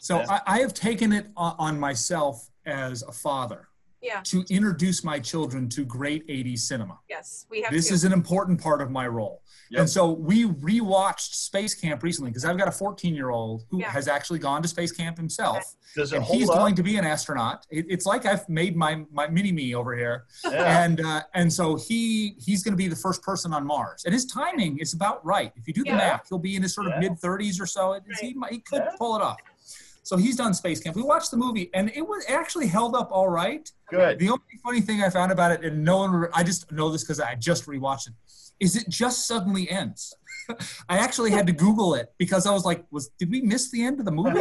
So 0.04 0.18
Yeah. 0.18 0.26
I, 0.46 0.56
I 0.56 0.58
have 0.60 0.74
taken 0.74 1.12
it 1.14 1.28
on, 1.34 1.54
on 1.58 1.80
myself 1.80 2.50
as 2.66 3.02
a 3.04 3.12
father 3.12 3.68
Yeah, 4.02 4.20
to 4.24 4.44
introduce 4.50 5.02
my 5.02 5.18
children 5.18 5.66
to 5.70 5.82
great 5.86 6.28
80s 6.28 6.58
cinema. 6.58 6.98
yes, 7.08 7.46
we 7.50 7.62
have 7.62 7.72
This 7.72 7.88
to. 7.88 7.94
is 7.94 8.04
an 8.04 8.12
important 8.12 8.60
part 8.60 8.82
of 8.82 8.90
my 8.90 9.06
role. 9.08 9.40
Yep. 9.70 9.80
And 9.80 9.88
so 9.90 10.10
we 10.12 10.44
rewatched 10.44 11.32
Space 11.32 11.74
Camp 11.74 12.02
recently 12.02 12.30
because 12.30 12.44
I've 12.44 12.58
got 12.58 12.68
a 12.68 12.72
14 12.72 13.14
year 13.14 13.30
old 13.30 13.64
who 13.70 13.80
Yeah. 13.80 13.90
has 13.90 14.06
actually 14.06 14.40
gone 14.40 14.60
to 14.60 14.68
Space 14.68 14.92
Camp 14.92 15.16
himself. 15.16 15.74
Does 15.96 16.12
it 16.12 16.16
And 16.16 16.24
hold 16.26 16.38
he's 16.38 16.50
up? 16.50 16.56
going 16.56 16.74
to 16.74 16.82
be 16.82 16.96
an 16.98 17.06
astronaut. 17.06 17.64
It, 17.70 17.86
it's 17.88 18.04
like 18.04 18.26
I've 18.26 18.46
made 18.46 18.76
my, 18.76 19.04
my 19.10 19.26
mini 19.28 19.52
me 19.52 19.74
over 19.74 19.96
here. 19.96 20.26
yeah. 20.44 20.84
and 20.84 21.00
uh, 21.00 21.22
and 21.32 21.50
so 21.50 21.76
he 21.76 22.36
he's 22.38 22.62
going 22.62 22.72
to 22.72 22.76
be 22.84 22.88
the 22.88 22.96
first 23.06 23.22
person 23.22 23.54
on 23.54 23.64
Mars, 23.66 24.02
and 24.04 24.12
his 24.12 24.26
timing 24.26 24.76
is 24.80 24.92
about 24.92 25.24
right. 25.24 25.50
If 25.56 25.66
you 25.66 25.72
do 25.72 25.82
the 25.82 25.90
Yeah. 25.90 25.96
math, 25.96 26.28
he'll 26.28 26.38
be 26.38 26.56
in 26.56 26.62
his 26.62 26.74
sort 26.74 26.88
of 26.88 26.92
Yeah. 26.94 27.08
mid 27.08 27.12
30s 27.18 27.58
or 27.58 27.66
so. 27.66 27.92
It- 27.94 28.02
he, 28.20 28.36
he 28.50 28.58
could 28.58 28.82
Yeah. 28.84 28.90
pull 28.98 29.16
it 29.16 29.22
off. 29.22 29.38
So 30.04 30.16
he's 30.18 30.36
done 30.36 30.52
space 30.54 30.80
camp. 30.80 30.94
We 30.96 31.02
watched 31.02 31.30
the 31.30 31.36
movie, 31.38 31.70
and 31.74 31.90
it 31.94 32.06
was 32.06 32.24
actually 32.28 32.66
held 32.66 32.94
up 32.94 33.08
all 33.10 33.28
right. 33.28 33.68
Good. 33.88 34.18
The 34.18 34.28
only 34.28 34.42
funny 34.62 34.80
thing 34.82 35.02
I 35.02 35.08
found 35.08 35.32
about 35.32 35.50
it, 35.50 35.64
and 35.64 35.82
no 35.82 35.96
one, 35.96 36.26
I 36.32 36.44
just 36.44 36.70
know 36.70 36.90
this 36.90 37.02
because 37.02 37.20
I 37.20 37.34
just 37.36 37.66
rewatched 37.66 38.08
it, 38.08 38.12
is 38.60 38.76
it 38.76 38.86
just 38.88 39.26
suddenly 39.26 39.68
ends. 39.70 40.14
I 40.90 40.98
actually 40.98 41.30
had 41.30 41.46
to 41.46 41.54
Google 41.54 41.94
it 41.94 42.12
because 42.18 42.46
I 42.46 42.52
was 42.52 42.66
like, 42.66 42.84
was 42.90 43.08
did 43.18 43.30
we 43.30 43.40
miss 43.40 43.70
the 43.70 43.82
end 43.82 43.98
of 43.98 44.04
the 44.04 44.12
movie? 44.12 44.38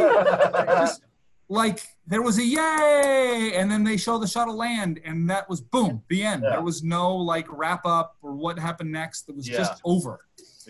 Just, 0.84 1.00
like 1.48 1.80
there 2.06 2.20
was 2.22 2.38
a 2.38 2.44
yay, 2.44 3.52
and 3.54 3.70
then 3.70 3.84
they 3.84 3.96
show 3.96 4.18
the 4.18 4.26
shuttle 4.26 4.56
land, 4.56 5.00
and 5.04 5.28
that 5.30 5.48
was 5.48 5.60
boom, 5.62 6.02
the 6.10 6.22
end. 6.22 6.42
Yeah. 6.42 6.50
There 6.50 6.62
was 6.62 6.82
no 6.82 7.14
like 7.16 7.46
wrap 7.50 7.86
up 7.86 8.16
or 8.22 8.32
what 8.32 8.58
happened 8.58 8.92
next. 8.92 9.28
It 9.30 9.36
was 9.36 9.48
Yeah. 9.48 9.58
just 9.58 9.80
over. 9.84 10.20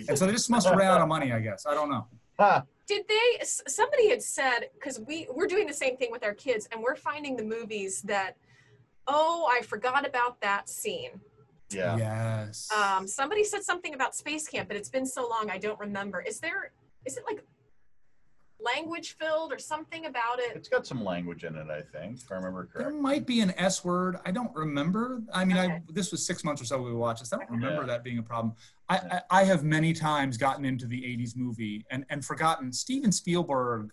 And 0.09 0.16
so 0.18 0.26
they 0.26 0.32
just 0.32 0.51
must 0.51 0.66
have 0.68 0.76
ran 0.76 0.90
out 0.92 1.01
of 1.01 1.09
money, 1.09 1.32
I 1.32 1.40
guess. 1.40 1.66
I 1.66 1.74
don't 1.74 1.90
know. 1.90 2.07
Ha. 2.89 2.95
Did 2.95 3.09
they? 3.09 3.45
Somebody 3.45 4.11
had 4.11 4.22
said 4.22 4.70
because 4.74 5.01
we 5.01 5.26
we're 5.32 5.47
doing 5.47 5.66
the 5.66 5.72
same 5.74 5.97
thing 5.97 6.11
with 6.11 6.24
our 6.24 6.35
kids, 6.35 6.68
and 6.72 6.82
we're 6.82 6.97
finding 6.97 7.37
the 7.37 7.45
movies 7.45 8.03
that, 8.03 8.37
oh, 9.07 9.49
I 9.51 9.62
forgot 9.62 10.07
about 10.07 10.41
that 10.41 10.68
scene. 10.68 11.20
yeah. 11.70 11.97
Yes. 11.97 12.70
Um, 12.72 13.09
somebody 13.09 13.45
said 13.45 13.62
something 13.64 13.95
about 13.95 14.14
space 14.14 14.47
camp, 14.49 14.68
but 14.68 14.76
it's 14.76 14.91
been 14.91 15.07
so 15.07 15.28
long 15.28 15.51
I 15.51 15.59
don't 15.59 15.78
remember. 15.80 16.20
Is 16.20 16.41
there? 16.41 16.72
Is 17.05 17.16
it 17.16 17.24
like 17.26 17.45
language 18.64 19.16
filled 19.18 19.52
or 19.52 19.58
something 19.58 20.06
about 20.06 20.38
it? 20.38 20.56
It's 20.56 20.68
got 20.68 20.86
some 20.86 21.04
language 21.04 21.44
in 21.44 21.56
it, 21.56 21.68
I 21.70 21.82
think, 21.82 22.18
if 22.18 22.30
I 22.32 22.36
remember 22.36 22.68
There 22.74 22.90
might 22.90 23.26
be 23.26 23.40
an 23.40 23.52
S 23.56 23.84
word. 23.84 24.16
I 24.24 24.30
don't 24.30 24.54
remember. 24.54 25.22
I 25.32 25.44
mean, 25.44 25.56
I 25.56 25.82
this 25.90 26.10
was 26.12 26.24
six 26.26 26.44
months 26.44 26.60
or 26.62 26.64
so 26.64 26.80
we 26.82 26.92
watched 26.92 27.20
this. 27.20 27.32
I 27.32 27.36
don't 27.38 27.50
remember 27.50 27.82
Yeah. 27.82 27.86
that 27.88 28.04
being 28.04 28.18
a 28.18 28.22
problem. 28.22 28.54
I, 28.88 28.94
Yeah. 28.96 29.20
I 29.30 29.40
I 29.40 29.44
have 29.44 29.64
many 29.64 29.92
times 29.92 30.36
gotten 30.36 30.64
into 30.64 30.86
the 30.86 31.00
'80s 31.02 31.36
movie 31.36 31.84
and 31.90 32.04
and 32.10 32.24
forgotten. 32.24 32.72
Steven 32.72 33.12
Spielberg 33.12 33.90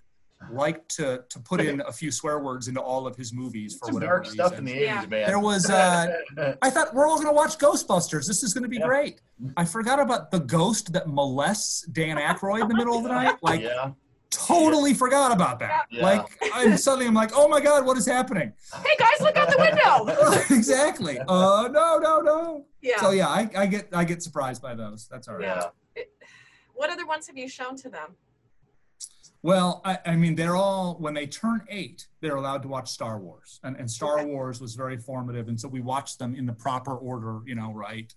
liked 0.52 0.90
to 0.96 1.24
to 1.30 1.40
put 1.40 1.62
in 1.62 1.82
a 1.82 1.92
few 1.92 2.12
swear 2.12 2.40
words 2.40 2.68
into 2.68 2.82
all 2.82 3.06
of 3.06 3.16
his 3.16 3.32
movies 3.32 3.78
for 3.78 3.86
Some 3.86 3.94
whatever 3.96 4.14
dark 4.14 4.26
stuff 4.26 4.58
in 4.58 4.66
reason. 4.66 4.80
the 4.80 4.86
80s, 4.86 5.02
Yeah. 5.04 5.06
man. 5.08 5.28
There 5.28 5.40
was. 5.40 5.70
Uh, 5.70 6.08
I 6.64 6.70
thought 6.72 6.96
we're 6.96 7.06
all 7.08 7.18
going 7.18 7.28
to 7.28 7.34
watch 7.34 7.58
Ghostbusters. 7.60 8.26
This 8.28 8.42
is 8.42 8.52
going 8.54 8.64
to 8.64 8.70
be 8.70 8.78
Yeah. 8.78 8.88
great. 8.88 9.22
I 9.56 9.66
forgot 9.66 10.00
about 10.00 10.32
the 10.32 10.40
ghost 10.40 10.94
that 10.94 11.08
molests 11.08 11.84
Dan 11.84 12.18
Aykroyd 12.18 12.62
in 12.64 12.68
the 12.70 12.76
middle 12.76 12.98
of 12.98 13.04
the 13.04 13.10
night. 13.10 13.36
Like 13.44 13.62
yeah. 13.62 13.92
Totally 14.32 14.94
forgot 14.94 15.32
about 15.32 15.60
that. 15.60 15.86
Yeah. 15.92 16.04
Like 16.04 16.26
I'm 16.54 16.78
suddenly 16.78 17.06
I'm 17.06 17.14
like, 17.14 17.32
oh 17.36 17.48
my 17.48 17.62
god, 17.62 17.86
what 17.86 17.98
is 17.98 18.06
happening? 18.06 18.54
Hey 18.74 18.96
guys, 18.98 19.22
look 19.22 19.38
out 19.38 19.50
the 19.50 19.58
window. 19.60 20.56
exactly. 20.56 21.20
Uh, 21.20 21.68
no, 21.72 22.00
no, 22.00 22.22
no. 22.22 22.66
Yeah. 22.82 23.00
So 23.00 23.12
yeah, 23.12 23.28
I, 23.28 23.50
I 23.56 23.66
get 23.68 23.90
I 23.94 24.04
get 24.04 24.24
surprised 24.24 24.62
by 24.62 24.74
those. 24.74 25.08
That's 25.08 25.28
all 25.28 25.36
right. 25.36 25.64
Yeah. 25.96 26.04
What 26.74 26.90
other 26.90 27.06
ones 27.06 27.28
have 27.28 27.38
you 27.38 27.48
shown 27.48 27.76
to 27.78 27.90
them? 27.90 28.16
Well, 29.44 29.82
I, 29.84 29.98
I 30.06 30.16
mean, 30.16 30.36
they're 30.36 30.56
all 30.56 30.96
when 31.00 31.14
they 31.14 31.26
turn 31.26 31.62
eight, 31.70 32.08
they're 32.22 32.36
allowed 32.36 32.62
to 32.62 32.68
watch 32.68 32.90
Star 32.90 33.20
Wars, 33.20 33.60
and 33.64 33.76
and 33.76 33.90
Star 33.90 34.20
Okay. 34.20 34.26
Wars 34.26 34.62
was 34.62 34.76
very 34.76 34.98
formative, 34.98 35.48
and 35.48 35.60
so 35.60 35.68
we 35.68 35.82
watched 35.82 36.20
them 36.20 36.36
in 36.36 36.46
the 36.46 36.54
proper 36.54 36.96
order, 36.96 37.40
you 37.46 37.56
know, 37.56 37.72
right? 37.74 38.14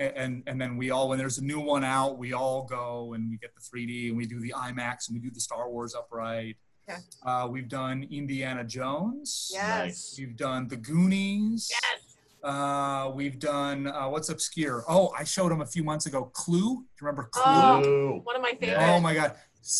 A- 0.00 0.16
And 0.18 0.42
and 0.46 0.60
then 0.60 0.76
we 0.76 0.90
all 0.90 1.08
when 1.08 1.18
there's 1.18 1.38
a 1.38 1.44
new 1.44 1.60
one 1.60 1.84
out, 1.84 2.18
we 2.18 2.32
all 2.32 2.64
go 2.64 3.12
and 3.14 3.30
we 3.30 3.36
get 3.36 3.52
the 3.54 3.60
3D 3.60 4.08
and 4.08 4.16
we 4.16 4.26
do 4.26 4.40
the 4.40 4.52
IMAX 4.56 5.08
and 5.08 5.14
we 5.14 5.20
do 5.20 5.30
the 5.30 5.40
Star 5.40 5.70
Wars 5.70 5.94
upright. 5.94 6.56
Okay. 6.88 6.98
Uh, 7.24 7.46
we've 7.48 7.68
done 7.68 8.06
Indiana 8.10 8.64
Jones. 8.64 9.50
Yes. 9.52 9.84
Nice. 9.84 10.16
We've 10.18 10.36
done 10.36 10.66
the 10.66 10.76
Goonies. 10.76 11.70
Yes. 11.70 12.16
Uh, 12.42 13.12
we've 13.14 13.38
done 13.38 13.86
uh, 13.86 14.08
what's 14.08 14.30
obscure. 14.30 14.82
Oh, 14.88 15.12
I 15.16 15.24
showed 15.24 15.52
them 15.52 15.60
a 15.60 15.66
few 15.66 15.84
months 15.84 16.06
ago. 16.06 16.24
Clue. 16.32 16.60
Do 16.60 16.82
you 17.00 17.06
remember 17.06 17.28
Clue? 17.30 17.42
Oh, 17.44 17.84
Ooh. 17.84 18.20
One 18.24 18.34
of 18.34 18.40
my 18.42 18.54
favorites. 18.58 18.82
Oh 18.88 18.98
my 18.98 19.14
God, 19.14 19.34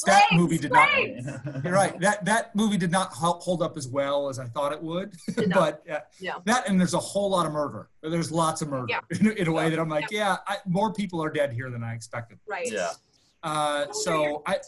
that 0.07 0.27
Legs, 0.31 0.41
movie 0.41 0.59
did 0.59 0.73
not. 0.73 0.89
You're 1.65 1.73
right. 1.73 1.99
That 2.01 2.25
that 2.27 2.55
movie 2.55 2.77
did 2.77 2.91
not 2.91 3.15
help 3.17 3.43
hold 3.43 3.63
up 3.63 3.77
as 3.77 3.89
well 3.89 4.29
as 4.29 4.39
I 4.39 4.45
thought 4.47 4.73
it 4.73 4.83
would. 4.83 5.15
But 5.55 5.83
uh, 5.91 6.01
Yeah. 6.19 6.35
that 6.45 6.69
and 6.69 6.79
there's 6.79 6.95
a 6.95 6.99
whole 6.99 7.31
lot 7.31 7.47
of 7.47 7.53
murder. 7.53 7.89
There's 8.03 8.31
lots 8.31 8.61
of 8.63 8.69
murder 8.69 8.87
Yeah. 8.89 9.01
in, 9.21 9.31
in 9.33 9.49
a 9.49 9.53
way 9.53 9.71
that 9.71 9.79
I'm 9.79 9.89
like, 9.89 10.11
yeah, 10.11 10.37
I, 10.47 10.59
more 10.67 10.93
people 10.93 11.23
are 11.23 11.31
dead 11.31 11.53
here 11.53 11.71
than 11.71 11.83
I 11.83 11.95
expected. 11.95 12.39
Right. 12.47 12.71
Yeah. 12.71 12.91
Uh, 13.43 13.91
so 13.93 14.23
your 14.23 14.43
I, 14.47 14.59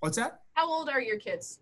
what's 0.00 0.16
that? 0.16 0.40
How 0.54 0.68
old 0.68 0.88
are 0.88 1.00
your 1.00 1.18
kids? 1.18 1.60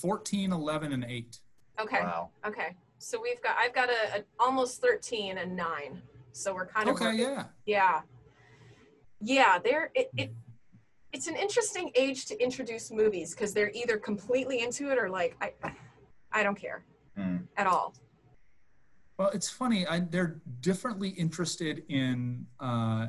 14, 0.00 0.52
11, 0.52 0.92
and 0.92 1.04
8. 1.04 1.38
Okay. 1.80 2.00
Wow. 2.00 2.30
Okay. 2.46 2.74
So 2.98 3.20
we've 3.20 3.40
got 3.42 3.56
I've 3.58 3.74
got 3.74 3.90
a, 3.90 4.20
a 4.20 4.24
almost 4.40 4.80
13 4.80 5.38
and 5.38 5.54
9. 5.56 6.00
So 6.32 6.54
we're 6.54 6.66
kind 6.66 6.88
of 6.88 6.94
Okay, 6.96 7.04
working- 7.06 7.20
yeah. 7.20 7.44
Yeah. 7.66 8.00
Yeah, 9.20 9.58
they're 9.62 9.90
it, 9.94 10.10
it 10.16 10.34
it's 11.14 11.28
an 11.28 11.36
interesting 11.36 11.90
age 11.94 12.26
to 12.26 12.42
introduce 12.42 12.90
movies 12.90 13.34
because 13.34 13.54
they're 13.54 13.70
either 13.72 13.96
completely 13.96 14.62
into 14.62 14.90
it 14.90 14.98
or 14.98 15.08
like 15.08 15.36
I 15.40 15.52
I 16.32 16.42
don't 16.42 16.56
care 16.60 16.84
Hmm. 17.16 17.36
at 17.56 17.68
all. 17.68 17.94
Well, 19.16 19.30
it's 19.32 19.48
funny. 19.48 19.86
I, 19.86 20.00
they're 20.00 20.40
differently 20.60 21.10
interested 21.10 21.84
in 21.88 22.44
uh, 22.58 23.06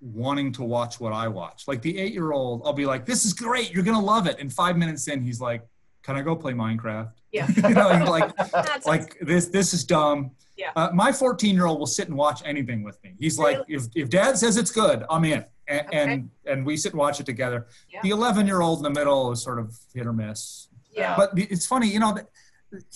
wanting 0.00 0.52
to 0.52 0.62
watch 0.62 1.00
what 1.00 1.12
I 1.12 1.26
watch. 1.26 1.66
Like 1.66 1.82
the 1.82 1.98
eight-year-old, 1.98 2.62
I'll 2.64 2.72
be 2.72 2.86
like, 2.86 3.04
"This 3.04 3.24
is 3.24 3.32
great. 3.32 3.72
You're 3.72 3.82
gonna 3.82 4.00
love 4.00 4.28
it." 4.28 4.36
And 4.38 4.52
five 4.52 4.76
minutes 4.78 5.08
in, 5.08 5.20
he's 5.20 5.40
like, 5.40 5.62
"Can 6.04 6.14
I 6.14 6.22
go 6.22 6.36
play 6.36 6.52
Minecraft?" 6.52 7.10
Yeah. 7.32 7.48
you 7.56 7.74
know, 7.74 7.88
like, 8.08 8.30
That's 8.52 8.86
like 8.86 9.18
this. 9.20 9.46
This 9.46 9.74
is 9.74 9.82
dumb. 9.82 10.30
Yeah. 10.56 10.70
Uh, 10.76 10.90
my 10.94 11.10
14-year-old 11.10 11.80
will 11.80 11.86
sit 11.86 12.06
and 12.06 12.16
watch 12.16 12.42
anything 12.44 12.84
with 12.84 13.02
me. 13.02 13.14
He's 13.18 13.38
like, 13.38 13.58
if, 13.66 13.84
if 13.96 14.10
Dad 14.10 14.36
says 14.38 14.56
it's 14.58 14.70
good, 14.70 15.04
I'm 15.08 15.24
in, 15.24 15.42
and 15.70 15.86
Okay. 15.88 15.98
and, 16.12 16.30
and 16.46 16.66
we 16.66 16.76
sit 16.76 16.92
and 16.92 16.98
watch 16.98 17.20
it 17.20 17.26
together. 17.26 17.66
Yeah. 17.92 18.00
The 18.02 18.10
11-year-old 18.10 18.78
in 18.80 18.82
the 18.82 18.90
middle 19.00 19.30
is 19.32 19.42
sort 19.42 19.58
of 19.58 19.76
hit 19.94 20.06
or 20.06 20.12
miss 20.12 20.68
yeah. 20.92 21.14
but 21.16 21.30
it's 21.36 21.66
funny, 21.66 21.86
you 21.88 22.00
know, 22.00 22.18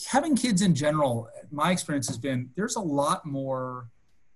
having 0.09 0.35
kids 0.37 0.61
in 0.62 0.75
general, 0.75 1.29
my 1.51 1.70
experience 1.70 2.09
has 2.09 2.18
been 2.18 2.51
there's 2.57 2.77
a 2.77 2.81
lot 2.81 3.25
more 3.25 3.89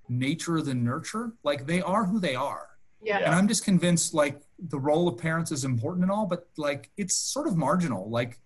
nature 0.08 0.62
than 0.62 0.84
nurture. 0.84 1.32
Like 1.42 1.66
they 1.66 1.80
are 1.82 2.04
who 2.04 2.18
they 2.20 2.34
are. 2.34 2.68
yeah. 3.02 3.18
And 3.18 3.34
I'm 3.34 3.46
just 3.48 3.64
convinced 3.64 4.14
like 4.14 4.40
the 4.58 4.78
role 4.78 5.06
of 5.08 5.18
parents 5.18 5.52
is 5.52 5.64
important 5.64 6.02
and 6.04 6.10
all, 6.12 6.26
but 6.26 6.48
like 6.56 6.90
it's 6.96 7.14
sort 7.14 7.46
of 7.48 7.56
marginal. 7.56 8.08
Like 8.10 8.38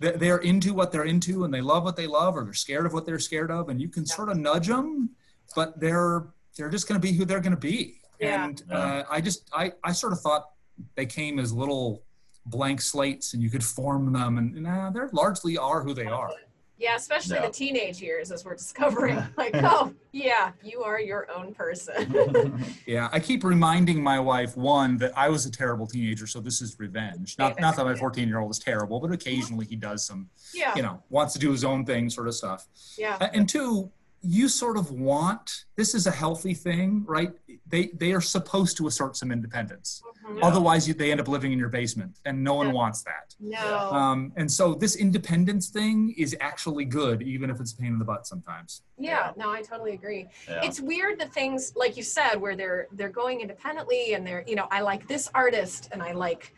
they- 0.00 0.12
they're 0.12 0.38
into 0.38 0.74
what 0.74 0.90
they're 0.92 1.04
into 1.04 1.44
and 1.44 1.52
they 1.54 1.60
love 1.60 1.84
what 1.84 1.96
they 1.96 2.06
love 2.08 2.36
or 2.36 2.44
they're 2.44 2.52
scared 2.54 2.86
of 2.86 2.92
what 2.92 3.04
they're 3.06 3.18
scared 3.20 3.50
of. 3.50 3.68
And 3.68 3.80
you 3.80 3.88
can 3.88 4.04
Yeah. 4.04 4.14
sort 4.14 4.28
of 4.28 4.36
nudge 4.38 4.66
them, 4.68 5.10
but 5.54 5.78
they're, 5.78 6.26
they're 6.56 6.70
just 6.70 6.88
going 6.88 7.00
to 7.00 7.06
be 7.06 7.12
who 7.12 7.24
they're 7.24 7.40
going 7.40 7.52
to 7.54 7.56
be. 7.74 8.00
Yeah. 8.22 8.44
And 8.44 8.62
uh, 8.70 9.02
I 9.10 9.20
just, 9.20 9.48
I, 9.52 9.72
I 9.82 9.92
sort 9.92 10.12
of 10.12 10.20
thought 10.20 10.50
they 10.94 11.06
came 11.06 11.38
as 11.38 11.52
little 11.52 12.02
blank 12.46 12.80
slates 12.80 13.34
and 13.34 13.42
you 13.42 13.50
could 13.50 13.64
form 13.64 14.12
them 14.12 14.38
and 14.38 14.54
nah, 14.62 14.90
they're 14.90 15.10
largely 15.12 15.58
are 15.58 15.82
who 15.82 15.94
they 15.94 16.06
are. 16.06 16.30
Yeah, 16.78 16.96
especially 16.96 17.36
Yeah. 17.36 17.46
the 17.46 17.52
teenage 17.52 18.00
years 18.02 18.32
as 18.32 18.44
we're 18.44 18.56
discovering 18.56 19.22
like, 19.36 19.52
oh, 19.54 19.94
yeah, 20.10 20.50
you 20.64 20.82
are 20.82 21.00
your 21.00 21.28
own 21.30 21.54
person. 21.54 22.64
Yeah, 22.86 23.08
I 23.12 23.20
keep 23.20 23.44
reminding 23.44 24.02
my 24.02 24.18
wife 24.18 24.56
one 24.56 24.96
that 24.98 25.16
I 25.16 25.28
was 25.28 25.46
a 25.46 25.50
terrible 25.50 25.86
teenager, 25.86 26.26
so 26.26 26.40
this 26.40 26.60
is 26.60 26.76
revenge. 26.80 27.36
Not 27.38 27.60
not 27.60 27.76
that 27.76 27.84
my 27.84 27.94
14 27.94 28.26
year 28.28 28.40
old 28.40 28.50
is 28.50 28.58
terrible, 28.58 28.98
but 28.98 29.12
occasionally 29.12 29.66
he 29.66 29.76
does 29.76 30.04
some, 30.04 30.28
yeah. 30.52 30.74
you 30.74 30.82
know, 30.82 31.00
wants 31.10 31.32
to 31.34 31.38
do 31.38 31.52
his 31.52 31.62
own 31.62 31.84
thing, 31.86 32.10
sort 32.10 32.26
of 32.26 32.34
stuff. 32.34 32.66
Yeah. 32.98 33.16
Uh, 33.20 33.28
And 33.32 33.48
two, 33.48 33.90
you 34.22 34.48
sort 34.48 34.76
of 34.76 34.90
want 34.92 35.64
this 35.76 35.94
is 35.94 36.06
a 36.06 36.10
healthy 36.10 36.54
thing, 36.54 37.04
right? 37.06 37.32
They 37.66 37.88
they 37.88 38.12
are 38.12 38.20
supposed 38.20 38.76
to 38.78 38.86
assert 38.86 39.16
some 39.16 39.32
independence. 39.32 40.02
Mhm. 40.24 40.38
Yeah. 40.38 40.46
Otherwise, 40.46 40.86
you, 40.86 40.94
they 40.94 41.10
end 41.10 41.20
up 41.20 41.26
living 41.28 41.52
in 41.52 41.58
your 41.58 41.68
basement, 41.68 42.20
and 42.24 42.42
no 42.44 42.54
one 42.54 42.68
Yeah. 42.68 42.72
wants 42.74 43.02
that. 43.02 43.34
No. 43.40 43.90
Um, 43.92 44.32
and 44.36 44.50
so 44.50 44.74
this 44.74 44.94
independence 44.96 45.68
thing 45.70 46.14
is 46.16 46.36
actually 46.40 46.84
good, 46.84 47.22
even 47.22 47.50
if 47.50 47.60
it's 47.60 47.72
a 47.72 47.76
pain 47.76 47.88
in 47.94 47.98
the 47.98 48.04
butt 48.04 48.26
sometimes. 48.26 48.82
yeah, 48.98 49.32
no, 49.36 49.50
I 49.50 49.62
totally 49.62 49.94
agree. 49.94 50.28
Yeah. 50.48 50.60
it's 50.62 50.80
weird 50.80 51.18
the 51.18 51.26
things 51.26 51.72
like 51.74 51.96
you 51.96 52.02
said 52.04 52.36
where 52.36 52.54
they're 52.54 52.86
they're 52.92 53.08
going 53.22 53.40
independently 53.40 54.14
and 54.14 54.24
they're 54.26 54.44
you 54.46 54.54
know 54.54 54.68
i 54.70 54.80
like 54.80 55.08
this 55.08 55.28
artist 55.34 55.88
and 55.92 56.00
i 56.02 56.12
like 56.12 56.54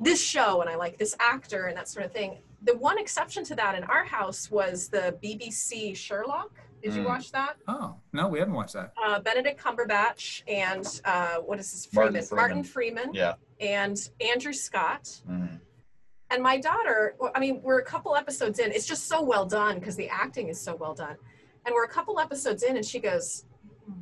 this 0.00 0.20
show 0.22 0.60
and 0.60 0.70
i 0.70 0.76
like 0.76 0.96
this 0.98 1.14
actor 1.18 1.66
and 1.66 1.76
that 1.76 1.88
sort 1.88 2.04
of 2.06 2.12
thing 2.12 2.38
the 2.62 2.76
one 2.76 2.98
exception 2.98 3.44
to 3.44 3.54
that 3.54 3.74
in 3.76 3.84
our 3.84 4.04
house 4.04 4.50
was 4.50 4.88
the 4.88 5.16
bbc 5.22 5.94
sherlock 5.96 6.50
did 6.82 6.94
you 6.94 7.02
Mm. 7.02 7.06
watch 7.06 7.32
that 7.32 7.56
Oh 7.66 7.96
no, 8.12 8.28
we 8.28 8.38
haven't 8.38 8.54
watched 8.54 8.74
that. 8.74 8.92
uh, 9.02 9.18
benedict 9.20 9.60
cumberbatch 9.60 10.42
and 10.48 11.00
uh, 11.04 11.36
what 11.38 11.58
is 11.58 11.70
his 11.72 11.92
Martin 11.92 12.14
freeman 12.22 12.36
martin 12.36 12.64
Freeman. 12.64 13.10
Yeah. 13.14 13.34
and 13.60 13.96
andrew 14.20 14.52
scott 14.52 15.20
Mhm. 15.28 15.60
and 16.30 16.42
my 16.42 16.56
daughter 16.58 17.16
i 17.34 17.40
mean 17.40 17.60
we're 17.62 17.78
a 17.80 17.84
couple 17.84 18.14
episodes 18.16 18.58
in 18.58 18.70
it's 18.72 18.86
just 18.86 19.06
so 19.08 19.22
well 19.22 19.46
done 19.46 19.78
because 19.78 19.96
the 19.96 20.08
acting 20.08 20.48
is 20.48 20.60
so 20.60 20.74
well 20.76 20.94
done 20.94 21.16
and 21.64 21.74
we're 21.74 21.84
a 21.84 21.88
couple 21.88 22.18
episodes 22.20 22.62
in 22.62 22.76
and 22.76 22.84
she 22.86 22.98
goes 23.00 23.44
"Hmm, 23.86 24.00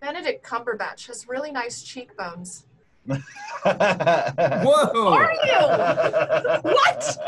benedict 0.00 0.44
cumberbatch 0.44 1.06
has 1.06 1.28
really 1.28 1.52
nice 1.52 1.82
cheekbones 1.82 2.66
Whoa! 3.06 3.18
are 3.64 5.32
you 5.44 5.58
what 6.62 7.18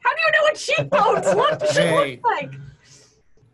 how 0.00 0.10
do 0.12 0.20
you 0.20 0.32
know 0.32 0.42
what 0.42 0.54
cheekbones 0.56 1.26
look 1.34 1.60
should 1.72 1.82
Hey. 1.84 2.10
look 2.16 2.24
like 2.24 2.52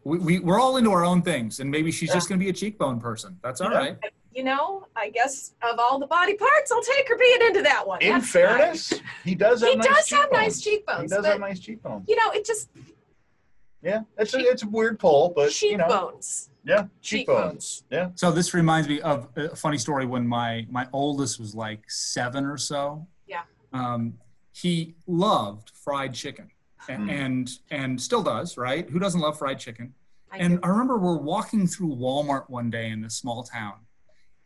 we, 0.04 0.18
we, 0.18 0.38
we're 0.38 0.58
all 0.58 0.78
into 0.78 0.90
our 0.92 1.04
own 1.04 1.20
things, 1.20 1.60
and 1.60 1.70
maybe 1.70 1.90
she's 1.90 2.10
just 2.10 2.26
going 2.28 2.38
to 2.40 2.42
be 2.44 2.48
a 2.48 2.54
cheekbone 2.54 3.00
person. 3.00 3.38
That's 3.42 3.60
all 3.60 3.70
Yeah. 3.70 3.76
right. 3.78 3.98
you 4.32 4.44
know 4.44 4.86
i 4.96 5.10
guess 5.10 5.52
of 5.62 5.78
all 5.80 5.98
the 5.98 6.06
body 6.06 6.34
parts 6.34 6.70
i'll 6.70 6.80
take 6.82 7.08
her 7.08 7.18
being 7.18 7.38
into 7.48 7.62
that 7.62 7.84
one 7.86 8.00
In 8.00 8.12
That's 8.12 8.30
fine. 8.30 8.42
fairness, 8.42 8.92
he 9.24 9.34
does 9.34 9.60
have 9.60 9.70
he 9.70 9.76
nice 9.76 9.86
does 9.88 10.10
have 10.10 10.28
nice 10.32 10.60
cheekbones. 10.60 11.02
He 11.02 11.08
does 11.08 11.22
but 11.24 11.30
have 11.32 11.40
nice 11.40 11.58
cheekbones. 11.58 12.04
you 12.08 12.14
know 12.16 12.30
it 12.30 12.44
just 12.46 12.68
Yeah, 13.82 14.02
it's 14.18 14.32
a, 14.34 14.38
it's 14.38 14.62
a 14.62 14.68
weird 14.68 14.98
pull, 15.00 15.30
but 15.34 15.60
you 15.62 15.76
know, 15.78 15.86
cheekbones 15.88 16.49
yeah, 16.64 16.84
cheekbones. 17.00 17.02
cheekbones. 17.02 17.84
Yeah. 17.90 18.10
So 18.14 18.30
this 18.30 18.54
reminds 18.54 18.88
me 18.88 19.00
of 19.00 19.28
a 19.36 19.54
funny 19.56 19.78
story 19.78 20.06
when 20.06 20.26
my 20.26 20.66
my 20.70 20.86
oldest 20.92 21.38
was 21.40 21.54
like 21.54 21.90
seven 21.90 22.44
or 22.44 22.56
so. 22.56 23.06
Yeah. 23.26 23.42
Um, 23.72 24.14
he 24.52 24.94
loved 25.06 25.70
fried 25.70 26.12
chicken, 26.14 26.50
A- 26.88 26.96
Hmm. 26.96 27.08
and 27.10 27.50
and 27.70 28.00
still 28.00 28.22
does, 28.22 28.56
right? 28.56 28.88
Who 28.90 28.98
doesn't 28.98 29.20
love 29.20 29.38
fried 29.38 29.58
chicken? 29.58 29.94
I 30.32 30.38
And 30.38 30.54
do. 30.54 30.60
I 30.62 30.68
remember 30.68 30.98
we're 30.98 31.16
walking 31.16 31.66
through 31.66 31.94
Walmart 31.96 32.48
one 32.50 32.70
day 32.70 32.90
in 32.90 33.00
this 33.00 33.16
small 33.16 33.42
town, 33.42 33.74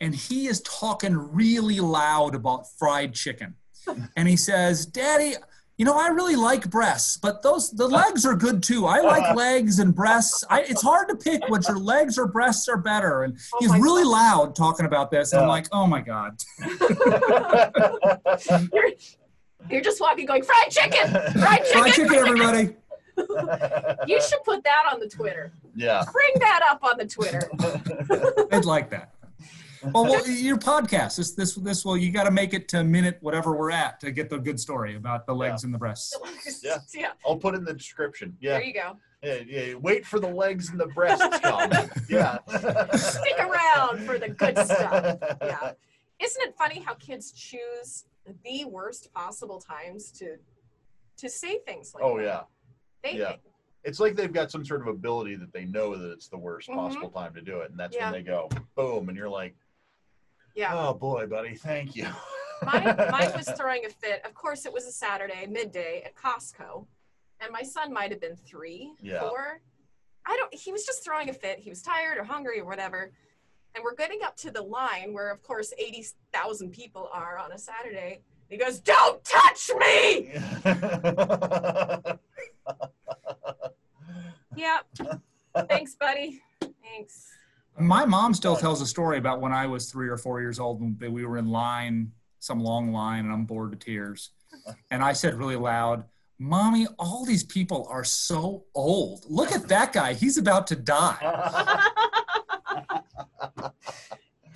and 0.00 0.14
he 0.14 0.46
is 0.46 0.60
talking 0.62 1.14
really 1.16 1.80
loud 1.80 2.34
about 2.34 2.70
fried 2.78 3.12
chicken. 3.14 3.54
And 4.16 4.26
he 4.28 4.36
says, 4.36 4.86
Daddy, 4.86 5.34
you 5.76 5.84
know, 5.84 5.98
I 5.98 6.08
really 6.08 6.36
like 6.36 6.70
breasts, 6.70 7.16
but 7.16 7.42
those 7.42 7.70
the 7.70 7.88
legs 7.88 8.24
are 8.24 8.36
good 8.36 8.62
too. 8.62 8.86
I 8.86 9.00
like 9.00 9.34
legs 9.44 9.80
and 9.80 9.94
breasts. 9.94 10.44
I, 10.48 10.60
it's 10.62 10.82
hard 10.82 11.08
to 11.08 11.16
pick 11.16 11.46
which 11.48 11.66
your 11.68 11.78
legs 11.78 12.16
or 12.16 12.28
breasts 12.28 12.68
are 12.68 12.76
better. 12.76 13.24
And 13.24 13.36
Oh 13.54 13.58
he's 13.60 13.72
really 13.72 14.04
God. 14.04 14.10
loud 14.10 14.56
talking 14.56 14.86
about 14.86 15.10
this. 15.10 15.32
And 15.32 15.42
I'm 15.42 15.48
like, 15.48 15.66
oh 15.72 15.86
my 15.86 16.00
God. 16.00 16.40
you're, 18.72 18.90
you're 19.70 19.80
just 19.80 20.00
walking 20.00 20.26
going 20.26 20.42
fried 20.42 20.70
chicken 20.70 21.10
fried 21.32 21.64
chicken, 21.64 21.80
Fried 21.82 21.92
chicken, 21.94 22.14
everybody. 22.14 22.76
you 24.06 24.20
should 24.20 24.42
put 24.44 24.62
that 24.64 24.84
on 24.92 25.00
the 25.00 25.08
twitter 25.08 25.52
yeah. 25.74 26.04
bring 26.12 26.30
that 26.40 26.60
up 26.68 26.84
on 26.84 26.98
the 26.98 27.06
twitter 27.06 27.48
I'd 28.52 28.66
like 28.66 28.90
that. 28.90 29.12
Well, 29.92 30.04
well, 30.04 30.26
your 30.28 30.56
podcast. 30.56 31.16
This, 31.16 31.32
this, 31.32 31.54
this. 31.56 31.84
Well, 31.84 31.96
you 31.96 32.10
got 32.10 32.24
to 32.24 32.30
make 32.30 32.54
it 32.54 32.68
to 32.68 32.82
minute 32.84 33.18
whatever 33.20 33.54
we're 33.54 33.70
at 33.70 34.00
to 34.00 34.10
get 34.10 34.30
the 34.30 34.38
good 34.38 34.58
story 34.58 34.96
about 34.96 35.26
the 35.26 35.34
legs 35.34 35.64
and 35.64 35.74
the 35.74 35.78
breasts. 35.78 36.16
Yeah. 36.62 36.78
yeah 36.94 37.08
I'll 37.26 37.36
put 37.36 37.54
it 37.54 37.58
in 37.58 37.64
the 37.64 37.74
description. 37.74 38.36
Yeah. 38.40 38.52
there 38.52 38.62
you 38.64 38.74
go 38.74 38.96
yeah. 39.22 39.38
Yeah. 39.46 39.74
Wait 39.74 40.06
for 40.06 40.20
the 40.20 40.28
legs 40.28 40.70
and 40.70 40.78
the 40.78 40.86
breasts 40.88 41.24
yeah. 42.10 42.38
stick 42.96 43.38
around 43.38 44.00
for 44.06 44.18
the 44.18 44.28
good 44.28 44.56
stuff 44.58 45.18
yeah 45.42 45.72
isn't 46.22 46.42
it 46.42 46.54
funny 46.56 46.80
how 46.80 46.94
kids 46.94 47.32
choose 47.32 48.04
the 48.44 48.64
worst 48.66 49.12
possible 49.14 49.58
times 49.60 50.10
to 50.12 50.36
to 51.16 51.28
say 51.28 51.58
things 51.66 51.94
like 51.94 52.04
Oh 52.04 52.18
that. 52.18 52.24
yeah. 52.24 52.40
They 53.02 53.18
Yeah. 53.18 53.36
It's 53.82 54.00
like 54.00 54.14
they've 54.16 54.32
got 54.32 54.50
some 54.50 54.64
sort 54.64 54.80
of 54.80 54.86
ability 54.88 55.36
that 55.36 55.52
they 55.52 55.64
know 55.66 55.96
that 55.96 56.10
it's 56.10 56.28
the 56.28 56.38
worst 56.38 56.68
Mhm. 56.70 56.74
possible 56.76 57.10
time 57.10 57.34
to 57.34 57.42
do 57.42 57.60
it, 57.60 57.70
and 57.70 57.78
that's 57.78 57.94
Yeah. 57.94 58.10
when 58.10 58.22
they 58.24 58.26
go 58.26 58.48
boom, 58.74 59.08
and 59.10 59.16
you're 59.16 59.28
like, 59.28 59.54
yeah. 60.54 60.70
oh 60.72 60.94
boy, 60.94 61.26
buddy, 61.26 61.54
thank 61.54 61.94
you. 61.96 62.06
mine, 62.64 62.84
mine 63.10 63.32
was 63.36 63.48
throwing 63.56 63.84
a 63.84 63.90
fit. 63.90 64.22
Of 64.24 64.34
course, 64.34 64.66
it 64.66 64.72
was 64.72 64.86
a 64.86 64.92
Saturday 64.92 65.46
midday 65.46 66.02
at 66.04 66.14
Costco, 66.14 66.86
and 67.40 67.52
my 67.52 67.62
son 67.62 67.92
might 67.92 68.10
have 68.10 68.20
been 68.20 68.36
three, 68.36 68.92
Yeah. 69.00 69.20
four. 69.20 69.60
I 70.26 70.36
don't. 70.36 70.54
He 70.54 70.72
was 70.72 70.84
just 70.86 71.04
throwing 71.04 71.28
a 71.28 71.32
fit. 71.34 71.58
He 71.58 71.68
was 71.68 71.82
tired 71.82 72.16
or 72.18 72.24
hungry 72.24 72.58
or 72.60 72.64
whatever. 72.64 73.12
And 73.74 73.82
we're 73.82 73.94
getting 73.96 74.20
up 74.22 74.36
to 74.38 74.50
the 74.50 74.62
line 74.62 75.12
where, 75.12 75.30
of 75.30 75.42
course, 75.42 75.72
eighty 75.78 76.06
thousand 76.32 76.70
people 76.70 77.10
are 77.12 77.36
on 77.38 77.52
a 77.52 77.58
Saturday. 77.58 78.20
He 78.48 78.56
goes, 78.56 78.78
"Don't 78.80 79.22
touch 79.24 79.70
me!" 79.78 80.32
Yeah. 84.56 84.78
Thanks, 85.68 85.96
buddy. 85.96 86.40
Thanks. 86.82 87.28
My 87.78 88.04
mom 88.04 88.34
still 88.34 88.56
tells 88.56 88.80
a 88.80 88.86
story 88.86 89.18
about 89.18 89.40
when 89.40 89.52
I 89.52 89.66
was 89.66 89.90
three 89.90 90.08
or 90.08 90.16
four 90.16 90.40
years 90.40 90.60
old 90.60 90.80
and 90.80 90.98
that 91.00 91.10
we 91.10 91.24
were 91.24 91.38
in 91.38 91.48
line, 91.48 92.12
some 92.38 92.60
long 92.60 92.92
line, 92.92 93.24
and 93.24 93.32
I'm 93.32 93.44
bored 93.44 93.72
to 93.72 93.78
tears. 93.78 94.30
And 94.90 95.02
I 95.02 95.12
said 95.12 95.34
really 95.34 95.56
loud, 95.56 96.04
Mommy, 96.38 96.86
all 96.98 97.24
these 97.24 97.44
people 97.44 97.86
are 97.90 98.04
so 98.04 98.64
old. 98.74 99.24
Look 99.28 99.52
at 99.52 99.68
that 99.68 99.92
guy. 99.92 100.14
He's 100.14 100.38
about 100.38 100.66
to 100.68 100.76
die. 100.76 101.18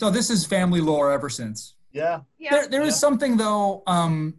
So 0.01 0.11
this 0.11 0.31
is 0.31 0.47
family 0.47 0.81
lore 0.81 1.11
ever 1.11 1.29
since. 1.29 1.75
yeah, 1.91 2.21
Yeah. 2.39 2.51
There, 2.53 2.69
there 2.69 2.83
is 2.83 2.95
Yeah. 2.95 2.99
something 2.99 3.37
though. 3.37 3.83
Um, 3.89 4.35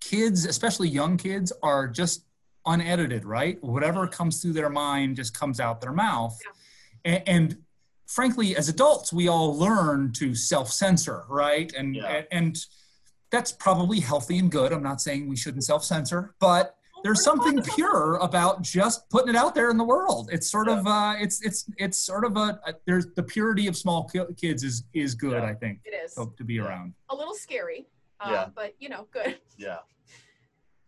kids, 0.00 0.44
especially 0.44 0.88
young 0.88 1.16
kids, 1.16 1.52
are 1.64 1.88
just 1.88 2.24
unedited, 2.64 3.24
right? 3.24 3.60
Whatever 3.60 4.06
comes 4.06 4.40
through 4.40 4.52
their 4.52 4.70
mind 4.70 5.16
just 5.16 5.36
comes 5.36 5.58
out 5.58 5.80
their 5.80 5.90
mouth, 5.92 6.38
and, 7.04 7.22
and 7.26 7.58
frankly, 8.12 8.56
as 8.56 8.68
adults, 8.68 9.12
we 9.12 9.28
all 9.28 9.54
learn 9.56 10.12
to 10.14 10.34
self-censor, 10.34 11.24
right? 11.28 11.72
And 11.74 11.94
Yeah. 11.94 12.06
and, 12.08 12.26
and 12.32 12.56
that's 13.30 13.52
probably 13.52 14.00
healthy 14.00 14.38
and 14.38 14.50
good. 14.50 14.72
I'm 14.72 14.82
not 14.82 15.00
saying 15.00 15.28
we 15.28 15.36
shouldn't 15.36 15.62
self-censor, 15.64 16.34
but 16.40 16.74
there's 17.04 17.22
something 17.22 17.62
pure 17.62 18.16
about 18.16 18.62
just 18.62 19.08
putting 19.10 19.28
it 19.28 19.36
out 19.36 19.54
there 19.54 19.70
in 19.70 19.76
the 19.76 19.84
world. 19.84 20.30
It's 20.32 20.50
sort 20.50 20.66
of 20.68 20.84
uh, 20.86 21.14
it's 21.20 21.40
it's 21.42 21.70
it's 21.76 21.98
sort 21.98 22.24
of 22.24 22.36
a, 22.36 22.58
a 22.66 22.74
there's 22.86 23.06
the 23.14 23.22
purity 23.22 23.66
of 23.68 23.76
small 23.76 24.10
kids 24.36 24.64
is 24.64 24.84
is 24.94 25.14
good. 25.14 25.42
Yeah. 25.42 25.44
I 25.50 25.54
think 25.54 25.80
It 25.84 25.94
is 25.94 26.14
so, 26.14 26.32
to 26.36 26.42
be 26.44 26.54
Yeah. 26.54 26.62
around. 26.64 26.94
a 27.10 27.14
little 27.14 27.34
scary, 27.34 27.86
uh, 28.20 28.30
Yeah. 28.32 28.46
but 28.54 28.74
you 28.80 28.88
know, 28.88 29.06
good. 29.12 29.38
yeah. 29.58 29.78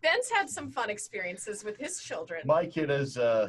Ben's 0.03 0.31
had 0.31 0.49
some 0.49 0.71
fun 0.71 0.89
experiences 0.89 1.63
with 1.63 1.77
his 1.77 2.01
children. 2.01 2.41
My 2.47 2.65
kid 2.67 2.91
is 2.91 3.19
uh, 3.19 3.49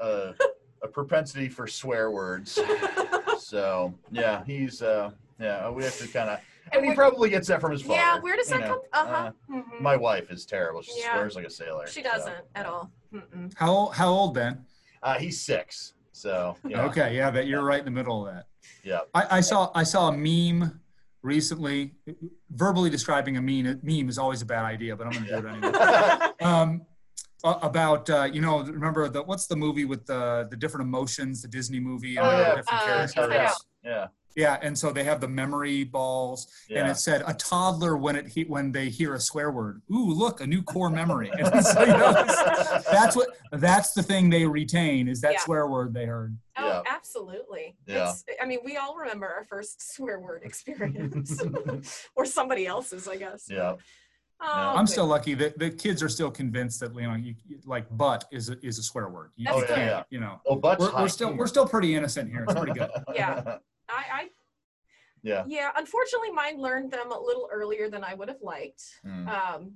uh, 0.00 0.32
a 0.84 0.88
propensity 0.88 1.48
for 1.48 1.66
swear 1.66 2.10
words, 2.10 2.60
so 3.38 3.92
yeah, 4.12 4.44
he's 4.44 4.82
uh, 4.82 5.10
yeah. 5.40 5.68
We 5.70 5.82
have 5.84 5.96
to 5.98 6.06
kind 6.08 6.30
of, 6.30 6.40
and 6.72 6.82
he 6.82 6.88
where- 6.88 6.96
probably 6.96 7.30
gets 7.30 7.48
that 7.48 7.60
from 7.60 7.72
his 7.72 7.82
father. 7.82 7.94
yeah, 7.94 8.18
where 8.20 8.36
does 8.36 8.50
you 8.50 8.58
that 8.58 8.68
know. 8.68 8.82
come? 8.92 9.08
Uh-huh. 9.08 9.32
Mhm. 9.50 9.80
My 9.80 9.96
wife 9.96 10.30
is 10.30 10.44
terrible. 10.44 10.82
She 10.82 10.92
Yeah. 11.00 11.14
swears 11.14 11.34
like 11.36 11.46
a 11.46 11.50
sailor. 11.50 11.86
She 11.86 12.02
doesn't 12.02 12.36
at 12.54 12.66
all. 12.66 12.90
Mm-mm. 13.12 13.52
How 13.56 13.86
how 13.86 14.08
old 14.08 14.34
Ben? 14.34 14.64
Uh, 15.02 15.18
he's 15.18 15.40
six, 15.40 15.94
so 16.12 16.56
yeah. 16.66 16.82
Okay, 16.86 17.16
yeah, 17.16 17.30
that 17.30 17.46
you're 17.46 17.64
right 17.64 17.78
in 17.78 17.84
the 17.86 17.90
middle 17.90 18.26
of 18.26 18.34
that. 18.34 18.46
Yeah. 18.82 19.00
I, 19.14 19.38
I 19.38 19.40
saw 19.40 19.70
I 19.74 19.82
saw 19.84 20.08
a 20.08 20.16
meme 20.16 20.80
recently. 21.22 21.92
Verbally 22.50 22.90
describing 22.90 23.36
a 23.36 23.42
meme 23.42 23.66
A 23.66 23.78
meme 23.82 24.08
is 24.08 24.18
always 24.18 24.42
a 24.42 24.46
bad 24.46 24.64
idea, 24.64 24.94
but 24.96 25.06
I'm 25.06 25.12
going 25.12 25.24
to 25.24 25.40
do 25.40 25.46
it 25.46 25.50
anyway. 25.50 26.30
Um, 26.40 26.82
a- 27.44 27.58
about 27.62 28.08
uh, 28.10 28.24
you 28.32 28.40
know 28.40 28.62
remember 28.62 29.08
the 29.08 29.22
what's 29.22 29.46
the 29.46 29.56
movie 29.56 29.84
with 29.84 30.06
the 30.06 30.48
the 30.50 30.56
different 30.56 30.86
emotions 30.86 31.42
the 31.42 31.48
Disney 31.48 31.80
movie 31.80 32.16
and 32.16 32.26
Oh, 32.26 32.30
the 32.30 32.36
yeah. 32.42 32.54
different 32.54 32.82
Uh, 32.82 32.84
characters 32.86 33.24
Inside 33.24 33.50
yeah, 33.84 34.06
yeah 34.34 34.58
and 34.62 34.76
so 34.78 34.90
they 34.92 35.04
have 35.04 35.20
the 35.20 35.28
memory 35.28 35.84
balls 35.84 36.48
and 36.74 36.88
it 36.88 36.96
said 36.96 37.22
a 37.26 37.34
toddler 37.34 37.96
when 37.98 38.16
it 38.16 38.26
he, 38.28 38.44
when 38.44 38.72
they 38.72 38.88
hear 38.88 39.14
a 39.14 39.20
swear 39.20 39.50
word 39.52 39.82
ooh 39.92 40.10
look 40.12 40.40
a 40.40 40.46
new 40.46 40.62
core 40.62 40.88
memory 40.90 41.30
and 41.38 41.64
so, 41.64 41.80
you 41.82 41.88
know, 41.88 42.12
that's 42.90 43.14
what 43.14 43.28
that's 43.52 43.92
the 43.92 44.02
thing 44.02 44.30
they 44.30 44.46
retain 44.46 45.06
is 45.06 45.20
that 45.20 45.34
Yeah. 45.34 45.40
swear 45.40 45.66
word 45.68 45.92
they 45.94 46.06
heard 46.06 46.36
Oh, 46.56 46.66
Yeah. 46.68 46.82
absolutely. 46.88 47.76
Yeah. 47.84 48.10
It's, 48.10 48.24
I 48.40 48.46
mean, 48.46 48.60
we 48.64 48.76
all 48.76 48.94
remember 48.96 49.26
our 49.26 49.42
first 49.42 49.92
swear 49.94 50.20
word 50.20 50.42
experience, 50.44 51.42
or 52.14 52.24
somebody 52.26 52.64
else's, 52.64 53.08
I 53.08 53.16
guess. 53.16 53.48
Yeah. 53.50 53.74
Oh, 54.46 54.74
i'm 54.76 54.84
good. 54.84 54.92
still 54.92 55.06
lucky 55.06 55.34
that 55.34 55.58
the 55.58 55.70
kids 55.70 56.02
are 56.02 56.08
still 56.08 56.30
convinced 56.30 56.78
that 56.80 56.94
you 56.94 57.02
know 57.08 57.14
you, 57.14 57.34
you- 57.46 57.58
like 57.64 57.86
butt 57.96 58.26
is 58.30 58.50
a, 58.50 58.56
is 58.66 58.78
a 58.78 58.82
swear 58.82 59.08
word 59.08 59.30
you, 59.36 59.46
That's 59.46 59.58
you 59.60 59.66
good. 59.66 59.74
can't, 59.76 60.06
you 60.10 60.20
know 60.20 60.40
Oh, 60.46 60.56
but 60.56 60.78
we're, 60.78 60.92
we're 60.92 61.08
still 61.08 61.32
we're 61.34 61.46
still 61.46 61.66
pretty 61.66 61.94
innocent 61.94 62.30
here 62.30 62.44
it's 62.44 62.54
pretty 62.54 62.72
good 62.78 62.90
Yeah. 63.14 63.58
I, 63.88 64.04
I, 64.20 64.28
yeah. 65.22 65.44
yeah. 65.46 65.70
Unfortunately, 65.76 66.30
mine 66.32 66.60
learned 66.60 66.90
them 66.90 67.10
a 67.10 67.18
little 67.18 67.48
earlier 67.50 67.88
than 67.88 68.04
I 68.04 68.12
would 68.12 68.28
have 68.28 68.42
liked. 68.42 68.82
Mm. 69.06 69.26
Um, 69.28 69.72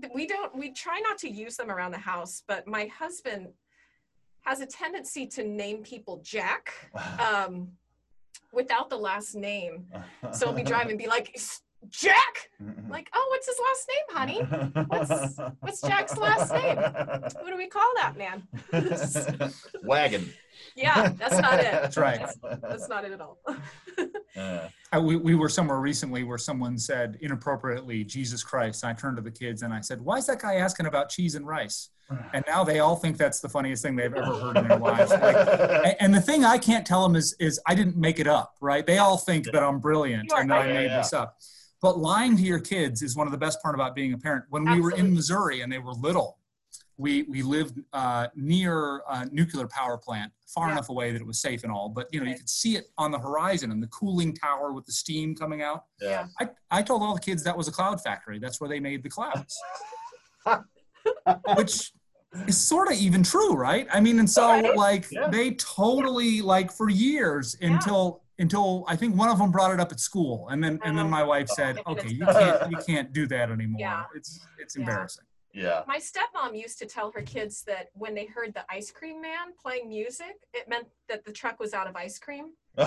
th- 0.00 0.12
we 0.14 0.26
don't. 0.26 0.54
We 0.54 0.72
try 0.72 1.00
not 1.00 1.16
to 1.18 1.30
use 1.30 1.56
them 1.56 1.70
around 1.70 1.92
the 1.92 1.98
house, 1.98 2.42
but 2.46 2.66
my 2.66 2.86
husband 2.86 3.48
has 4.42 4.60
a 4.60 4.66
tendency 4.66 5.26
to 5.28 5.44
name 5.44 5.82
people 5.82 6.20
Jack 6.22 6.72
um, 7.18 7.68
without 8.52 8.90
the 8.90 8.96
last 8.98 9.34
name. 9.34 9.86
So 10.32 10.46
he'll 10.46 10.56
be 10.56 10.62
driving 10.62 10.90
and 10.90 10.98
be 10.98 11.06
like, 11.06 11.30
"S- 11.34 11.62
Jack. 11.90 12.50
Like, 12.88 13.08
oh, 13.14 13.26
what's 13.30 13.46
his 13.46 13.56
last 13.60 13.88
name, 13.88 14.06
honey? 14.16 14.84
What's- 14.86 15.38
what's 15.60 15.80
Jack's 15.80 16.16
last 16.16 16.52
name? 16.52 16.76
What 16.76 17.46
do 17.50 17.56
we 17.56 17.66
call 17.66 17.90
that 17.96 18.16
man? 18.16 18.46
Wagon. 19.84 20.32
Yeah, 20.76 21.08
that's 21.18 21.38
not 21.38 21.54
it. 21.54 21.72
That's 21.72 21.96
right. 21.96 22.20
That's, 22.20 22.60
that's 22.62 22.88
not 22.88 23.04
it 23.04 23.12
at 23.12 23.20
all. 23.20 23.38
Uh, 24.34 24.66
I, 24.90 24.98
we, 24.98 25.16
we 25.16 25.34
were 25.34 25.50
somewhere 25.50 25.78
recently 25.78 26.24
where 26.24 26.38
someone 26.38 26.78
said 26.78 27.18
inappropriately 27.20 28.02
jesus 28.02 28.42
christ 28.42 28.82
i 28.82 28.94
turned 28.94 29.18
to 29.18 29.22
the 29.22 29.30
kids 29.30 29.60
and 29.60 29.74
i 29.74 29.80
said 29.82 30.00
why 30.00 30.16
is 30.16 30.24
that 30.26 30.40
guy 30.40 30.54
asking 30.54 30.86
about 30.86 31.10
cheese 31.10 31.34
and 31.34 31.46
rice 31.46 31.90
and 32.32 32.42
now 32.48 32.64
they 32.64 32.78
all 32.78 32.96
think 32.96 33.18
that's 33.18 33.40
the 33.40 33.48
funniest 33.50 33.82
thing 33.82 33.94
they've 33.94 34.14
ever 34.14 34.34
heard 34.34 34.56
in 34.56 34.66
their 34.66 34.78
lives 34.78 35.10
like, 35.10 35.36
and, 35.84 35.96
and 36.00 36.14
the 36.14 36.20
thing 36.20 36.46
i 36.46 36.56
can't 36.56 36.86
tell 36.86 37.02
them 37.02 37.14
is 37.14 37.36
is 37.38 37.60
i 37.66 37.74
didn't 37.74 37.94
make 37.94 38.18
it 38.18 38.26
up 38.26 38.56
right 38.62 38.86
they 38.86 38.96
all 38.96 39.18
think 39.18 39.44
that 39.52 39.62
i'm 39.62 39.78
brilliant 39.78 40.32
and 40.34 40.50
that 40.50 40.60
i 40.60 40.64
right. 40.64 40.74
made 40.74 40.84
Yeah, 40.86 40.96
this 40.96 41.12
up 41.12 41.36
but 41.82 41.98
lying 41.98 42.36
to 42.36 42.42
your 42.42 42.60
kids 42.60 43.02
is 43.02 43.14
one 43.16 43.26
of 43.26 43.32
the 43.32 43.38
best 43.38 43.60
part 43.60 43.74
about 43.74 43.94
being 43.94 44.14
a 44.14 44.18
parent 44.18 44.44
when 44.48 44.64
we 44.64 44.80
were 44.80 44.92
in 44.92 45.12
missouri 45.12 45.60
and 45.60 45.70
they 45.70 45.78
were 45.78 45.92
little 45.92 46.38
we 46.98 47.22
we 47.24 47.42
lived 47.42 47.80
uh, 47.94 48.28
near 48.36 49.02
a 49.08 49.26
nuclear 49.32 49.66
power 49.66 49.96
plant, 49.98 50.30
far 50.46 50.66
Yeah. 50.68 50.74
enough 50.74 50.88
away 50.90 51.10
that 51.10 51.20
it 51.20 51.26
was 51.26 51.40
safe 51.40 51.64
and 51.64 51.72
all. 51.72 51.88
But 51.88 52.06
you 52.12 52.20
know, 52.20 52.26
you 52.26 52.36
could 52.36 52.48
see 52.50 52.76
it 52.76 52.84
on 52.98 53.10
the 53.10 53.18
horizon 53.18 53.72
and 53.72 53.82
the 53.82 53.86
cooling 53.88 54.34
tower 54.34 54.72
with 54.72 54.84
the 54.84 54.92
steam 54.92 55.34
coming 55.34 55.62
out. 55.62 55.86
yeah. 56.00 56.26
I, 56.38 56.50
I 56.70 56.82
told 56.82 57.02
all 57.02 57.14
the 57.14 57.20
kids 57.20 57.42
that 57.44 57.56
was 57.56 57.66
a 57.66 57.72
cloud 57.72 58.00
factory. 58.02 58.38
That's 58.38 58.60
where 58.60 58.68
they 58.68 58.78
made 58.78 59.02
the 59.02 59.08
clouds, 59.08 59.58
which 61.56 61.92
is 62.46 62.58
sort 62.58 62.88
of 62.92 62.94
even 62.98 63.22
true, 63.22 63.54
right? 63.54 63.88
I 63.92 63.98
mean, 64.00 64.18
and 64.18 64.28
so 64.30 64.46
Right. 64.48 64.76
like 64.76 65.06
Yeah. 65.10 65.28
they 65.28 65.52
totally 65.52 66.42
like 66.42 66.70
for 66.70 66.88
years 66.90 67.56
Yeah. 67.60 67.68
until 67.72 68.21
until 68.38 68.84
I 68.88 68.96
think 68.96 69.16
one 69.16 69.28
of 69.28 69.38
them 69.38 69.50
brought 69.50 69.72
it 69.72 69.80
up 69.80 69.92
at 69.92 70.00
school, 70.00 70.48
and 70.48 70.62
then 70.62 70.78
and 70.84 70.96
then 70.96 71.08
my 71.10 71.22
wife 71.22 71.48
said, 71.48 71.78
Oh. 71.86 71.92
"Okay, 71.92 72.08
you 72.08 72.24
can't 72.26 72.70
you 72.70 72.76
can't 72.78 73.12
do 73.12 73.26
that 73.26 73.50
anymore. 73.50 73.80
Yeah. 73.80 74.04
It's 74.14 74.40
it's 74.58 74.76
Yeah. 74.76 74.80
embarrassing." 74.82 75.24
Yeah. 75.54 75.82
My 75.86 75.98
stepmom 75.98 76.58
used 76.58 76.78
to 76.78 76.86
tell 76.86 77.12
her 77.12 77.20
kids 77.20 77.62
that 77.64 77.88
when 77.92 78.14
they 78.14 78.24
heard 78.24 78.54
the 78.54 78.64
ice 78.70 78.90
cream 78.90 79.20
man 79.20 79.52
playing 79.60 79.88
music, 79.90 80.36
it 80.54 80.66
meant 80.66 80.86
that 81.10 81.24
the 81.26 81.32
truck 81.32 81.60
was 81.60 81.74
out 81.74 81.86
of 81.86 81.96
ice 81.96 82.18
cream. 82.18 82.52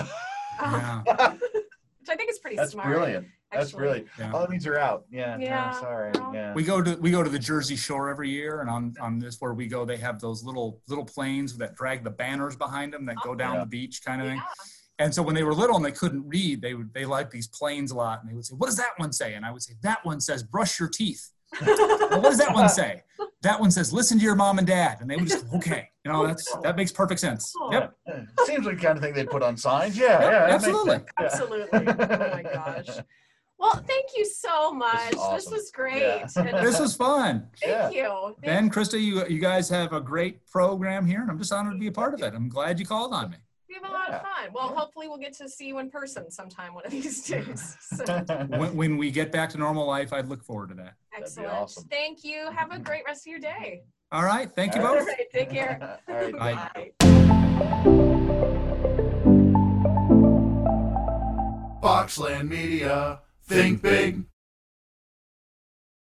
Um, 0.58 1.04
Yeah. 1.06 1.32
which 2.00 2.08
I 2.08 2.16
think 2.16 2.30
is 2.30 2.38
pretty 2.38 2.56
That's 2.56 2.72
smart. 2.72 2.88
brilliant. 2.88 3.26
That's 3.52 3.66
actually. 3.66 3.78
brilliant. 3.80 4.08
Yeah. 4.18 4.32
All 4.32 4.40
that 4.40 4.48
means 4.50 4.66
are 4.66 4.78
out. 4.78 5.04
Yeah. 5.10 5.36
Yeah, 5.38 5.70
No, 5.74 5.80
sorry. 5.80 6.12
well. 6.14 6.32
Yeah. 6.34 6.54
We 6.54 6.62
go 6.64 6.80
to 6.82 6.94
we 6.96 7.10
go 7.10 7.22
to 7.22 7.28
the 7.30 7.38
Jersey 7.38 7.76
Shore 7.76 8.08
every 8.08 8.30
year, 8.30 8.60
and 8.62 8.70
on 8.70 8.94
on 9.00 9.18
this 9.18 9.36
where 9.40 9.52
we 9.54 9.66
go, 9.66 9.84
they 9.84 9.98
have 9.98 10.18
those 10.20 10.42
little 10.42 10.80
little 10.88 11.04
planes 11.04 11.56
that 11.58 11.74
drag 11.76 12.04
the 12.04 12.10
banners 12.10 12.56
behind 12.56 12.92
them 12.94 13.04
that 13.06 13.16
go 13.22 13.34
down 13.34 13.54
Yeah. 13.54 13.60
the 13.60 13.66
beach, 13.66 14.02
kind 14.04 14.22
of 14.22 14.28
thing. 14.28 14.42
Yeah. 14.98 15.06
And 15.06 15.14
so 15.14 15.22
when 15.22 15.34
they 15.34 15.42
were 15.42 15.54
little 15.54 15.76
and 15.76 15.84
they 15.84 15.92
couldn't 15.92 16.26
read, 16.26 16.62
they 16.62 16.74
would 16.74 16.92
they 16.94 17.04
liked 17.04 17.30
these 17.30 17.48
planes 17.48 17.90
a 17.90 17.96
lot, 17.96 18.20
and 18.20 18.30
they 18.30 18.34
would 18.34 18.44
say, 18.46 18.54
"What 18.54 18.66
does 18.66 18.76
that 18.76 18.92
one 18.96 19.12
say?" 19.12 19.34
And 19.34 19.44
I 19.44 19.50
would 19.50 19.62
say, 19.62 19.74
"That 19.82 20.04
one 20.04 20.20
says 20.20 20.42
brush 20.42 20.78
your 20.80 20.88
teeth." 20.88 21.30
well, 21.60 22.20
what 22.20 22.24
does 22.24 22.38
that 22.38 22.54
one 22.54 22.68
say? 22.68 23.02
That 23.42 23.60
one 23.60 23.70
says 23.70 23.92
listen 23.92 24.18
to 24.18 24.24
your 24.24 24.34
mom 24.34 24.58
and 24.58 24.66
dad, 24.66 24.98
and 25.00 25.10
they 25.10 25.16
would 25.16 25.28
just 25.28 25.46
okay, 25.54 25.88
you 26.04 26.12
know 26.12 26.26
that's 26.26 26.50
that 26.62 26.76
makes 26.76 26.92
perfect 26.92 27.20
sense. 27.20 27.52
Oh, 27.58 27.72
yep, 27.72 27.94
Yeah. 28.06 28.22
Seems 28.44 28.66
like 28.66 28.76
the 28.76 28.82
kind 28.82 28.98
of 28.98 29.04
thing 29.04 29.14
they'd 29.14 29.30
put 29.30 29.42
on 29.42 29.56
signs. 29.56 29.96
Yeah. 29.96 30.20
Yep, 30.20 30.32
yeah 30.32 30.54
absolutely. 30.54 30.96
Yeah. 30.96 31.26
Absolutely. 31.26 31.68
Oh 31.72 32.30
my 32.32 32.42
gosh. 32.42 32.98
Well, 33.58 33.82
thank 33.86 34.10
you 34.14 34.26
so 34.26 34.72
much. 34.72 35.12
This, 35.12 35.18
awesome. 35.18 35.52
was 35.52 35.70
great. 35.70 36.00
Yeah. 36.02 36.62
This 36.62 36.78
was 36.78 36.94
fun. 36.94 37.48
thank 37.62 37.94
you. 37.94 38.36
Ben, 38.42 38.68
Krista, 38.68 39.00
you 39.00 39.26
you 39.28 39.38
guys 39.38 39.68
have 39.70 39.92
a 39.92 40.00
great 40.00 40.46
program 40.46 41.06
here, 41.06 41.22
and 41.22 41.30
I'm 41.30 41.38
just 41.38 41.52
honored 41.52 41.74
to 41.74 41.78
be 41.78 41.86
a 41.86 41.92
part 41.92 42.14
of 42.14 42.22
it. 42.22 42.34
I'm 42.34 42.48
glad 42.48 42.78
you 42.78 42.86
called 42.86 43.14
on 43.14 43.30
me. 43.30 43.36
We 43.68 43.74
have 43.74 43.84
a 43.84 43.92
lot 43.92 44.08
Yeah. 44.08 44.16
of 44.16 44.22
fun. 44.22 44.50
Well, 44.54 44.70
Yeah. 44.70 44.76
hopefully 44.80 45.08
we'll 45.08 45.18
get 45.18 45.32
to 45.34 45.48
see 45.48 45.66
you 45.66 45.78
in 45.78 45.90
person 45.90 46.30
sometime 46.30 46.74
one 46.74 46.84
of 46.86 46.92
these 46.92 47.24
days. 47.28 47.76
So, 47.80 48.04
When, 48.48 48.76
when 48.76 48.96
we 48.96 49.10
get 49.10 49.32
back 49.32 49.50
to 49.50 49.58
normal 49.58 49.86
life, 49.86 50.12
I'd 50.12 50.28
look 50.28 50.42
forward 50.44 50.68
to 50.70 50.74
that. 50.76 50.94
excellent. 51.16 51.50
awesome. 51.52 51.84
Thank 51.90 52.24
you. 52.24 52.36
Mm-hmm. 52.46 52.54
Have 52.56 52.72
a 52.72 52.78
great 52.78 53.02
rest 53.06 53.26
of 53.26 53.30
your 53.30 53.40
day. 53.40 53.82
All 54.12 54.24
right. 54.24 54.50
Thank 54.52 54.74
you 54.76 54.82
All 54.82 54.88
All 54.88 54.94
both. 54.94 55.06
right. 55.08 55.26
Take 55.32 55.50
care. 55.50 55.98
All 56.08 56.14
right. 56.14 56.32
Bye. 56.38 56.92
Boxland 61.82 62.48
Media. 62.48 63.20
Think 63.44 63.82
big. 63.82 64.24